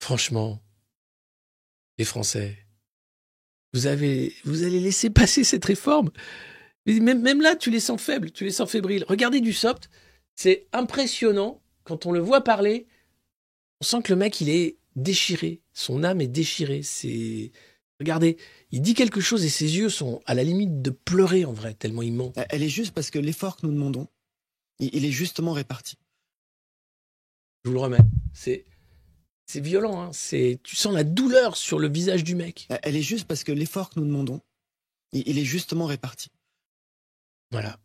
[0.00, 0.60] Franchement,
[1.98, 2.56] les Français.
[3.72, 6.10] Vous, avez, vous allez laisser passer cette réforme.
[6.86, 9.04] Même, même là, tu les sens faibles, tu les sens fébriles.
[9.08, 9.90] Regardez du soft,
[10.36, 11.60] c'est impressionnant.
[11.82, 12.86] Quand on le voit parler,
[13.80, 15.60] on sent que le mec, il est déchiré.
[15.76, 16.82] Son âme est déchirée.
[16.82, 17.52] C'est.
[18.00, 18.38] Regardez,
[18.70, 21.74] il dit quelque chose et ses yeux sont à la limite de pleurer en vrai,
[21.74, 22.32] tellement il ment.
[22.50, 24.08] Elle est juste parce que l'effort que nous demandons,
[24.78, 25.96] il est justement réparti.
[27.64, 27.98] Je vous le remets.
[28.32, 28.64] C'est
[29.46, 30.10] c'est violent, hein.
[30.12, 32.66] c'est, tu sens la douleur sur le visage du mec.
[32.82, 34.40] Elle est juste parce que l'effort que nous demandons,
[35.12, 36.30] il est justement réparti.
[37.52, 37.78] Voilà.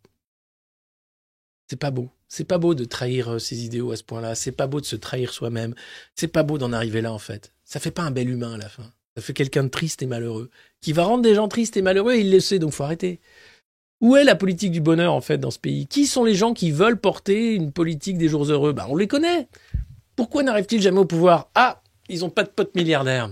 [1.69, 2.09] C'est pas beau.
[2.27, 4.35] C'est pas beau de trahir euh, ses idéaux à ce point-là.
[4.35, 5.75] C'est pas beau de se trahir soi-même.
[6.15, 7.53] C'est pas beau d'en arriver là, en fait.
[7.71, 8.91] Ça fait pas un bel humain à la fin.
[9.15, 10.49] Ça fait quelqu'un de triste et malheureux.
[10.81, 13.21] Qui va rendre des gens tristes et malheureux, il le sait, donc faut arrêter.
[14.01, 15.87] Où est la politique du bonheur, en fait, dans ce pays?
[15.87, 18.73] Qui sont les gens qui veulent porter une politique des jours heureux?
[18.73, 19.47] Bah, on les connaît.
[20.17, 21.49] Pourquoi n'arrivent-ils jamais au pouvoir?
[21.55, 23.31] Ah, ils n'ont pas de potes milliardaires.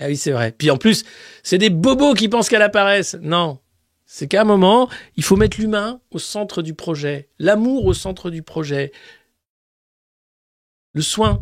[0.00, 0.50] Ah oui, c'est vrai.
[0.50, 1.04] Puis en plus,
[1.44, 3.16] c'est des bobos qui pensent qu'elle apparaisse.
[3.22, 3.60] Non.
[4.04, 8.30] C'est qu'à un moment, il faut mettre l'humain au centre du projet, l'amour au centre
[8.30, 8.90] du projet,
[10.92, 11.40] le soin,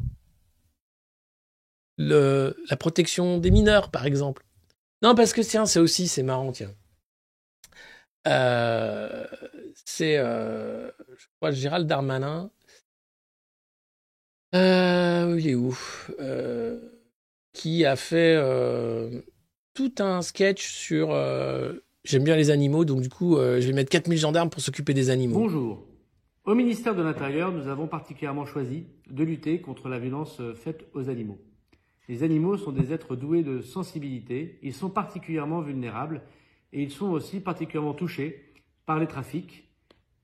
[1.99, 4.45] le, la protection des mineurs, par exemple.
[5.03, 6.73] Non, parce que tiens, c'est aussi, c'est marrant, tiens.
[8.29, 9.27] Euh,
[9.85, 12.51] c'est, euh, je crois, Gérald Darmanin
[14.55, 15.75] euh, il est où
[16.21, 16.79] euh,
[17.55, 18.37] Qui a fait
[19.75, 21.09] tout un sketch sur
[22.05, 25.11] J'aime bien les animaux, donc du coup, je vais mettre 4000 gendarmes pour s'occuper des
[25.11, 25.39] animaux.
[25.39, 25.87] Bonjour.
[26.45, 31.09] Au ministère de l'Intérieur, nous avons particulièrement choisi de lutter contre la violence faite aux
[31.09, 31.39] animaux.
[32.13, 36.21] Les animaux sont des êtres doués de sensibilité, ils sont particulièrement vulnérables
[36.75, 38.53] et ils sont aussi particulièrement touchés
[38.85, 39.67] par les trafics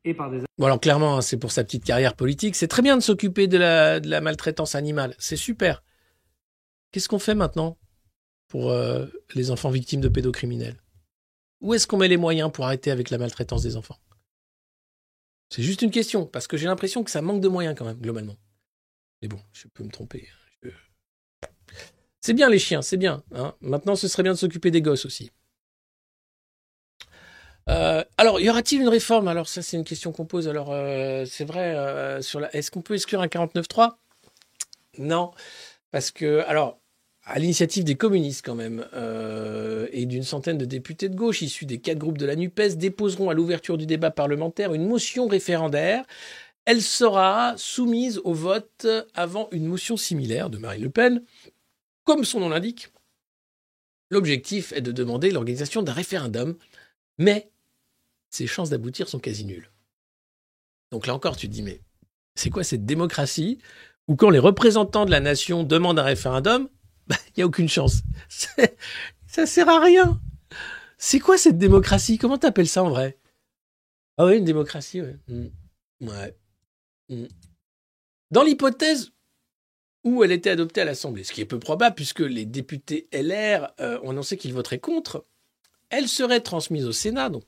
[0.04, 0.42] et par des...
[0.58, 2.56] Bon alors clairement, hein, c'est pour sa petite carrière politique.
[2.56, 5.14] C'est très bien de s'occuper de la, maltraitance animale.
[5.18, 5.82] C'est super.
[6.92, 7.78] Qu'est-ce qu'on fait maintenant
[8.48, 10.76] pour euh, les enfants victimes de pédocriminels?
[11.62, 13.96] Où est-ce qu'on met les moyens pour arrêter avec la maltraitance des enfants?
[15.48, 17.96] C'est juste une question, parce que j'ai l'impression que ça manque de moyens quand même,
[17.98, 18.36] globalement.
[19.22, 20.28] Mais bon, je peux me tromper.
[22.28, 23.22] C'est bien les chiens, c'est bien.
[23.34, 23.54] hein.
[23.62, 25.30] Maintenant, ce serait bien de s'occuper des gosses aussi.
[27.70, 29.28] Euh, alors, y aura-t-il une réforme?
[29.28, 30.46] Alors, ça, c'est une question qu'on pose.
[30.46, 32.20] Alors, euh, c'est vrai, euh,
[32.52, 33.96] est-ce qu'on peut exclure un 49.3
[34.98, 35.30] Non,
[35.90, 36.78] parce que, alors,
[37.24, 38.86] à l'initiative des communistes quand même,
[39.90, 43.30] et d'une centaine de députés de gauche issus des quatre groupes de la NUPES, déposeront
[43.30, 46.04] à l'ouverture du débat parlementaire une motion référendaire.
[46.66, 51.22] Elle sera soumise au vote avant une motion similaire de Marine Le Pen.
[52.08, 52.88] Comme son nom l'indique,
[54.08, 56.56] l'objectif est de demander l'organisation d'un référendum,
[57.18, 57.50] mais
[58.30, 59.70] ses chances d'aboutir sont quasi nulles.
[60.90, 61.82] Donc là encore, tu te dis, mais
[62.34, 63.58] c'est quoi cette démocratie
[64.06, 66.70] où quand les représentants de la nation demandent un référendum,
[67.10, 68.00] il n'y a aucune chance.
[69.26, 70.18] Ça sert à rien.
[70.96, 72.16] C'est quoi cette démocratie?
[72.16, 73.18] Comment t'appelles ça en vrai?
[74.16, 75.18] Ah oui, une démocratie, ouais.
[75.28, 75.48] Mm.
[76.08, 76.38] Ouais.
[77.10, 77.26] Mm.
[78.30, 79.12] Dans l'hypothèse
[80.16, 83.72] où elle était adoptée à l'Assemblée, ce qui est peu probable puisque les députés LR
[84.02, 85.26] ont annoncé qu'ils voteraient contre,
[85.90, 87.44] elle serait transmise au Sénat, donc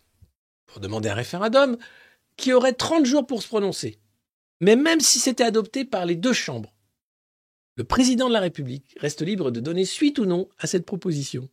[0.67, 1.77] pour demander un référendum,
[2.37, 3.99] qui aurait 30 jours pour se prononcer.
[4.61, 6.75] Mais même si c'était adopté par les deux chambres,
[7.77, 11.49] le président de la République reste libre de donner suite ou non à cette proposition.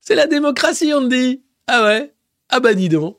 [0.00, 1.42] C'est la démocratie, on dit.
[1.66, 2.14] Ah ouais?
[2.48, 3.17] Ah bah dis donc.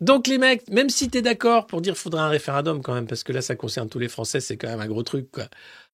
[0.00, 3.24] Donc les mecs, même si t'es d'accord pour dire faudra un référendum quand même, parce
[3.24, 5.48] que là ça concerne tous les Français, c'est quand même un gros truc quoi.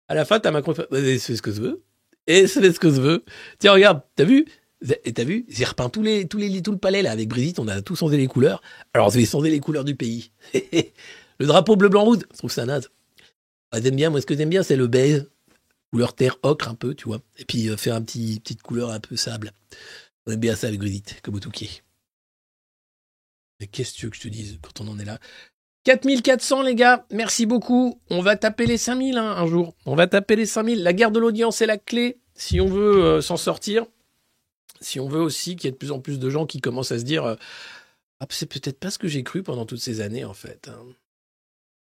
[0.09, 1.83] À la fin, t'as Macron Vas-y, fais ce que je veux.
[2.27, 3.25] Et ça fait ce que je veux.
[3.59, 4.47] Tiens, regarde, t'as vu?
[5.05, 5.47] Et t'as vu?
[5.49, 8.61] J'ai repeint les, tout le palais là avec Brigitte, on a tous sondé les couleurs.
[8.93, 10.31] Alors je vais sonder les couleurs du pays.
[11.39, 12.91] le drapeau bleu, blanc, rouge, je trouve ça naze.
[13.73, 15.25] Ah, j'aime bien, moi ce que j'aime bien c'est le beige,
[15.91, 17.21] couleur terre ocre un peu, tu vois.
[17.39, 19.53] Et puis euh, faire un petit petite couleur un peu sable.
[20.27, 21.71] On aime bien ça avec Brigitte, comme au Touquet.
[23.61, 25.19] Mais qu'est-ce que tu veux que je te dise quand on en est là?
[25.85, 28.01] 4400 les gars, merci beaucoup.
[28.11, 29.75] On va taper les 5000 hein, un jour.
[29.87, 30.83] On va taper les 5000.
[30.83, 33.87] La guerre de l'audience est la clé si on veut euh, s'en sortir.
[34.81, 36.93] Si on veut aussi qu'il y ait de plus en plus de gens qui commencent
[36.93, 37.37] à se dire euh,
[38.21, 40.69] ah, c'est peut-être pas ce que j'ai cru pendant toutes ces années en fait.
[40.69, 40.85] hein.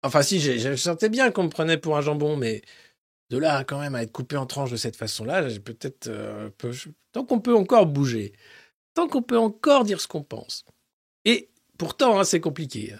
[0.03, 2.63] Enfin si, je sentais bien qu'on me prenait pour un jambon, mais
[3.29, 6.49] de là quand même à être coupé en tranches de cette façon-là, j'ai peut-être euh,
[7.11, 8.33] tant qu'on peut encore bouger,
[8.95, 10.65] tant qu'on peut encore dire ce qu'on pense.
[11.25, 11.50] Et
[11.81, 12.95] pourtant, hein, c'est compliqué.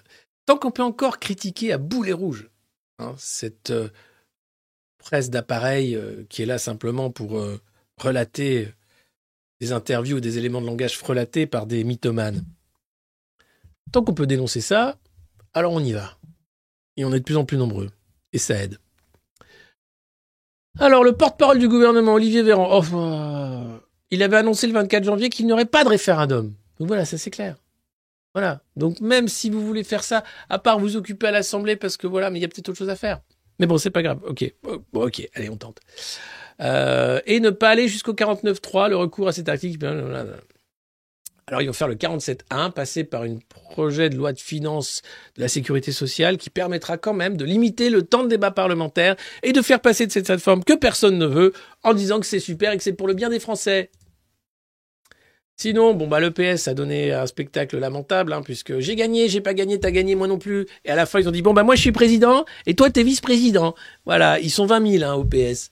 [0.48, 2.50] Tant qu'on peut encore critiquer à boulet rouge
[2.98, 3.90] hein, cette euh,
[4.98, 7.62] presse d'appareil euh, qui est là simplement pour euh,
[7.98, 8.74] relater
[9.60, 12.44] des interviews ou des éléments de langage frelatés par des mythomanes.
[13.92, 14.98] Tant qu'on peut dénoncer ça,
[15.54, 16.18] alors on y va.
[16.98, 17.92] Et on est de plus en plus nombreux.
[18.34, 18.80] Et ça aide.
[20.80, 23.80] Alors, le porte-parole du gouvernement, Olivier Véran, oh,
[24.10, 26.56] il avait annoncé le 24 janvier qu'il n'y aurait pas de référendum.
[26.80, 27.58] Donc voilà, ça c'est clair.
[28.34, 28.62] Voilà.
[28.76, 32.08] Donc même si vous voulez faire ça, à part vous occuper à l'Assemblée, parce que
[32.08, 33.22] voilà, mais il y a peut-être autre chose à faire.
[33.60, 34.20] Mais bon, c'est pas grave.
[34.26, 34.52] Ok.
[34.94, 35.30] Ok.
[35.36, 35.80] Allez, on tente.
[36.62, 39.86] Euh, et ne pas aller jusqu'au 49.3, le recours à cet article.
[41.48, 45.02] Alors, ils vont faire le 47.1, passer par un projet de loi de finances
[45.36, 49.16] de la sécurité sociale qui permettra quand même de limiter le temps de débat parlementaire
[49.44, 51.54] et de faire passer de cette réforme que personne ne veut
[51.84, 53.92] en disant que c'est super et que c'est pour le bien des Français.
[55.62, 59.42] Sinon, bon bah le PS a donné un spectacle lamentable, hein, puisque j'ai gagné, j'ai
[59.42, 60.66] pas gagné, t'as gagné, moi non plus.
[60.86, 62.90] Et à la fin, ils ont dit bon bah moi je suis président et toi
[62.90, 63.76] t'es vice-président.
[64.06, 65.72] Voilà, ils sont 20 000 hein, au PS.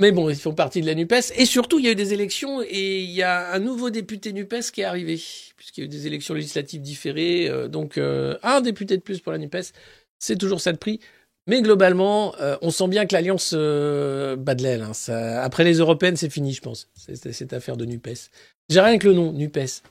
[0.00, 1.32] Mais bon, ils font partie de la NUPES.
[1.36, 4.32] Et surtout, il y a eu des élections et il y a un nouveau député
[4.32, 5.14] NUPES qui est arrivé,
[5.56, 7.48] puisqu'il y a eu des élections législatives différées.
[7.48, 9.72] euh, donc, euh, un député de plus pour la NUPES,
[10.18, 10.98] c'est toujours ça de prix.
[11.46, 14.82] Mais globalement, euh, on sent bien que l'alliance euh, bat de l'aile.
[14.82, 14.94] hein.
[14.94, 18.30] Ça- Après les européennes, c'est fini, je pense, c'est- cette affaire de NUPES.
[18.70, 19.82] J'ai rien que le nom, NUPES.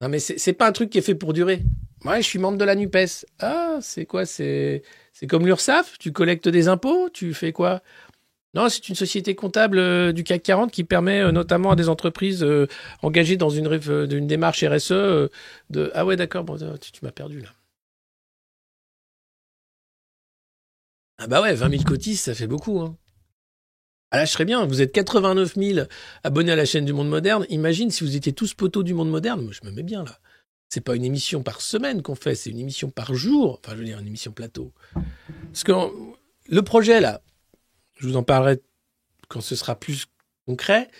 [0.00, 1.62] Non, mais c'est pas un truc qui est fait pour durer.
[2.04, 3.24] Ouais, je suis membre de la NUPES.
[3.38, 4.82] Ah, c'est quoi C'est
[5.28, 5.98] comme l'URSSAF?
[5.98, 7.08] Tu collectes des impôts?
[7.10, 7.80] Tu fais quoi?
[8.54, 11.88] Non, c'est une société comptable euh, du CAC 40 qui permet euh, notamment à des
[11.88, 12.46] entreprises
[13.02, 13.68] engagées dans une,
[14.26, 15.30] démarche RSE
[15.70, 15.90] de...
[15.94, 17.48] Ah ouais, d'accord, bon, tu m'as perdu là.
[21.18, 22.80] Ah bah ouais, 20 000 cotistes, ça fait beaucoup.
[22.80, 22.96] Hein.
[24.10, 24.64] Ah là, je serais bien.
[24.66, 25.86] Vous êtes 89 000
[26.22, 27.46] abonnés à la chaîne du Monde Moderne.
[27.48, 29.42] Imagine si vous étiez tous poteaux du Monde Moderne.
[29.42, 30.18] Moi, je me mets bien là.
[30.68, 33.60] C'est pas une émission par semaine qu'on fait, c'est une émission par jour.
[33.62, 34.72] Enfin, je veux dire, une émission plateau.
[34.92, 35.72] Parce que
[36.48, 37.22] le projet là,
[37.98, 38.60] je vous en parlerai
[39.28, 40.06] quand ce sera plus
[40.46, 40.90] concret,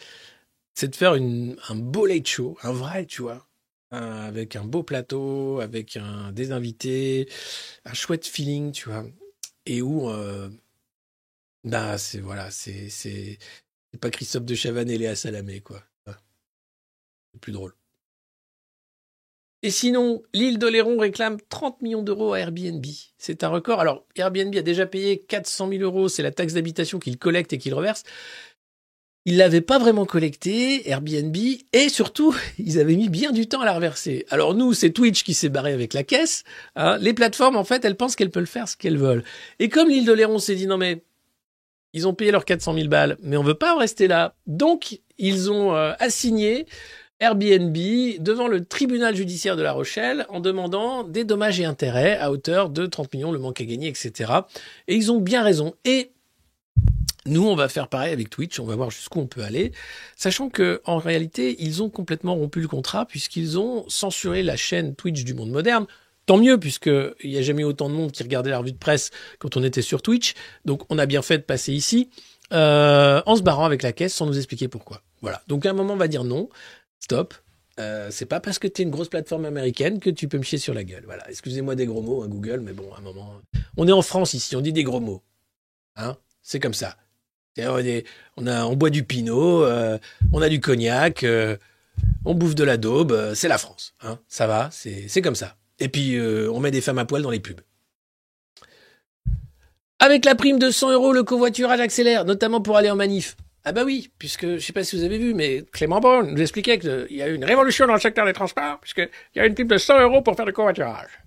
[0.74, 3.46] c'est de faire un beau late show, un vrai, tu vois,
[3.90, 7.28] avec un beau plateau, avec un, des invités,
[7.84, 9.04] un chouette feeling, tu vois,
[9.66, 10.50] et où, euh,
[11.64, 13.38] bah, c'est voilà, c'est c'est
[14.00, 15.82] pas Christophe de Chavannes et Léa Salamé, quoi.
[17.32, 17.74] C'est plus drôle.
[19.62, 22.84] Et sinon, l'île d'Oléron réclame 30 millions d'euros à Airbnb.
[23.16, 23.80] C'est un record.
[23.80, 27.58] Alors, Airbnb a déjà payé 400 000 euros, c'est la taxe d'habitation qu'il collecte et
[27.58, 28.02] qu'il reverse.
[29.26, 31.36] Ils l'avaient pas vraiment collecté, Airbnb,
[31.72, 34.26] et surtout, ils avaient mis bien du temps à la reverser.
[34.30, 36.44] Alors nous, c'est Twitch qui s'est barré avec la caisse.
[36.76, 36.98] Hein.
[36.98, 39.24] Les plateformes, en fait, elles pensent qu'elles peuvent faire ce qu'elles veulent.
[39.58, 41.02] Et comme l'île d'Oléron s'est dit, non mais,
[41.94, 44.34] ils ont payé leurs 400 000 balles, mais on veut pas en rester là.
[44.46, 46.66] Donc, ils ont euh, assigné
[47.20, 47.76] Airbnb
[48.18, 52.68] devant le tribunal judiciaire de La Rochelle en demandant des dommages et intérêts à hauteur
[52.68, 54.32] de 30 millions, le manque à gagner, etc.
[54.88, 55.74] Et ils ont bien raison.
[55.84, 56.10] Et
[57.26, 59.72] nous, on va faire pareil avec Twitch, on va voir jusqu'où on peut aller,
[60.16, 64.94] sachant que en réalité, ils ont complètement rompu le contrat puisqu'ils ont censuré la chaîne
[64.94, 65.86] Twitch du monde moderne.
[66.26, 69.10] Tant mieux, puisqu'il n'y a jamais autant de monde qui regardait la revue de presse
[69.38, 70.34] quand on était sur Twitch.
[70.64, 72.08] Donc, on a bien fait de passer ici,
[72.52, 75.02] euh, en se barrant avec la caisse sans nous expliquer pourquoi.
[75.20, 75.42] Voilà.
[75.48, 76.48] Donc, à un moment, on va dire non,
[76.98, 77.34] stop.
[77.78, 80.44] Euh, c'est pas parce que tu es une grosse plateforme américaine que tu peux me
[80.44, 81.02] chier sur la gueule.
[81.04, 81.28] Voilà.
[81.28, 83.34] Excusez-moi des gros mots, à hein, Google, mais bon, à un moment.
[83.76, 85.22] On est en France ici, on dit des gros mots.
[85.96, 86.16] Hein?
[86.42, 86.96] C'est comme ça.
[87.58, 89.98] On, a, on boit du pinot, euh,
[90.32, 91.56] on a du cognac, euh,
[92.24, 93.94] on bouffe de la daube, euh, c'est la France.
[94.02, 95.56] Hein, ça va, c'est comme ça.
[95.78, 97.60] Et puis, on met des femmes à poil dans les pubs.
[99.98, 103.36] Avec la prime de 100 euros, le covoiturage accélère, notamment pour aller en manif.
[103.64, 106.40] Ah bah oui, puisque je sais pas si vous avez vu, mais Clément Bon nous
[106.40, 109.46] expliquait qu'il y a eu une révolution dans le secteur des transports, puisqu'il y a
[109.46, 111.18] une prime de 100 euros pour faire le covoiturage.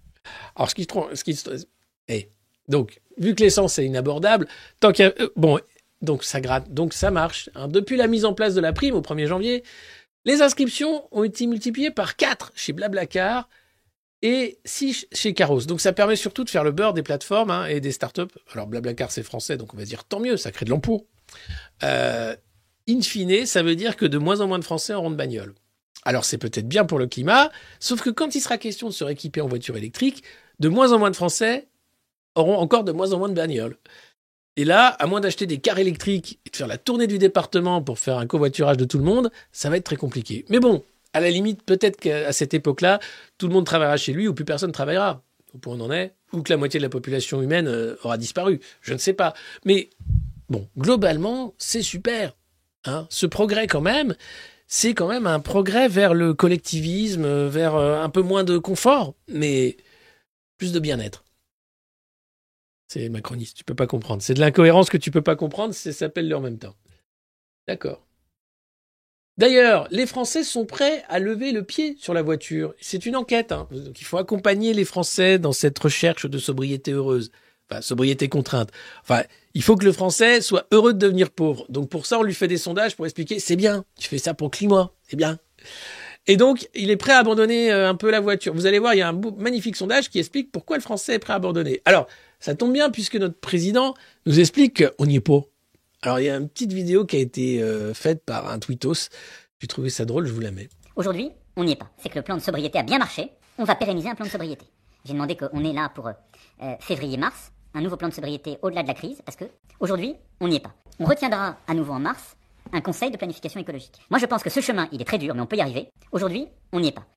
[0.56, 0.88] Alors, ce qui.
[1.14, 1.44] Ce qui
[2.10, 2.30] eh,
[2.68, 4.48] donc, vu que l'essence est inabordable,
[4.80, 5.14] tant qu'il y a...
[5.36, 5.60] Bon,
[6.02, 7.50] donc ça gratte, donc ça marche.
[7.56, 7.68] Hein.
[7.68, 9.64] Depuis la mise en place de la prime au 1er janvier,
[10.26, 13.50] les inscriptions ont été multipliées par 4 chez Blablacar
[14.22, 15.62] et 6 chez Caros.
[15.62, 18.34] Donc ça permet surtout de faire le beurre des plateformes hein, et des startups.
[18.54, 21.00] Alors Blablacar c'est français, donc on va dire tant mieux, ça crée de l'emploi.
[21.84, 22.36] Euh,
[22.88, 25.54] in fine, ça veut dire que de moins en moins de Français auront de bagnole.
[26.04, 29.04] Alors c'est peut-être bien pour le climat, sauf que quand il sera question de se
[29.04, 30.24] rééquiper en voiture électrique,
[30.60, 31.68] de moins en moins de Français
[32.36, 33.78] auront encore de moins en moins de bagnoles.
[34.58, 37.82] Et là, à moins d'acheter des cars électriques et de faire la tournée du département
[37.84, 40.46] pour faire un covoiturage de tout le monde, ça va être très compliqué.
[40.50, 43.00] Mais bon, à la limite, peut-être qu'à cette époque-là,
[43.38, 45.22] tout le monde travaillera chez lui ou plus personne ne travaillera.
[45.54, 47.96] Au point où on en est, ou que la moitié de la population humaine euh,
[48.04, 48.60] aura disparu.
[48.82, 49.36] Je ne sais pas.
[49.64, 49.92] Mais
[50.50, 52.36] bon, globalement, c'est super.
[52.86, 53.06] Hein.
[53.12, 54.16] Ce progrès, quand même,
[54.66, 59.14] c'est quand même un progrès vers le collectivisme, vers euh, un peu moins de confort,
[59.28, 59.78] mais
[60.58, 61.24] plus de bien-être.
[62.88, 64.22] C'est macroniste, tu peux pas comprendre.
[64.22, 66.76] C'est de l'incohérence que tu peux pas comprendre, ça s'appelle le en même temps.
[67.68, 68.08] D'accord.
[69.38, 72.74] D'ailleurs, les Français sont prêts à lever le pied sur la voiture.
[72.80, 73.52] C'est une enquête.
[73.52, 73.68] Hein.
[73.72, 77.32] Donc il faut accompagner les Français dans cette recherche de sobriété heureuse.
[77.70, 78.72] Enfin, sobriété contrainte.
[79.02, 79.24] Enfin,
[79.54, 81.66] il faut que le Français soit heureux de devenir pauvre.
[81.70, 84.34] Donc pour ça, on lui fait des sondages pour expliquer, c'est bien, tu fais ça
[84.34, 85.38] pour le climat, c'est bien.
[86.28, 88.54] Et donc, il est prêt à abandonner euh, un peu la voiture.
[88.54, 91.20] Vous allez voir, il y a un magnifique sondage qui explique pourquoi le Français est
[91.20, 91.82] prêt à abandonner.
[91.86, 92.08] Alors,
[92.40, 93.94] ça tombe bien puisque notre président
[94.26, 95.42] nous explique qu'on n'y est pas.
[96.02, 99.10] Alors il y a une petite vidéo qui a été euh, faite par un tweetos.
[99.60, 100.70] J'ai trouvé ça drôle, je vous la mets.
[100.96, 101.90] Aujourd'hui, on n'y est pas.
[101.98, 103.32] C'est que le plan de sobriété a bien marché.
[103.58, 104.66] On va pérenniser un plan de sobriété.
[105.06, 108.88] J'ai demandé qu'on est là pour euh, février-mars, un nouveau plan de sobriété au-delà de
[108.88, 109.46] la crise, parce que
[109.80, 110.76] aujourd'hui, on n'y est pas.
[111.00, 112.36] On retiendra à nouveau en mars
[112.74, 114.00] un conseil de planification écologique.
[114.10, 115.90] Moi, je pense que ce chemin, il est très dur, mais on peut y arriver.
[116.12, 117.08] Aujourd'hui, on n'y est pas.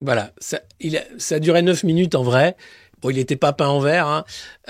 [0.00, 2.56] Voilà, ça, il a, ça a duré 9 minutes en vrai.
[3.02, 4.24] Bon, il n'était pas peint en vert, hein.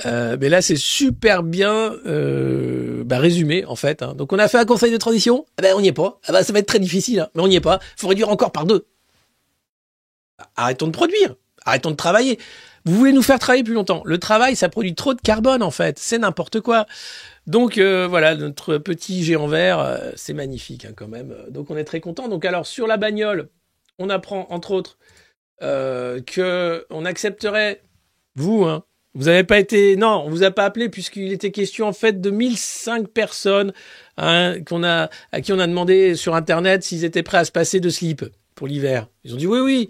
[0.07, 4.03] euh, mais là c'est super bien euh, bah, résumé en fait.
[4.03, 4.15] Hein.
[4.15, 6.19] Donc on a fait un conseil de transition, ah ben on n'y est pas.
[6.27, 7.29] Ah ben, ça va être très difficile, hein.
[7.35, 7.79] mais on n'y est pas.
[7.97, 8.87] Faut réduire encore par deux.
[10.57, 12.39] Arrêtons de produire, arrêtons de travailler.
[12.85, 14.03] Vous voulez nous faire travailler plus longtemps.
[14.05, 15.99] Le travail, ça produit trop de carbone en fait.
[15.99, 16.87] C'est n'importe quoi.
[17.47, 21.35] Donc euh, voilà, notre petit géant vert, euh, c'est magnifique quand même.
[21.51, 22.29] Donc on est très content.
[22.29, 23.49] Donc alors sur la bagnole,
[23.99, 24.99] on apprend entre autres
[25.63, 27.83] euh, que on accepterait
[28.37, 28.85] vous, hein.
[29.15, 32.23] Vous n'avez pas été, non, on vous a pas appelé puisqu'il était question en fait
[32.23, 33.75] de 1005 personnes
[34.17, 37.53] hein, qu'on a, à qui on a demandé sur internet s'ils étaient prêts à se
[37.53, 39.09] passer de slip pour l'hiver.
[39.25, 39.89] Ils ont dit oui, oui.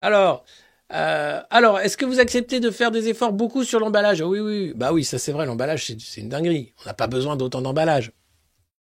[0.00, 0.44] Alors,
[0.92, 4.20] Euh, alors, est-ce que vous acceptez de faire des efforts beaucoup sur l'emballage?
[4.20, 4.72] Oui, oui.
[4.76, 6.72] Bah oui, ça c'est vrai, l'emballage, c'est une dinguerie.
[6.84, 8.12] On n'a pas besoin d'autant d'emballage.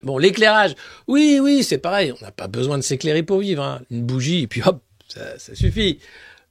[0.03, 0.75] Bon, l'éclairage.
[1.07, 2.11] Oui, oui, c'est pareil.
[2.11, 3.63] On n'a pas besoin de s'éclairer pour vivre.
[3.63, 3.81] hein.
[3.89, 5.99] Une bougie, et puis hop, ça suffit.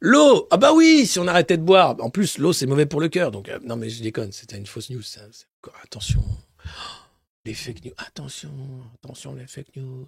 [0.06, 0.46] L'eau.
[0.52, 1.96] Ah bah oui, si on arrêtait de boire.
[1.98, 3.32] En plus, l'eau, c'est mauvais pour le cœur.
[3.32, 5.02] Donc, euh, non, mais je déconne, c'était une fausse news.
[5.82, 6.22] Attention.
[7.44, 7.92] Les fake news.
[7.98, 8.50] Attention,
[8.94, 10.06] attention, les fake news.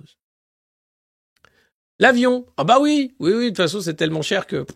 [1.99, 2.47] L'avion.
[2.57, 4.66] Ah bah oui, oui, oui, de toute façon, c'est tellement cher que...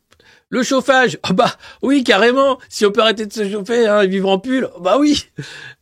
[0.49, 1.19] Le chauffage.
[1.23, 2.59] Ah bah oui, carrément.
[2.69, 5.25] Si on peut arrêter de se chauffer hein, et vivre en pull, ah bah oui.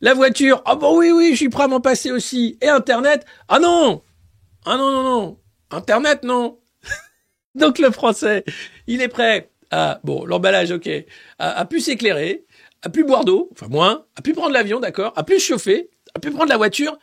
[0.01, 0.61] La voiture.
[0.65, 2.59] Ah bah oui, oui, je suis prêt à m'en passer aussi.
[2.61, 3.25] Et Internet.
[3.47, 4.03] Ah non
[4.65, 5.39] Ah non, non, non.
[5.71, 6.59] Internet, non.
[7.55, 8.43] Donc le français,
[8.93, 9.99] il est prêt à...
[10.03, 10.89] Bon, l'emballage, ok.
[11.39, 12.45] À, à plus s'éclairer,
[12.81, 16.19] à plus boire d'eau, enfin moins, à plus prendre l'avion, d'accord, à plus chauffer, à
[16.19, 16.97] plus prendre la voiture.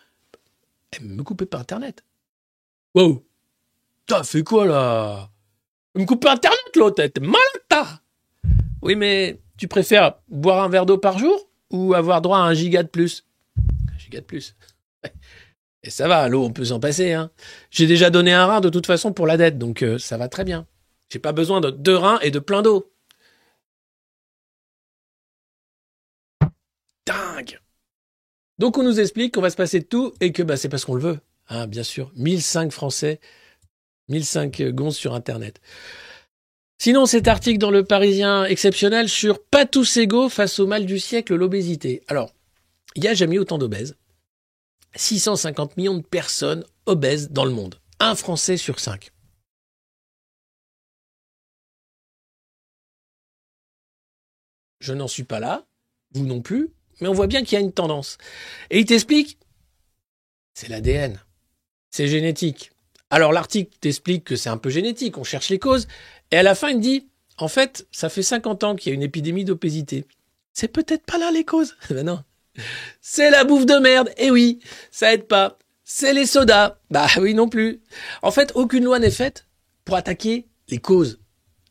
[0.97, 2.05] Et me couper par Internet.
[2.95, 3.25] Wow
[4.07, 5.31] T'as fait quoi là?
[5.95, 7.39] Me couper Internet l'autre, t'es malade
[7.69, 8.01] t'as
[8.83, 12.55] Oui mais tu préfères boire un verre d'eau par jour ou avoir droit à un
[12.55, 13.27] giga de plus?
[13.95, 14.57] Un giga de plus.
[15.83, 17.13] Et ça va, l'eau on peut s'en passer.
[17.13, 17.31] Hein.
[17.71, 20.29] J'ai déjà donné un rein de toute façon pour la dette, donc euh, ça va
[20.29, 20.67] très bien.
[21.09, 22.93] J'ai pas besoin de deux reins et de plein d'eau.
[27.07, 27.61] Dingue
[28.59, 30.85] Donc on nous explique qu'on va se passer de tout et que bah, c'est parce
[30.85, 31.21] qu'on le veut.
[31.49, 33.21] Hein, bien sûr, 1005 Français
[34.09, 35.61] 1005 gonzes sur Internet.
[36.79, 40.99] Sinon, cet article dans le Parisien exceptionnel sur pas tous égaux face au mal du
[40.99, 42.03] siècle, l'obésité.
[42.09, 42.33] Alors,
[42.95, 43.97] il n'y a jamais autant d'obèses.
[44.95, 47.77] 650 millions de personnes obèses dans le monde.
[48.01, 49.11] Un Français sur cinq.
[54.81, 55.67] Je n'en suis pas là,
[56.13, 58.19] vous non plus, mais on voit bien qu'il y a une tendance.
[58.71, 59.39] Et il t'explique,
[60.55, 61.21] c'est l'ADN,
[61.91, 62.71] c'est génétique.
[63.11, 65.89] Alors l'article t'explique que c'est un peu génétique, on cherche les causes,
[66.31, 68.95] et à la fin il dit, en fait, ça fait 50 ans qu'il y a
[68.95, 70.07] une épidémie d'obésité.
[70.53, 71.77] C'est peut-être pas là les causes.
[71.91, 72.23] ben non.
[73.01, 74.11] C'est la bouffe de merde.
[74.17, 74.59] Et oui,
[74.91, 75.57] ça aide pas.
[75.85, 76.79] C'est les sodas.
[76.91, 77.81] Bah oui non plus.
[78.23, 79.47] En fait, aucune loi n'est faite
[79.85, 81.21] pour attaquer les causes.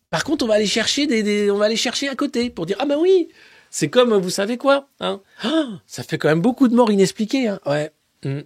[0.10, 2.78] Par contre, on va aller chercher des, on va aller chercher à côté pour dire
[2.80, 3.30] ah ben oui,
[3.70, 5.22] c'est comme vous savez quoi, hein.
[5.44, 7.60] Ah, ça fait quand même beaucoup de morts inexpliquées, hein.
[7.66, 7.92] Ouais.
[8.24, 8.42] Hmm.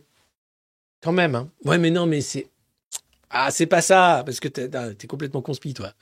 [1.04, 1.50] Quand même, hein.
[1.66, 2.48] Ouais, mais non, mais c'est
[3.34, 5.94] ah, c'est pas ça, parce que t'es t'es complètement conspi, toi.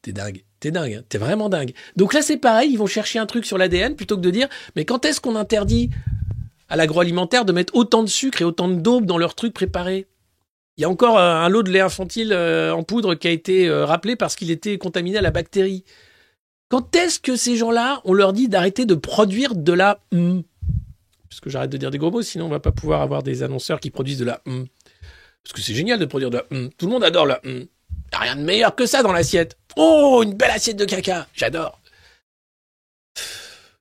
[0.00, 0.44] T'es dingue.
[0.60, 0.94] T'es dingue.
[0.94, 1.02] hein.
[1.08, 1.72] T'es vraiment dingue.
[1.96, 4.48] Donc là, c'est pareil, ils vont chercher un truc sur l'ADN plutôt que de dire,
[4.76, 5.90] mais quand est-ce qu'on interdit
[6.68, 10.06] à l'agroalimentaire de mettre autant de sucre et autant de daube dans leurs trucs préparés?
[10.78, 13.32] Il y a encore euh, un lot de lait infantile euh, en poudre qui a
[13.32, 15.84] été euh, rappelé parce qu'il était contaminé à la bactérie.
[16.68, 20.44] Quand est-ce que ces gens-là, on leur dit d'arrêter de produire de la hum
[21.28, 23.42] Parce que j'arrête de dire des gros mots, sinon on va pas pouvoir avoir des
[23.42, 24.66] annonceurs qui produisent de la hum.
[25.42, 26.70] Parce que c'est génial de produire de la hum.
[26.78, 27.40] Tout le monde adore la.
[27.44, 27.68] Y
[28.12, 29.58] a rien de meilleur que ça dans l'assiette.
[29.74, 31.26] Oh, une belle assiette de caca.
[31.34, 31.80] J'adore.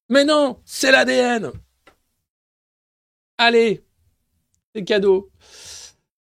[0.10, 1.52] Mais non, c'est l'ADN.
[3.38, 3.84] Allez,
[4.74, 5.30] c'est cadeau.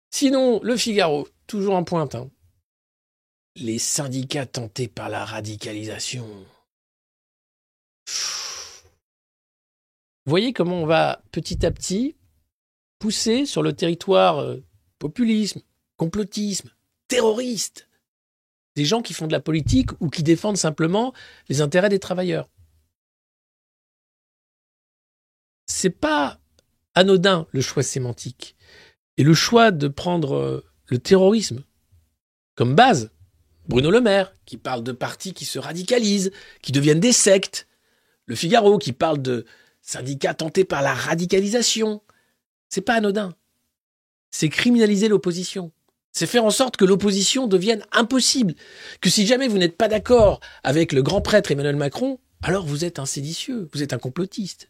[0.09, 2.15] Sinon, le Figaro, toujours en pointe.
[2.15, 2.29] hein.
[3.55, 6.27] Les syndicats tentés par la radicalisation.
[10.25, 12.15] Voyez comment on va petit à petit
[12.99, 14.63] pousser sur le territoire euh,
[14.99, 15.61] populisme,
[15.97, 16.69] complotisme,
[17.07, 17.87] terroriste.
[18.75, 21.13] Des gens qui font de la politique ou qui défendent simplement
[21.49, 22.49] les intérêts des travailleurs.
[25.65, 26.39] C'est pas
[26.93, 28.55] anodin le choix sémantique.
[29.17, 31.63] Et le choix de prendre euh, le terrorisme
[32.55, 33.11] comme base.
[33.67, 36.31] Bruno Le Maire, qui parle de partis qui se radicalisent,
[36.61, 37.67] qui deviennent des sectes.
[38.25, 39.45] Le Figaro, qui parle de
[39.81, 42.01] syndicats tentés par la radicalisation.
[42.69, 43.33] C'est pas anodin.
[44.31, 45.71] C'est criminaliser l'opposition.
[46.11, 48.55] C'est faire en sorte que l'opposition devienne impossible.
[49.01, 52.85] Que si jamais vous n'êtes pas d'accord avec le grand prêtre Emmanuel Macron, alors vous
[52.85, 54.69] êtes un séditieux, vous êtes un complotiste.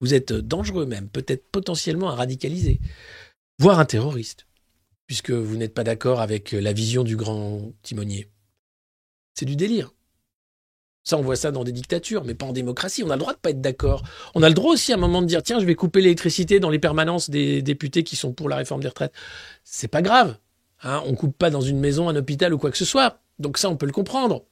[0.00, 2.80] Vous êtes dangereux même, peut-être potentiellement un radicalisé,
[3.58, 4.46] voire un terroriste,
[5.06, 8.30] puisque vous n'êtes pas d'accord avec la vision du grand timonier.
[9.34, 9.92] C'est du délire.
[11.04, 13.02] Ça, on voit ça dans des dictatures, mais pas en démocratie.
[13.02, 14.02] On a le droit de pas être d'accord.
[14.34, 16.60] On a le droit aussi à un moment de dire tiens, je vais couper l'électricité
[16.60, 19.14] dans les permanences des députés qui sont pour la réforme des retraites.
[19.64, 20.36] C'est pas grave.
[20.82, 23.22] Hein, on coupe pas dans une maison, un hôpital ou quoi que ce soit.
[23.38, 24.44] Donc ça, on peut le comprendre.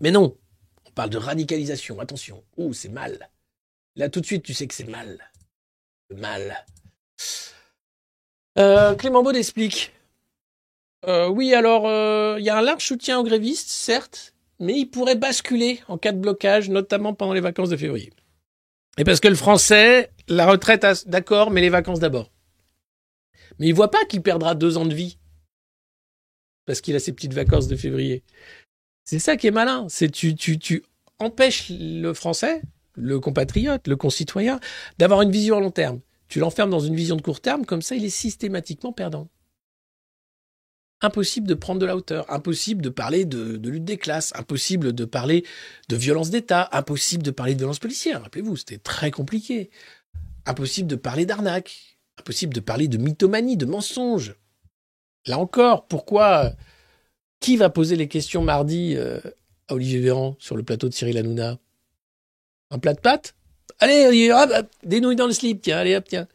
[0.00, 0.36] Mais non,
[0.84, 1.98] on parle de radicalisation.
[1.98, 2.44] Attention.
[2.56, 3.30] Ouh, c'est mal.
[3.96, 5.18] Là, tout de suite, tu sais que c'est mal.
[6.14, 6.64] Mal.
[8.58, 9.92] Euh, Clément Baud explique.
[11.06, 14.86] Euh, oui, alors, euh, il y a un large soutien aux grévistes, certes, mais il
[14.86, 18.12] pourrait basculer en cas de blocage, notamment pendant les vacances de février.
[18.98, 22.30] Et parce que le français, la retraite, d'accord, mais les vacances d'abord.
[23.58, 25.18] Mais il voit pas qu'il perdra deux ans de vie.
[26.64, 28.24] Parce qu'il a ses petites vacances de février.
[29.04, 29.86] C'est ça qui est malin.
[29.88, 30.82] C'est tu, tu, tu
[31.18, 32.62] empêches le français,
[32.94, 34.58] le compatriote, le concitoyen,
[34.98, 36.00] d'avoir une vision à long terme.
[36.28, 39.28] Tu l'enfermes dans une vision de court terme, comme ça, il est systématiquement perdant.
[41.02, 45.04] Impossible de prendre de la hauteur, impossible de parler de, lutte des classes, impossible de
[45.04, 45.44] parler
[45.88, 48.22] de violence d'État, impossible de parler de violence policière.
[48.22, 49.70] Rappelez-vous, c'était très compliqué.
[50.46, 54.36] Impossible de parler d'arnaque, impossible de parler de mythomanie, de mensonge.
[55.26, 56.54] Là encore, pourquoi
[57.40, 59.20] Qui va poser les questions mardi euh,
[59.68, 61.58] à Olivier Véran sur le plateau de Cyril Hanouna?
[62.70, 63.34] Un plat de pâtes?
[63.78, 64.50] Allez, hop,
[64.84, 66.26] des dans le slip, tiens, allez hop, tiens.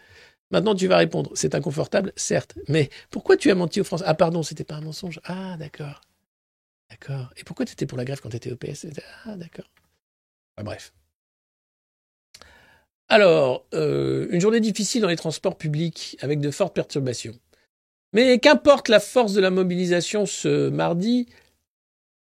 [0.51, 1.31] Maintenant, tu vas répondre.
[1.34, 2.55] C'est inconfortable, certes.
[2.68, 4.03] Mais pourquoi tu as menti aux Français?
[4.07, 5.19] Ah, pardon, c'était pas un mensonge.
[5.23, 6.01] Ah, d'accord.
[6.89, 7.34] D'accord.
[7.38, 8.85] Et pourquoi tu étais pour la grève quand tu étais au PS
[9.26, 9.69] Ah, d'accord.
[10.55, 10.93] Enfin, bref.
[13.07, 17.38] Alors, euh, une journée difficile dans les transports publics avec de fortes perturbations.
[18.13, 21.27] Mais qu'importe la force de la mobilisation ce mardi,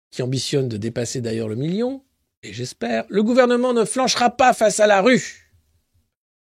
[0.10, 2.04] qui ambitionne de dépasser d'ailleurs le million,
[2.46, 5.52] et j'espère, le gouvernement ne flanchera pas face à la rue.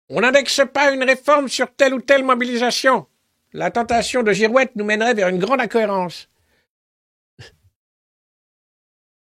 [0.08, 3.06] On n'indexe pas une réforme sur telle ou telle mobilisation.
[3.52, 6.28] La tentation de girouette nous mènerait vers une grande incohérence.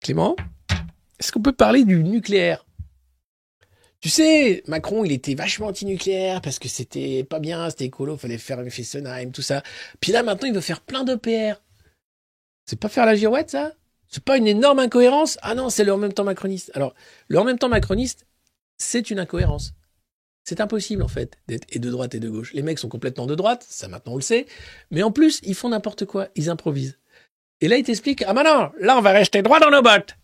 [0.02, 0.35] Clément,
[1.19, 2.65] est-ce qu'on peut parler du nucléaire?
[3.99, 8.38] Tu sais, Macron, il était vachement anti-nucléaire parce que c'était pas bien, c'était écolo, fallait
[8.38, 9.64] faire un Fessenheim, tout ça.
[9.99, 11.61] Puis là, maintenant, il veut faire plein d'EPR.
[12.65, 13.73] C'est pas faire la girouette, ça?
[14.14, 15.40] C'est pas une énorme incohérence?
[15.41, 16.69] Ah non, c'est le en même temps macroniste.
[16.76, 16.94] Alors,
[17.30, 18.27] le en même temps macroniste,
[18.77, 19.73] c'est une incohérence.
[20.44, 22.53] C'est impossible en fait d'être et de droite et de gauche.
[22.53, 24.45] Les mecs sont complètement de droite, ça maintenant on le sait,
[24.91, 26.99] mais en plus ils font n'importe quoi, ils improvisent.
[27.61, 30.15] Et là ils t'expliquent ah bah non, là on va rester droit dans nos bottes.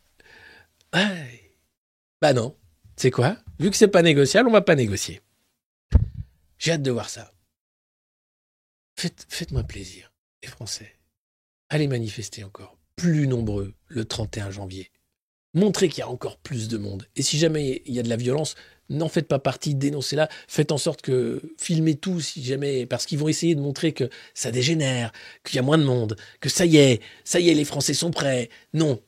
[2.21, 2.55] Bah non,
[2.97, 3.37] c'est quoi?
[3.59, 5.21] Vu que c'est pas négociable, on va pas négocier.
[6.57, 7.31] J'ai hâte de voir ça.
[8.97, 10.11] Faites, faites-moi plaisir,
[10.43, 10.95] les Français.
[11.69, 14.91] Allez manifester encore, plus nombreux, le 31 janvier.
[15.53, 17.07] Montrez qu'il y a encore plus de monde.
[17.15, 18.55] Et si jamais il y a de la violence,
[18.89, 23.17] n'en faites pas partie, dénoncez-la, faites en sorte que filmez tout si jamais, parce qu'ils
[23.17, 25.13] vont essayer de montrer que ça dégénère,
[25.45, 27.93] qu'il y a moins de monde, que ça y est, ça y est, les Français
[27.93, 28.49] sont prêts.
[28.73, 29.01] Non,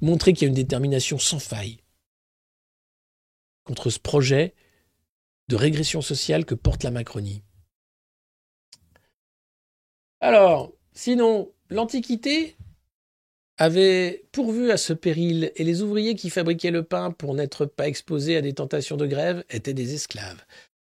[0.00, 1.78] montrez qu'il y a une détermination sans faille
[3.62, 4.54] contre ce projet
[5.46, 7.44] de régression sociale que porte la Macronie.
[10.20, 12.56] Alors, sinon, l'Antiquité
[13.58, 17.88] avait pourvu à ce péril, et les ouvriers qui fabriquaient le pain pour n'être pas
[17.88, 20.44] exposés à des tentations de grève étaient des esclaves.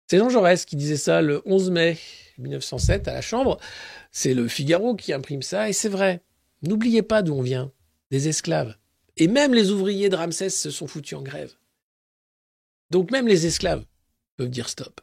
[0.07, 1.97] C'est Jean Jaurès qui disait ça le 11 mai
[2.39, 3.59] 1907 à la Chambre.
[4.11, 6.23] C'est le Figaro qui imprime ça, et c'est vrai.
[6.63, 7.71] N'oubliez pas d'où on vient,
[8.11, 8.75] des esclaves.
[9.17, 11.53] Et même les ouvriers de Ramsès se sont foutus en grève.
[12.89, 13.85] Donc même les esclaves
[14.35, 15.01] peuvent dire stop.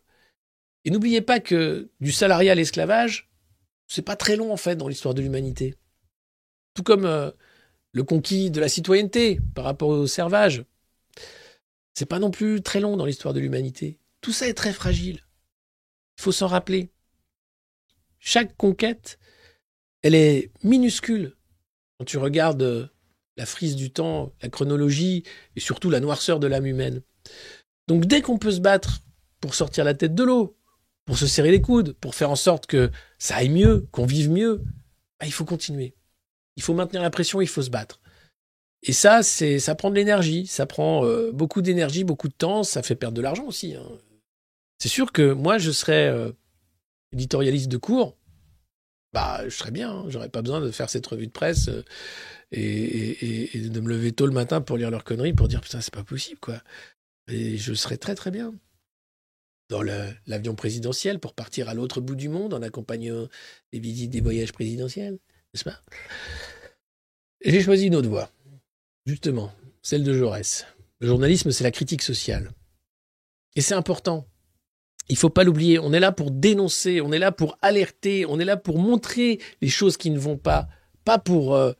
[0.84, 3.30] Et n'oubliez pas que du salariat à l'esclavage,
[3.86, 5.74] c'est pas très long en fait dans l'histoire de l'humanité.
[6.74, 7.30] Tout comme euh,
[7.96, 10.66] le conquis de la citoyenneté par rapport au servage.
[11.94, 13.98] C'est pas non plus très long dans l'histoire de l'humanité.
[14.20, 15.22] Tout ça est très fragile.
[16.18, 16.90] Il faut s'en rappeler.
[18.18, 19.18] Chaque conquête,
[20.02, 21.38] elle est minuscule.
[21.98, 22.86] Quand tu regardes euh,
[23.38, 25.22] la frise du temps, la chronologie
[25.54, 27.00] et surtout la noirceur de l'âme humaine.
[27.88, 29.00] Donc dès qu'on peut se battre
[29.40, 30.58] pour sortir la tête de l'eau,
[31.06, 34.28] pour se serrer les coudes, pour faire en sorte que ça aille mieux, qu'on vive
[34.28, 34.62] mieux,
[35.18, 35.96] bah, il faut continuer.
[36.56, 38.00] Il faut maintenir la pression, il faut se battre.
[38.82, 42.62] Et ça, c'est, ça prend de l'énergie, ça prend euh, beaucoup d'énergie, beaucoup de temps,
[42.62, 43.74] ça fait perdre de l'argent aussi.
[43.74, 43.86] Hein.
[44.78, 46.30] C'est sûr que moi, je serais euh,
[47.12, 48.16] éditorialiste de cours,
[49.12, 49.90] bah, je serais bien.
[49.90, 50.04] Hein.
[50.08, 51.82] J'aurais pas besoin de faire cette revue de presse euh,
[52.52, 55.94] et, de me lever tôt le matin pour lire leurs conneries, pour dire putain, c'est
[55.94, 56.62] pas possible, quoi.
[57.28, 58.54] Et je serais très très bien
[59.68, 63.26] dans l'avion présidentiel pour partir à l'autre bout du monde en accompagnant
[63.72, 65.18] des visites des voyages présidentiels,
[65.64, 65.80] pas?
[67.44, 68.30] J'ai choisi une autre voie,
[69.04, 69.52] justement,
[69.82, 70.66] celle de Jaurès.
[71.00, 72.50] Le journalisme, c'est la critique sociale.
[73.54, 74.26] Et c'est important.
[75.08, 75.78] Il faut pas l'oublier.
[75.78, 79.40] On est là pour dénoncer, on est là pour alerter, on est là pour montrer
[79.60, 80.68] les choses qui ne vont pas,
[81.04, 81.72] pas pour euh,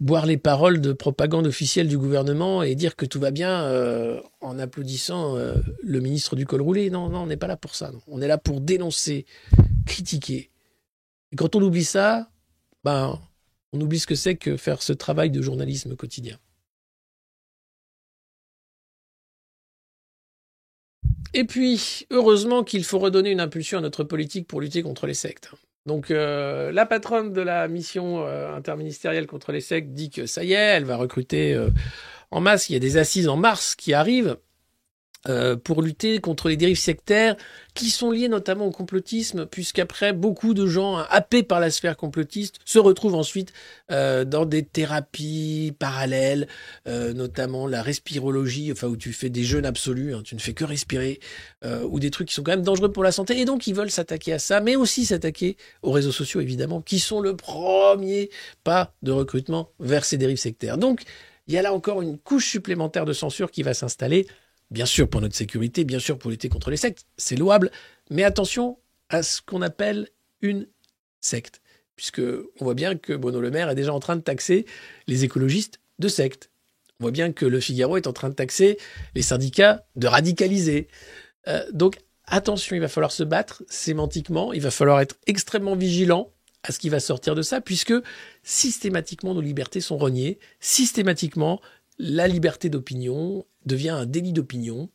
[0.00, 4.20] boire les paroles de propagande officielle du gouvernement et dire que tout va bien euh,
[4.40, 6.90] en applaudissant euh, le ministre du col roulé.
[6.90, 7.90] Non, non, on n'est pas là pour ça.
[8.06, 9.26] On est là pour dénoncer,
[9.86, 10.50] critiquer.
[11.32, 12.30] Et quand on oublie ça,
[12.88, 13.18] ben,
[13.72, 16.38] on oublie ce que c'est que faire ce travail de journalisme quotidien.
[21.34, 25.12] Et puis, heureusement qu'il faut redonner une impulsion à notre politique pour lutter contre les
[25.12, 25.50] sectes.
[25.84, 30.42] Donc euh, la patronne de la mission euh, interministérielle contre les sectes dit que ça
[30.42, 31.68] y est, elle va recruter euh,
[32.30, 32.70] en masse.
[32.70, 34.38] Il y a des assises en mars qui arrivent.
[35.28, 37.36] Euh, pour lutter contre les dérives sectaires
[37.74, 42.56] qui sont liées notamment au complotisme, puisqu'après, beaucoup de gens happés par la sphère complotiste
[42.64, 43.52] se retrouvent ensuite
[43.90, 46.48] euh, dans des thérapies parallèles,
[46.86, 50.54] euh, notamment la respirologie, enfin où tu fais des jeûnes absolus, hein, tu ne fais
[50.54, 51.20] que respirer,
[51.84, 53.90] ou des trucs qui sont quand même dangereux pour la santé, et donc ils veulent
[53.90, 58.30] s'attaquer à ça, mais aussi s'attaquer aux réseaux sociaux, évidemment, qui sont le premier
[58.64, 60.78] pas de recrutement vers ces dérives sectaires.
[60.78, 61.02] Donc,
[61.46, 64.26] il y a là encore une couche supplémentaire de censure qui va s'installer
[64.70, 67.70] bien sûr pour notre sécurité, bien sûr pour lutter contre les sectes, c'est louable,
[68.10, 68.78] mais attention
[69.08, 70.08] à ce qu'on appelle
[70.40, 70.66] une
[71.20, 71.60] secte,
[71.96, 72.20] puisque
[72.60, 74.66] on voit bien que Bruno Le Maire est déjà en train de taxer
[75.06, 76.50] les écologistes de secte.
[77.00, 78.78] On voit bien que Le Figaro est en train de taxer
[79.14, 80.88] les syndicats de radicaliser.
[81.46, 86.32] Euh, donc attention, il va falloir se battre sémantiquement, il va falloir être extrêmement vigilant
[86.64, 87.94] à ce qui va sortir de ça, puisque
[88.42, 91.60] systématiquement nos libertés sont reniées, systématiquement
[91.98, 94.90] la liberté d'opinion devient un délit d'opinion.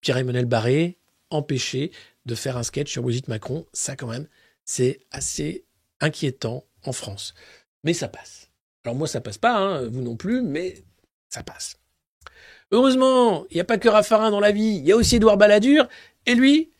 [0.00, 0.98] Pierre-Emmanuel Barré,
[1.30, 1.90] empêché
[2.26, 4.28] de faire un sketch sur Brigitte Macron, ça quand même,
[4.64, 5.64] c'est assez
[6.00, 7.34] inquiétant en France.
[7.82, 8.50] Mais ça passe.
[8.84, 10.84] Alors moi, ça passe pas, hein, vous non plus, mais
[11.28, 11.78] ça passe.
[12.70, 15.36] Heureusement, il n'y a pas que Raffarin dans la vie, il y a aussi Édouard
[15.36, 15.88] Balladur,
[16.26, 16.72] et lui,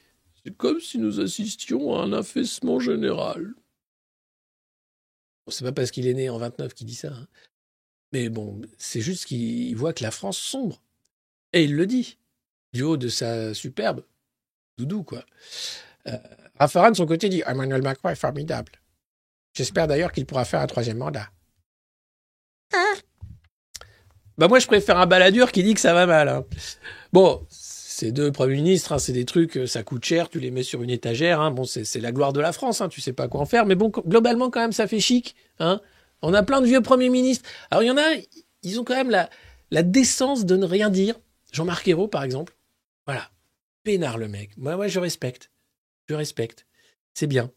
[0.43, 3.55] c'est comme si nous assistions à un affaissement général.
[5.49, 7.09] c'est pas parce qu'il est né en 29 qu'il dit ça.
[7.09, 7.27] Hein.
[8.15, 10.81] Mais bon, c'est juste qu'il voit que la France sombre.
[11.53, 12.17] Et il le dit,
[12.73, 14.05] du haut de sa superbe.
[14.79, 15.25] Doudou, quoi.
[16.07, 16.17] Euh,
[16.61, 18.71] Raffarin, de son côté, dit Emmanuel Macron est formidable.
[19.53, 21.29] J'espère d'ailleurs qu'il pourra faire un troisième mandat.
[22.73, 22.95] Ah.
[24.39, 26.29] Bah moi, je préfère un baladur qui dit que ça va mal.
[26.29, 26.45] Hein.
[27.13, 30.63] Bon, ces deux premiers ministres, hein, c'est des trucs, ça coûte cher, tu les mets
[30.63, 31.41] sur une étagère.
[31.41, 31.51] Hein.
[31.51, 33.67] Bon, c'est la gloire de la France, hein, tu sais pas quoi en faire.
[33.67, 35.35] Mais bon, globalement, quand même, ça fait chic.
[35.59, 35.81] Hein.
[36.25, 37.49] On a plein de vieux premiers ministres.
[37.71, 38.15] Alors il y en a,
[38.63, 41.17] ils ont quand même la, décence de ne rien dire.
[41.53, 42.57] Jean-Marc Ayrault, par exemple.
[43.07, 43.31] Voilà.
[43.83, 44.57] Pénard le mec.
[44.57, 45.51] Moi, je respecte.
[46.09, 46.67] Je respecte.
[47.13, 47.51] C'est bien.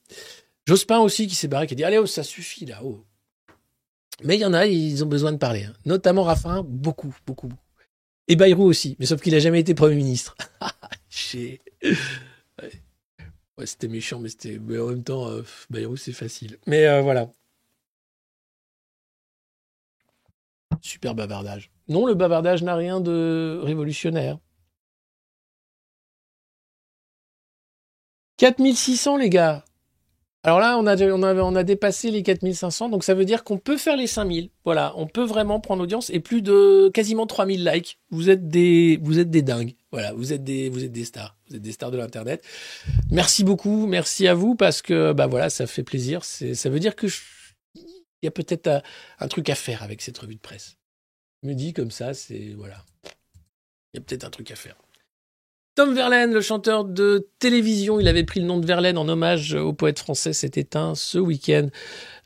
[0.66, 2.84] Jospin aussi qui s'est barré, qui a dit Allez, oh, ça suffit là.
[2.84, 3.06] haut
[4.24, 5.64] Mais il y en a, ils ont besoin de parler.
[5.64, 5.74] Hein.
[5.86, 7.50] Notamment Raffin, beaucoup, beaucoup.
[8.28, 10.36] Et Bayrou aussi, mais sauf qu'il n'a jamais été Premier ministre.
[13.66, 14.30] c'était méchant, mais.
[14.60, 16.58] Mais en même temps, euh, Bayrou, c'est facile.
[16.68, 17.32] Mais euh, voilà.
[20.82, 21.72] Super bavardage.
[21.88, 24.38] Non, le bavardage n'a rien de révolutionnaire.
[28.38, 29.64] 4600 les gars.
[30.44, 33.44] Alors là, on a, on, a, on a dépassé les 4500, donc ça veut dire
[33.44, 34.50] qu'on peut faire les 5000.
[34.64, 38.00] Voilà, on peut vraiment prendre l'audience et plus de quasiment 3000 likes.
[38.12, 39.76] Vous êtes des, vous êtes des dingues.
[39.92, 41.36] Voilà, vous êtes des, vous êtes des stars.
[41.50, 42.46] Vous êtes des stars de l'internet.
[43.12, 46.24] Merci beaucoup, merci à vous parce que bah voilà, ça fait plaisir.
[46.24, 47.08] Ça veut dire que
[48.22, 48.84] il y a peut-être
[49.20, 50.78] un, truc à faire avec cette revue de presse.
[51.44, 52.84] Je me dis comme ça, c'est voilà.
[53.94, 54.76] Il y a peut-être un truc à faire.
[55.76, 59.54] Tom Verlaine, le chanteur de télévision, il avait pris le nom de Verlaine en hommage
[59.54, 61.68] au poète français, s'est éteint ce week-end.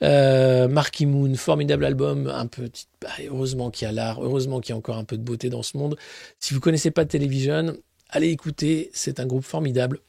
[0.04, 2.70] Euh, Marky Moon, formidable album, un peu,
[3.02, 5.50] bah, heureusement qu'il y a l'art, heureusement qu'il y a encore un peu de beauté
[5.50, 5.98] dans ce monde.
[6.40, 7.76] Si vous connaissez pas Télévision,
[8.10, 10.00] allez écouter, c'est un groupe formidable.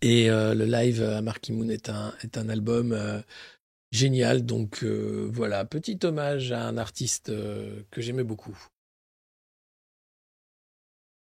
[0.00, 3.20] Et euh, le live à Marky Moon est un, est un album euh,
[3.94, 4.44] génial.
[4.44, 8.56] Donc euh, voilà, petit hommage à un artiste euh, que j'aimais beaucoup.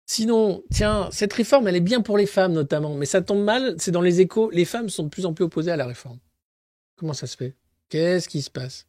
[0.08, 3.76] Sinon, tiens, cette réforme, elle est bien pour les femmes notamment, mais ça tombe mal,
[3.80, 6.20] c'est dans les échos, les femmes sont de plus en plus opposées à la réforme.
[6.96, 7.56] Comment ça se fait?
[7.90, 8.86] Qu'est-ce qui se passe?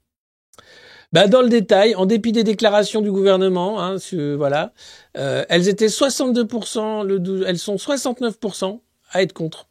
[1.12, 3.96] Bah dans le détail, en dépit des déclarations du gouvernement, hein,
[4.36, 4.74] voilà,
[5.16, 8.80] euh, elles étaient 62%, le, elles sont 69%
[9.10, 9.68] à être contre.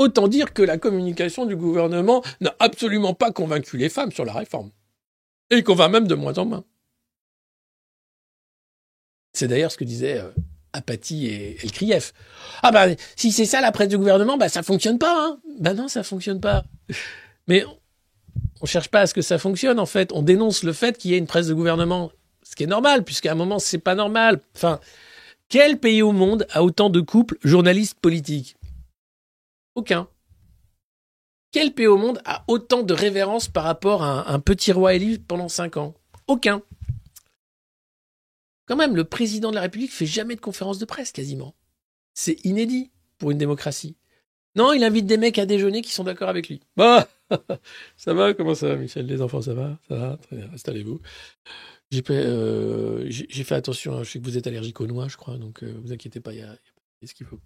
[0.00, 4.32] Autant dire que la communication du gouvernement n'a absolument pas convaincu les femmes sur la
[4.32, 4.70] réforme.
[5.50, 6.64] Et qu'on va même de moins en moins.
[9.34, 10.30] C'est d'ailleurs ce que disaient euh,
[10.72, 12.14] Apathy et, El Krief.
[12.62, 15.36] Ah bah si c'est ça la presse du gouvernement, bah ça fonctionne pas.
[15.58, 16.64] Bah non, ça fonctionne pas.
[17.46, 17.66] Mais
[18.62, 20.12] on cherche pas à ce que ça fonctionne en fait.
[20.14, 22.10] On dénonce le fait qu'il y ait une presse de gouvernement,
[22.42, 24.40] ce qui est normal puisqu'à un moment c'est pas normal.
[24.56, 24.80] Enfin,
[25.50, 28.56] quel pays au monde a autant de couples journalistes politiques?
[29.80, 30.08] Aucun.
[31.52, 35.18] Quel pays au monde a autant de révérence par rapport à un, petit roi élu
[35.18, 35.94] pendant cinq ans?
[36.26, 36.62] Aucun.
[38.66, 41.54] Quand même, le président de la République fait jamais de conférence de presse, quasiment.
[42.12, 43.96] C'est inédit pour une démocratie.
[44.54, 46.60] Non, il invite des mecs à déjeuner qui sont d'accord avec lui.
[46.76, 47.08] Bah,
[47.96, 49.06] ça va Comment ça va, Michel?
[49.06, 51.00] Les enfants, ça va Ça va Très bien, installez-vous.
[51.90, 55.16] J'ai fait, euh, fait, attention, hein, je sais que vous êtes allergique aux noix, je
[55.16, 56.54] crois, donc euh, vous inquiétez pas, il y a
[57.02, 57.40] ce qu'il faut.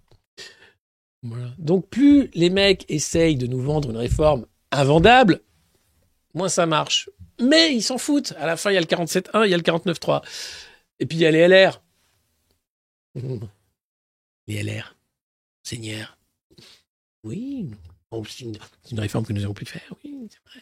[1.57, 5.41] Donc plus les mecs essayent de nous vendre une réforme invendable,
[6.33, 7.09] moins ça marche.
[7.41, 8.33] Mais ils s'en foutent.
[8.37, 10.21] À la fin, il y a le 47.1, il y a le 49.3.
[10.99, 11.81] Et puis il y a les LR.
[14.47, 14.95] Les LR.
[15.63, 16.19] Seigneur.
[17.23, 17.71] Oui.
[18.29, 20.61] C'est une, c'est une réforme que nous avons pu faire, oui, c'est vrai.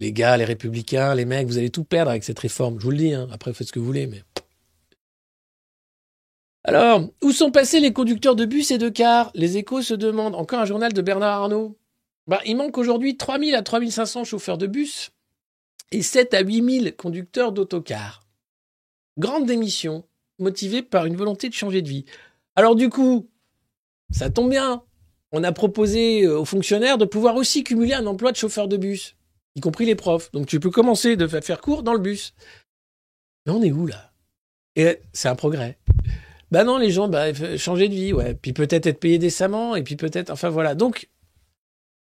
[0.00, 2.78] Les gars, les républicains, les mecs, vous allez tout perdre avec cette réforme.
[2.78, 3.28] Je vous le dis, hein.
[3.30, 4.22] après faites ce que vous voulez, mais.
[6.64, 9.30] Alors, où sont passés les conducteurs de bus et de cars?
[9.34, 10.36] Les échos se demandent.
[10.36, 11.76] Encore un journal de Bernard Arnault.
[12.28, 15.10] Bah, il manque aujourd'hui 3000 à 3500 chauffeurs de bus
[15.90, 18.22] et 7 à 8000 conducteurs d'autocars.
[19.18, 20.04] Grande démission,
[20.38, 22.04] motivée par une volonté de changer de vie.
[22.54, 23.28] Alors du coup,
[24.10, 24.84] ça tombe bien.
[25.32, 28.76] On a proposé euh, aux fonctionnaires de pouvoir aussi cumuler un emploi de chauffeur de
[28.76, 29.16] bus,
[29.56, 30.30] y compris les profs.
[30.32, 32.34] Donc tu peux commencer de faire cours dans le bus.
[33.46, 34.12] Mais on est où là?
[34.76, 35.78] Et c'est un progrès.
[36.52, 38.34] Bah non, les gens, bah, changer de vie, ouais.
[38.34, 40.74] Puis peut-être être payé décemment, et puis peut-être, enfin voilà.
[40.74, 41.08] Donc,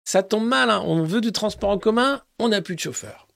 [0.05, 0.81] ça tombe mal, hein.
[0.87, 3.27] on veut du transport en commun, on n'a plus de chauffeur.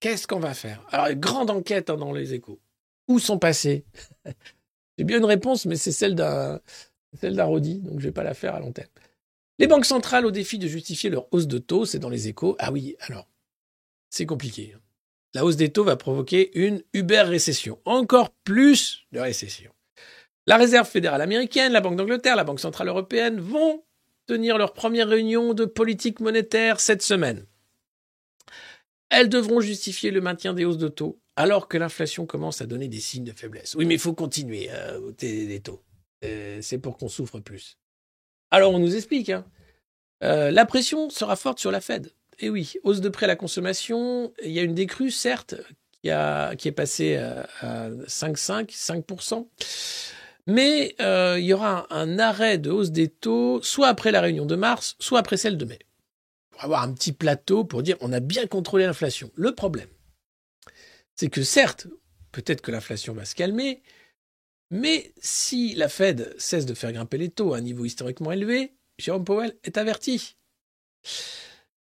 [0.00, 0.82] Qu'est-ce qu'on va faire?
[0.90, 2.60] Alors, grande enquête hein, dans les échos.
[3.08, 3.84] Où sont passés?
[4.98, 6.58] J'ai bien une réponse, mais c'est celle d'un
[7.20, 8.88] celle d'un Rodi, donc je vais pas la faire à l'antenne.
[9.58, 12.56] Les banques centrales au défi de justifier leur hausse de taux, c'est dans les échos.
[12.58, 13.28] Ah oui, alors,
[14.08, 14.74] c'est compliqué.
[15.34, 19.72] La hausse des taux va provoquer une Uber récession, encore plus de récession.
[20.46, 23.84] La Réserve fédérale américaine, la Banque d'Angleterre, la Banque centrale européenne vont
[24.26, 27.46] tenir leur première réunion de politique monétaire cette semaine.
[29.08, 32.88] Elles devront justifier le maintien des hausses de taux alors que l'inflation commence à donner
[32.88, 33.74] des signes de faiblesse.
[33.74, 35.82] Oui, mais il faut continuer à ôter des taux.
[36.24, 37.78] Euh, c'est pour qu'on souffre plus.
[38.50, 39.30] Alors on nous explique.
[39.30, 39.46] hein.
[40.22, 42.12] Euh, la pression sera forte sur la Fed.
[42.38, 44.32] Et oui, hausse de prêt à la consommation.
[44.42, 45.54] Il y a une décrue, certes,
[46.02, 49.46] qui, est passée à, à 5,5, 5%.
[50.46, 54.20] Mais euh, il y aura un, un arrêt de hausse des taux, soit après la
[54.20, 55.78] réunion de mars, soit après celle de mai.
[56.50, 59.30] Pour avoir un petit plateau pour dire on a bien contrôlé l'inflation.
[59.34, 59.88] Le problème,
[61.14, 61.86] c'est que certes,
[62.32, 63.82] peut-être que l'inflation va se calmer,
[64.70, 68.74] mais si la Fed cesse de faire grimper les taux à un niveau historiquement élevé,
[68.98, 70.36] Jérôme Powell est averti.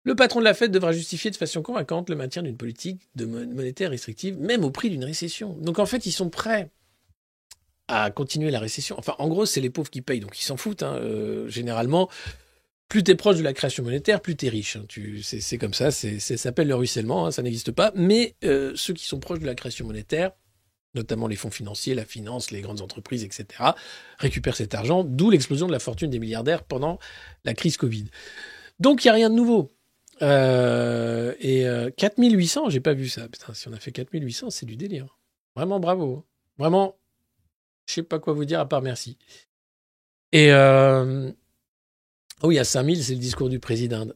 [0.05, 3.89] Le patron de la Fed devra justifier de façon convaincante le maintien d'une politique monétaire
[3.91, 5.53] restrictive, même au prix d'une récession.
[5.59, 6.69] Donc en fait, ils sont prêts
[7.87, 8.95] à continuer la récession.
[8.97, 10.83] Enfin, en gros, c'est les pauvres qui payent, donc ils s'en foutent.
[10.83, 10.95] hein.
[10.95, 12.09] Euh, généralement,
[12.87, 14.77] plus tu es proche de la création monétaire, plus tu es riche.
[14.77, 14.85] hein.
[15.23, 17.91] C'est comme ça, c'est- ça s'appelle le ruissellement, hein, ça n'existe pas.
[17.95, 20.31] Mais euh, ceux qui sont proches de la création monétaire,
[20.95, 23.45] notamment les fonds financiers, la finance, les grandes entreprises, etc.,
[24.17, 26.99] récupèrent cet argent, d'où l'explosion de la fortune des milliardaires pendant
[27.43, 28.05] la crise Covid.
[28.79, 29.69] Donc, il n'y a rien de nouveau.
[30.21, 33.27] Euh, et euh, 4800, j'ai pas vu ça.
[33.29, 35.17] Putain, si on a fait 4800, c'est du délire.
[35.55, 36.25] Vraiment bravo.
[36.57, 36.97] Vraiment,
[37.87, 39.17] je sais pas quoi vous dire à part merci.
[40.31, 41.31] Et euh,
[42.43, 44.07] oh oui, à 5000, c'est le discours du président.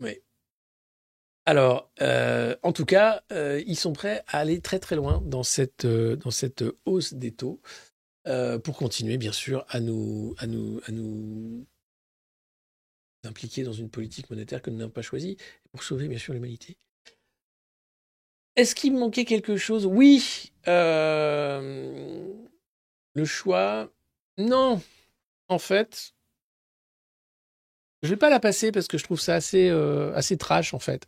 [0.00, 0.20] Oui.
[1.46, 5.44] Alors, euh, en tout cas, euh, ils sont prêts à aller très très loin dans
[5.44, 6.18] cette, euh,
[6.84, 7.60] hausse des taux
[8.64, 11.64] pour continuer, bien sûr, à nous, à nous, à nous
[13.26, 15.36] impliquer dans une politique monétaire que nous n'avons pas choisie
[15.70, 16.76] pour sauver, bien sûr, l'humanité.
[18.56, 19.84] Est-ce qu'il manquait quelque chose?
[19.86, 20.52] Oui.
[20.66, 22.32] euh,
[23.14, 23.90] le choix.
[24.38, 24.82] Non.
[25.48, 26.14] En fait,
[28.02, 30.78] je vais pas la passer parce que je trouve ça assez, euh, assez trash, en
[30.78, 31.06] fait.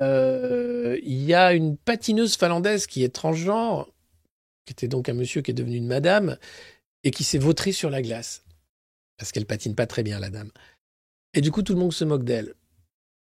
[0.00, 3.90] Euh, Il y a une patineuse finlandaise qui est transgenre,
[4.64, 6.38] qui était donc un monsieur qui est devenu une madame,
[7.02, 8.44] et qui s'est vautrée sur la glace.
[9.16, 10.52] Parce qu'elle patine pas très bien, la dame.
[11.34, 12.54] Et du coup, tout le monde se moque d'elle.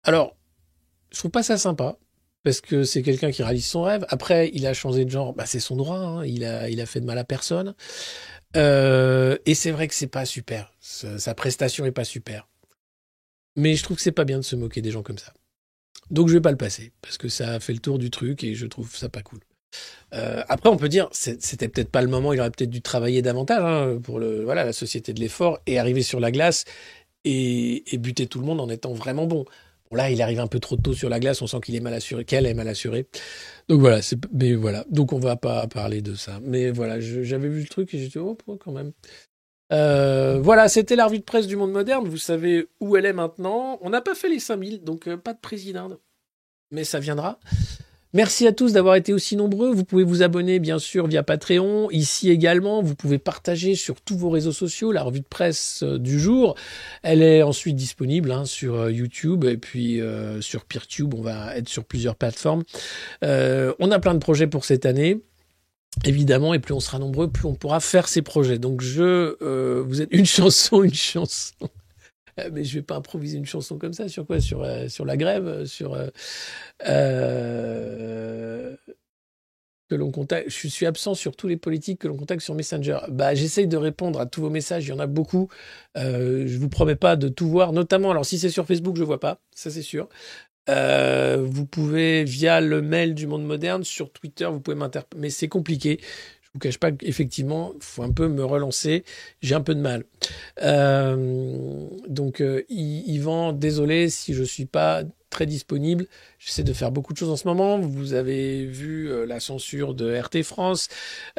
[0.02, 0.36] Alors,
[1.10, 1.96] je trouve pas ça sympa
[2.42, 4.04] parce que c'est quelqu'un qui réalise son rêve.
[4.08, 5.96] Après, il a changé de genre, bah, c'est son droit.
[5.96, 6.24] hein.
[6.26, 7.74] Il a, il a fait de mal à personne.
[8.56, 10.72] Euh, et c'est vrai que c'est pas super.
[10.78, 12.48] Sa, prestation est pas super.
[13.56, 15.32] Mais je trouve que c'est pas bien de se moquer des gens comme ça.
[16.10, 18.44] Donc je vais pas le passer parce que ça a fait le tour du truc
[18.44, 19.40] et je trouve ça pas cool.
[20.12, 22.32] Euh, après, on peut dire, c'était peut-être pas le moment.
[22.32, 25.78] Il aurait peut-être dû travailler davantage hein, pour le, voilà, la société de l'effort et
[25.78, 26.64] arriver sur la glace
[27.24, 29.44] et, buter tout le monde en étant vraiment bon.
[29.90, 31.42] Bon, là, il arrive un peu trop tôt sur la glace.
[31.42, 33.06] On sent qu'il est mal assuré, qu'elle est mal assurée.
[33.68, 34.00] Donc voilà,
[34.32, 34.84] mais voilà.
[34.90, 36.40] Donc on va pas parler de ça.
[36.42, 38.92] Mais voilà, j'avais vu le truc et j'étais oh quand même.
[39.72, 42.08] Euh, voilà, c'était la revue de presse du monde moderne.
[42.08, 43.78] Vous savez où elle est maintenant.
[43.82, 45.90] On n'a pas fait les 5000, donc euh, pas de président.
[46.70, 47.38] Mais ça viendra.
[48.14, 49.72] Merci à tous d'avoir été aussi nombreux.
[49.72, 51.90] Vous pouvez vous abonner, bien sûr, via Patreon.
[51.90, 55.98] Ici également, vous pouvez partager sur tous vos réseaux sociaux la revue de presse euh,
[55.98, 56.54] du jour.
[57.02, 61.12] Elle est ensuite disponible hein, sur euh, YouTube et puis euh, sur Peertube.
[61.12, 62.62] On va être sur plusieurs plateformes.
[63.24, 65.20] Euh, on a plein de projets pour cette année.
[66.04, 68.58] Évidemment, et plus on sera nombreux, plus on pourra faire ces projets.
[68.58, 71.54] Donc, je, euh, vous êtes une chanson, une chanson.
[72.40, 74.08] Euh, Mais je vais pas improviser une chanson comme ça.
[74.08, 74.40] Sur quoi?
[74.40, 76.08] Sur euh, sur la grève Sur euh,
[76.86, 78.76] euh,
[79.88, 80.48] que l'on contacte.
[80.50, 82.98] Je suis absent sur tous les politiques que l'on contacte sur Messenger.
[83.10, 84.86] Bah, j'essaye de répondre à tous vos messages.
[84.86, 85.48] Il y en a beaucoup.
[85.96, 87.72] Euh, je vous promets pas de tout voir.
[87.72, 89.40] Notamment, alors si c'est sur Facebook, je vois pas.
[89.54, 90.08] Ça c'est sûr.
[90.66, 95.48] Vous pouvez via le mail du Monde Moderne sur Twitter, vous pouvez m'interpeller, mais c'est
[95.48, 96.00] compliqué.
[96.42, 99.04] Je vous cache pas qu'effectivement, il faut un peu me relancer.
[99.42, 100.04] J'ai un peu de mal.
[100.62, 101.73] Euh,
[102.14, 105.04] donc, euh, Yvan, désolé si je suis pas
[105.34, 106.06] très disponible.
[106.38, 107.78] J'essaie de faire beaucoup de choses en ce moment.
[107.78, 110.88] Vous avez vu euh, la censure de RT France.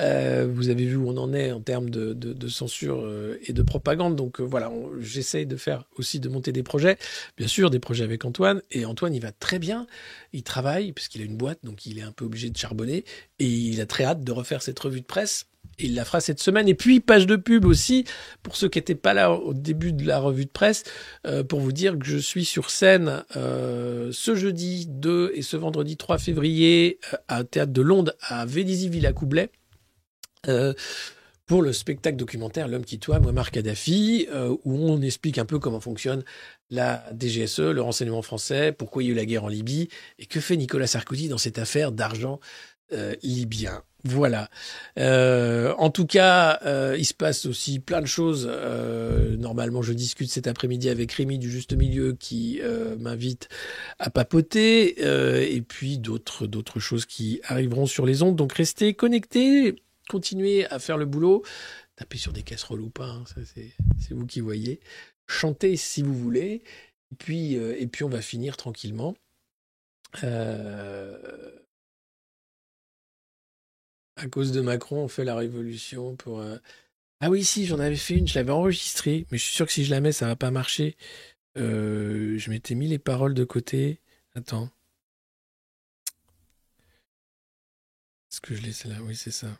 [0.01, 3.61] Euh, vous avez vu où on en est en termes de, censure euh, et de
[3.63, 4.17] propagande.
[4.17, 4.69] Donc voilà,
[4.99, 6.97] j'essaie de faire aussi de monter des projets.
[7.37, 8.61] Bien sûr, des projets avec Antoine.
[8.69, 9.87] Et Antoine, il va très bien.
[10.33, 13.05] Il travaille puisqu'il a une boîte, donc il est un peu obligé de charbonner.
[13.39, 15.47] Et il a très hâte de refaire cette revue de presse
[15.79, 16.67] il la fera cette semaine.
[16.67, 18.05] Et puis, page de pub aussi,
[18.43, 20.83] pour ceux qui n'étaient pas là au début de la revue de presse,
[21.25, 25.57] euh, pour vous dire que je suis sur scène euh, ce jeudi 2 et ce
[25.57, 29.49] vendredi 3 février euh, à Théâtre de Londres à Vélizy-Villacoublay.
[31.47, 34.27] pour le spectacle documentaire L'homme qui toit, Muammar Kadhafi,
[34.63, 36.23] où on explique un peu comment fonctionne
[36.69, 40.25] la DGSE, le renseignement français, pourquoi il y a eu la guerre en Libye, et
[40.25, 42.39] que fait Nicolas Sarkozy dans cette affaire d'argent
[43.23, 43.83] libyen.
[44.07, 44.49] Voilà.
[44.99, 48.47] Euh, en tout cas, euh, il se passe aussi plein de choses.
[48.47, 52.61] Euh, normalement, je discute cet après-midi avec Rémi du Juste Milieu qui
[52.99, 53.49] m'invite
[53.97, 55.01] à papoter,
[55.55, 58.35] et puis d'autres d'autres choses qui arriveront sur les ondes.
[58.35, 59.75] Donc restez connectés,
[60.07, 61.43] continuez à faire le boulot.
[61.95, 64.81] Tapez sur des casseroles ou pas, hein, c'est vous qui voyez.
[65.27, 66.61] Chantez si vous voulez,
[67.11, 69.15] et puis et puis on va finir tranquillement.
[74.15, 76.39] À cause de Macron, on fait la révolution pour.
[76.39, 76.57] Euh,
[77.21, 79.71] ah oui, si, j'en avais fait une, je l'avais enregistrée, mais je suis sûr que
[79.73, 80.97] si je la mets, ça va pas marcher.
[81.57, 84.01] Euh, je m'étais mis les paroles de côté.
[84.35, 84.69] Attends.
[88.31, 89.57] Est-ce que je laisse là Oui, c'est ça.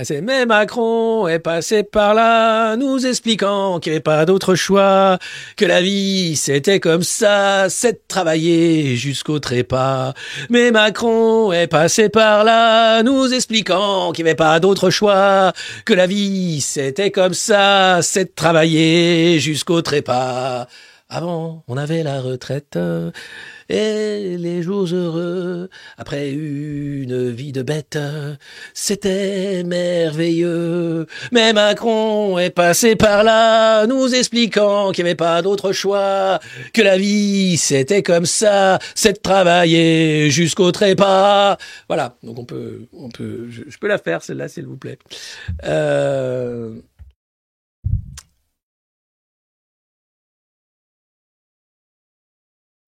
[0.00, 5.18] Ah, mais Macron est passé par là, nous expliquant qu'il n'y avait pas d'autre choix,
[5.56, 10.14] que la vie c'était comme ça, c'est de travailler jusqu'au trépas.
[10.50, 15.52] Mais Macron est passé par là, nous expliquant qu'il n'y avait pas d'autre choix,
[15.84, 20.68] que la vie c'était comme ça, c'est de travailler jusqu'au trépas.
[21.10, 22.78] Avant, on avait la retraite
[23.70, 27.98] et les jours heureux après une vie de bête.
[28.74, 31.06] C'était merveilleux.
[31.32, 36.40] Mais Macron est passé par là, nous expliquant qu'il n'y avait pas d'autre choix,
[36.74, 41.56] que la vie c'était comme ça, c'est de travailler jusqu'au trépas.
[41.88, 42.16] Voilà.
[42.22, 44.98] Donc on peut, on peut, je, peux la faire celle-là, s'il vous plaît.
[45.64, 46.74] Euh...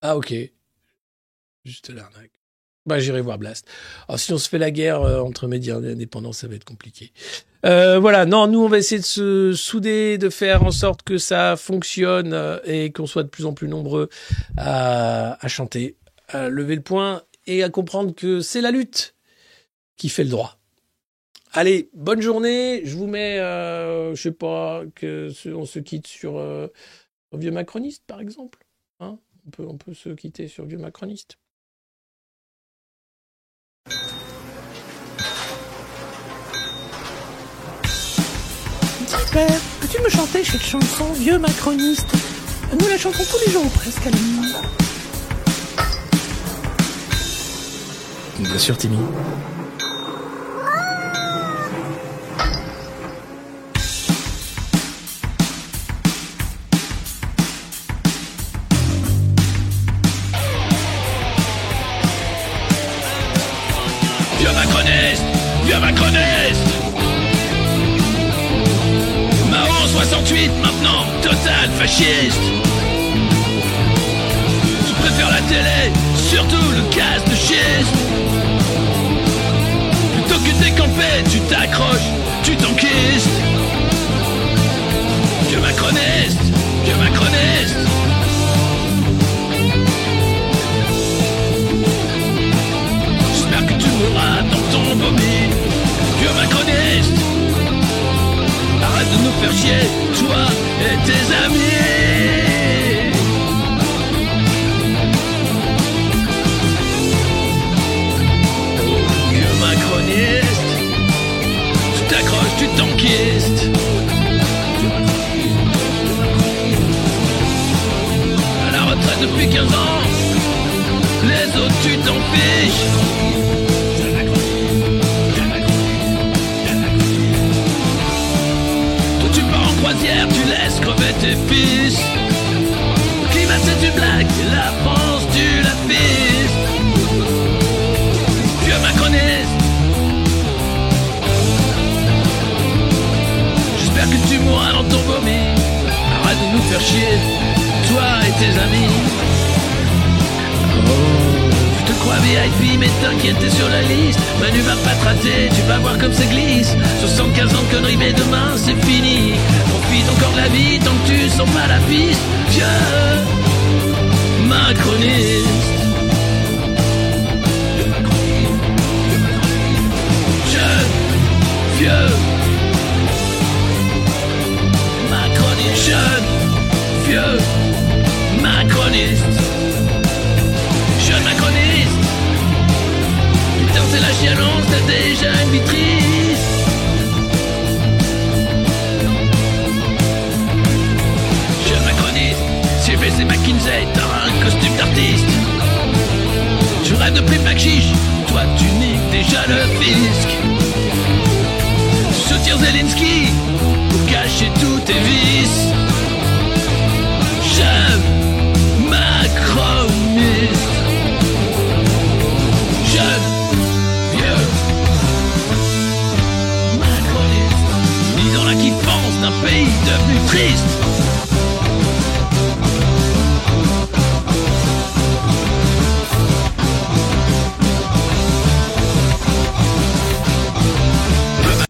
[0.03, 0.35] Ah ok.
[1.65, 2.33] Juste l'arnaque.
[2.87, 3.69] Bah, j'irai voir Blast.
[4.09, 7.13] Alors, si on se fait la guerre euh, entre médias indépendants, ça va être compliqué.
[7.67, 11.19] Euh, voilà, non, nous, on va essayer de se souder, de faire en sorte que
[11.19, 14.09] ça fonctionne euh, et qu'on soit de plus en plus nombreux
[14.57, 15.97] à, chanter,
[16.29, 19.15] à lever le point et à comprendre que c'est la lutte
[19.99, 20.59] qui fait le droit.
[21.53, 22.81] Allez, bonne journée.
[22.85, 26.71] Je vous mets, euh, je sais pas, que on se quitte sur un
[27.35, 28.65] vieux macroniste, par exemple.
[29.01, 29.19] Hein?
[29.51, 31.39] On peut, on peut se quitter sur vieux macroniste.
[39.33, 42.09] Père, peux-tu me chanter cette chanson, vieux macroniste?
[42.73, 44.53] Nous la chantons tous les jours ou presque à la nuit.
[48.41, 48.99] Bien sûr, Timmy?